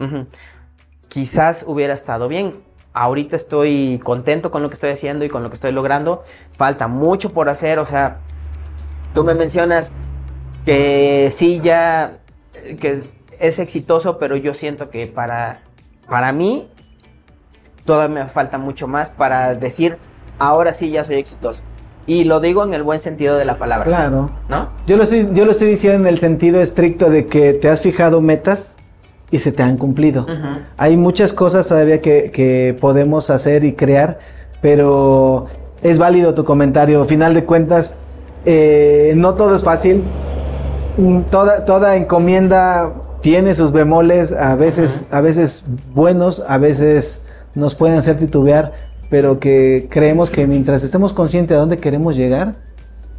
quizás 1.09 1.65
hubiera 1.67 1.95
estado 1.95 2.29
bien. 2.29 2.55
Ahorita 2.93 3.37
estoy 3.37 4.01
contento 4.03 4.51
con 4.51 4.63
lo 4.63 4.71
que 4.71 4.75
estoy 4.75 4.91
haciendo 4.91 5.25
y 5.25 5.29
con 5.29 5.43
lo 5.43 5.51
que 5.51 5.57
estoy 5.57 5.73
logrando. 5.73 6.25
Falta 6.53 6.89
mucho 6.89 7.33
por 7.33 7.49
hacer, 7.49 7.79
o 7.79 7.87
sea, 7.87 8.19
tú 9.15 9.25
me 9.25 9.35
mencionas 9.35 9.93
que 10.65 11.29
sí 11.31 11.61
ya 11.63 12.19
que 12.81 13.05
es 13.39 13.59
exitoso, 13.59 14.19
pero 14.19 14.37
yo 14.37 14.55
siento 14.55 14.91
que 14.91 15.07
para 15.07 15.61
para 16.09 16.33
mí 16.33 16.69
todavía 17.89 18.25
me 18.25 18.29
falta 18.29 18.59
mucho 18.59 18.87
más 18.87 19.09
para 19.09 19.55
decir, 19.55 19.97
ahora 20.39 20.75
sí 20.75 20.91
ya 20.91 21.05
soy 21.05 21.17
exitoso. 21.17 21.63
Y 22.07 22.25
lo 22.25 22.39
digo 22.39 22.63
en 22.63 22.75
el 22.75 22.83
buen 22.83 23.01
sentido 23.01 23.39
de 23.39 23.47
la 23.47 23.59
palabra. 23.59 23.87
Claro. 23.87 24.31
¿No? 24.51 24.69
Yo 24.87 24.99
lo 24.99 25.05
estoy, 25.05 25.31
yo 25.33 25.47
lo 25.47 25.53
estoy 25.53 25.69
diciendo 25.69 26.07
en 26.07 26.15
el 26.15 26.21
sentido 26.21 26.61
estricto 26.61 27.09
de 27.09 27.27
que 27.27 27.55
te 27.55 27.71
has 27.71 27.81
fijado 27.81 28.21
metas 28.21 28.77
y 29.31 29.39
se 29.39 29.53
te 29.53 29.63
han 29.63 29.79
cumplido. 29.79 30.27
Hay 30.77 30.99
muchas 30.99 31.33
cosas 31.33 31.67
todavía 31.67 32.03
que, 32.03 32.31
que, 32.31 32.77
podemos 32.79 33.31
hacer 33.31 33.65
y 33.65 33.73
crear, 33.73 34.19
pero 34.61 35.47
es 35.83 35.97
válido 35.97 36.35
tu 36.35 36.45
comentario. 36.45 37.07
Final 37.07 37.33
de 37.33 37.45
cuentas, 37.45 37.97
eh, 38.45 39.15
no 39.17 39.33
todo 39.33 39.57
es 39.57 39.65
fácil. 39.65 40.03
Mm, 40.99 41.21
toda, 41.31 41.65
toda 41.65 41.97
encomienda 41.97 42.93
tiene 43.23 43.55
sus 43.55 43.73
bemoles, 43.73 44.33
a 44.33 44.57
veces, 44.57 45.07
a 45.11 45.23
veces 45.23 45.65
buenos, 45.95 46.45
a 46.47 46.59
veces 46.59 47.23
nos 47.55 47.75
pueden 47.75 47.99
hacer 47.99 48.17
titubear, 48.17 48.73
pero 49.11 49.41
que 49.41 49.89
creemos 49.91 50.31
que 50.31 50.47
mientras 50.47 50.83
estemos 50.85 51.13
conscientes 51.13 51.55
de 51.55 51.61
dónde 51.61 51.79
queremos 51.79 52.17
llegar, 52.17 52.55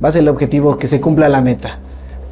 va 0.04 0.10
a 0.10 0.12
ser 0.12 0.22
el 0.22 0.30
objetivo, 0.30 0.78
que 0.78 0.88
se 0.88 1.02
cumpla 1.02 1.30
la 1.30 1.42
meta. 1.42 1.80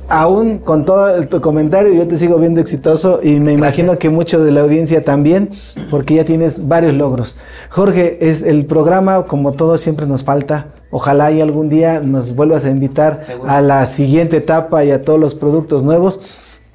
Aún 0.09 0.59
con 0.59 0.85
todo 0.85 1.21
tu 1.27 1.41
comentario, 1.41 1.91
yo 1.93 2.07
te 2.07 2.17
sigo 2.17 2.37
viendo 2.37 2.61
exitoso 2.61 3.19
y 3.21 3.41
me 3.41 3.51
imagino 3.51 3.97
que 3.97 4.09
mucho 4.09 4.41
de 4.41 4.51
la 4.51 4.61
audiencia 4.61 5.03
también, 5.03 5.49
porque 5.91 6.15
ya 6.15 6.23
tienes 6.23 6.69
varios 6.69 6.93
logros. 6.93 7.35
Jorge, 7.69 8.17
es 8.21 8.41
el 8.41 8.65
programa, 8.65 9.23
como 9.23 9.51
todo, 9.51 9.77
siempre 9.77 10.05
nos 10.05 10.23
falta. 10.23 10.67
Ojalá 10.91 11.33
y 11.33 11.41
algún 11.41 11.67
día 11.67 11.99
nos 11.99 12.33
vuelvas 12.33 12.63
a 12.63 12.69
invitar 12.69 13.19
a 13.45 13.61
la 13.61 13.85
siguiente 13.85 14.37
etapa 14.37 14.85
y 14.85 14.91
a 14.91 15.03
todos 15.03 15.19
los 15.19 15.35
productos 15.35 15.83
nuevos. 15.83 16.21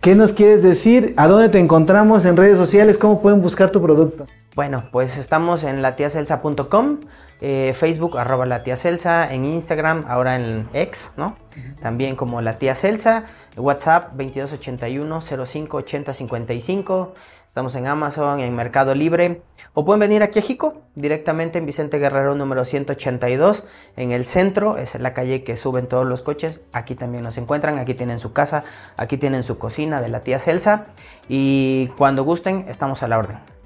¿Qué 0.03 0.17
nos 0.17 0.33
quieres 0.33 0.65
decir? 0.65 1.15
¿A 1.17 1.29
dónde 1.29 1.49
te 1.49 1.61
encontramos 1.61 2.27
en 2.27 2.37
redes 2.37 2.59
sociales? 2.59 2.99
¿Cómo 2.99 3.23
pueden 3.23 3.41
buscar 3.41 3.71
tu 3.71 3.81
producto? 3.81 4.27
Bueno, 4.57 4.83
pues 4.91 5.17
estamos 5.17 5.63
en 5.63 5.81
latiacelsa.com, 5.81 6.99
eh, 7.45 7.75
Facebook 7.75 8.19
arroba 8.19 8.47
la 8.47 8.63
Celsa, 8.77 9.35
en 9.35 9.45
Instagram, 9.45 10.05
ahora 10.07 10.37
en 10.37 10.69
X, 10.73 11.15
¿no? 11.17 11.37
También 11.81 12.15
como 12.15 12.41
la 12.41 12.57
tía 12.57 12.77
Celsa, 12.77 13.25
WhatsApp 13.57 14.13
2281 14.13 15.21
05 15.21 15.83
55. 16.13 17.15
Estamos 17.49 17.75
en 17.75 17.89
Amazon, 17.89 18.39
en 18.39 18.55
Mercado 18.55 18.95
Libre. 18.95 19.43
O 19.75 19.85
pueden 19.85 19.99
venir 19.99 20.23
aquí 20.23 20.39
a 20.39 20.43
Jico, 20.43 20.83
directamente 20.95 21.59
en 21.59 21.67
Vicente 21.67 21.99
Guerrero 21.99 22.37
número 22.37 22.65
182, 22.65 23.65
en 23.97 24.13
el 24.13 24.25
centro, 24.25 24.79
es 24.79 24.95
la 25.01 25.13
calle 25.13 25.43
que 25.43 25.57
suben 25.57 25.89
todos 25.89 26.07
los 26.07 26.23
coches. 26.23 26.61
Aquí 26.73 26.95
también 26.95 27.25
nos 27.25 27.39
encuentran, 27.39 27.81
aquí 27.81 27.95
tienen 27.95 28.21
su 28.21 28.33
casa, 28.33 28.63
aquí 28.97 29.19
tienen 29.19 29.43
su 29.43 29.59
cocina 29.59 30.01
de 30.01 30.09
la 30.09 30.21
tía 30.21 30.39
Celsa. 30.39 30.87
Y 31.29 31.89
cuando 31.99 32.23
gusten, 32.23 32.67
estamos 32.69 33.03
a 33.03 33.09
la 33.09 33.19
orden. 33.19 33.62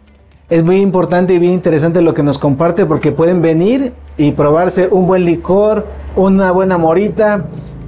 Es 0.48 0.62
muy 0.62 0.80
importante 0.80 1.34
y 1.34 1.40
bien 1.40 1.54
interesante 1.54 2.00
lo 2.02 2.14
que 2.14 2.22
nos 2.22 2.38
comparte 2.38 2.86
porque 2.86 3.10
pueden 3.10 3.42
venir 3.42 3.94
y 4.16 4.30
probarse 4.30 4.86
un 4.86 5.08
buen 5.08 5.24
licor, 5.24 5.88
una 6.14 6.52
buena 6.52 6.78
morita, 6.78 7.46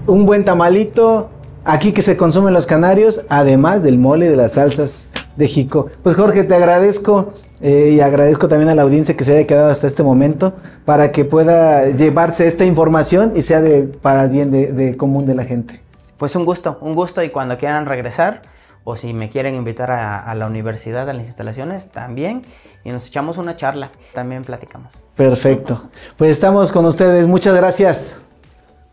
un 0.09 0.27
buen 0.27 0.45
tamalito, 0.45 1.29
aquí 1.65 1.93
que 1.93 2.03
se 2.03 2.17
consumen 2.17 2.53
los 2.53 2.67
canarios, 2.67 3.25
además 3.29 3.85
del 3.85 3.97
mole 3.99 4.29
de 4.29 4.35
las 4.35 4.55
salsas 4.55 5.07
de 5.37 5.47
Jico. 5.47 5.87
Pues 6.03 6.17
Jorge, 6.17 6.43
te 6.43 6.55
agradezco 6.57 7.33
eh, 7.61 7.93
y 7.95 8.01
agradezco 8.01 8.49
también 8.49 8.71
a 8.71 8.75
la 8.75 8.83
audiencia 8.83 9.17
que 9.17 9.23
se 9.23 9.37
haya 9.37 9.47
quedado 9.47 9.71
hasta 9.71 9.87
este 9.87 10.03
momento 10.03 10.55
para 10.85 11.13
que 11.13 11.25
pueda 11.25 11.89
llevarse 11.91 12.49
esta 12.49 12.65
información 12.65 13.35
y 13.37 13.43
sea 13.43 13.61
de, 13.61 13.83
para 13.83 14.25
el 14.25 14.31
bien 14.31 14.51
de 14.51 14.97
común 14.97 15.27
de 15.27 15.37
la 15.37 15.45
gente. 15.45 15.81
Pues 16.17 16.35
un 16.35 16.45
gusto, 16.45 16.77
un 16.81 16.97
gusto 16.97 17.23
y 17.23 17.31
cuando 17.31 17.57
quieran 17.57 17.87
regresar 17.87 18.43
o 18.91 18.97
si 18.97 19.13
me 19.13 19.29
quieren 19.29 19.55
invitar 19.55 19.91
a, 19.91 20.35
la 20.35 20.47
universidad, 20.47 21.11
a 21.11 21.13
las 21.13 21.27
instalaciones, 21.27 21.91
también. 21.91 22.41
Y 22.85 22.91
nos 22.91 23.07
echamos 23.07 23.37
una 23.37 23.55
charla, 23.55 23.91
también 24.15 24.45
platicamos. 24.45 25.05
Perfecto. 25.15 25.91
Pues 26.17 26.31
estamos 26.31 26.73
con 26.73 26.87
ustedes. 26.87 27.27
Muchas 27.27 27.55
gracias. 27.55 28.23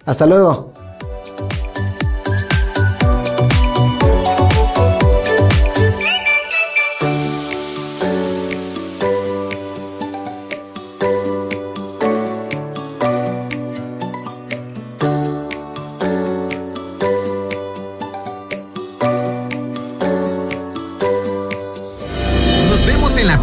Hasta 0.05 0.25
luego. 0.25 0.73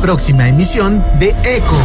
Próxima 0.02 0.48
emisión 0.48 1.02
de 1.20 1.30
ECO, 1.44 1.78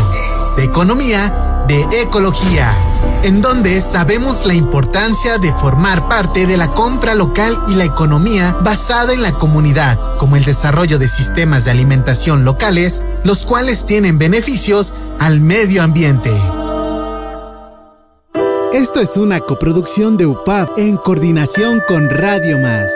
de 0.58 0.64
Economía, 0.64 1.64
de 1.68 1.84
Ecología, 2.02 2.76
en 3.24 3.42
donde 3.42 3.80
sabemos 3.80 4.46
la 4.46 4.56
importancia 4.56 5.38
de 5.38 5.54
formar 5.54 6.10
parte 6.10 6.48
de 6.48 6.58
la 6.58 6.68
compra 6.70 7.14
local 7.14 7.58
y 7.68 7.76
la 7.76 7.86
economía 7.86 8.58
basada 8.62 9.14
en 9.14 9.22
la 9.22 9.34
comunidad, 9.34 9.98
como 10.18 10.36
el 10.36 10.44
desarrollo 10.44 10.98
de 10.98 11.08
sistemas 11.08 11.66
de 11.66 11.72
alimentación 11.72 12.44
locales, 12.44 13.04
los 13.24 13.44
cuales 13.44 13.86
tienen 13.86 14.18
beneficios 14.18 14.96
al 15.20 15.40
medio 15.40 15.84
ambiente. 15.84 16.32
Esto 18.74 19.00
es 19.00 19.16
una 19.16 19.40
coproducción 19.40 20.18
de 20.18 20.26
UPAP 20.26 20.78
en 20.78 20.98
coordinación 20.98 21.82
con 21.88 22.10
Radio 22.10 22.58
Más. 22.58 22.92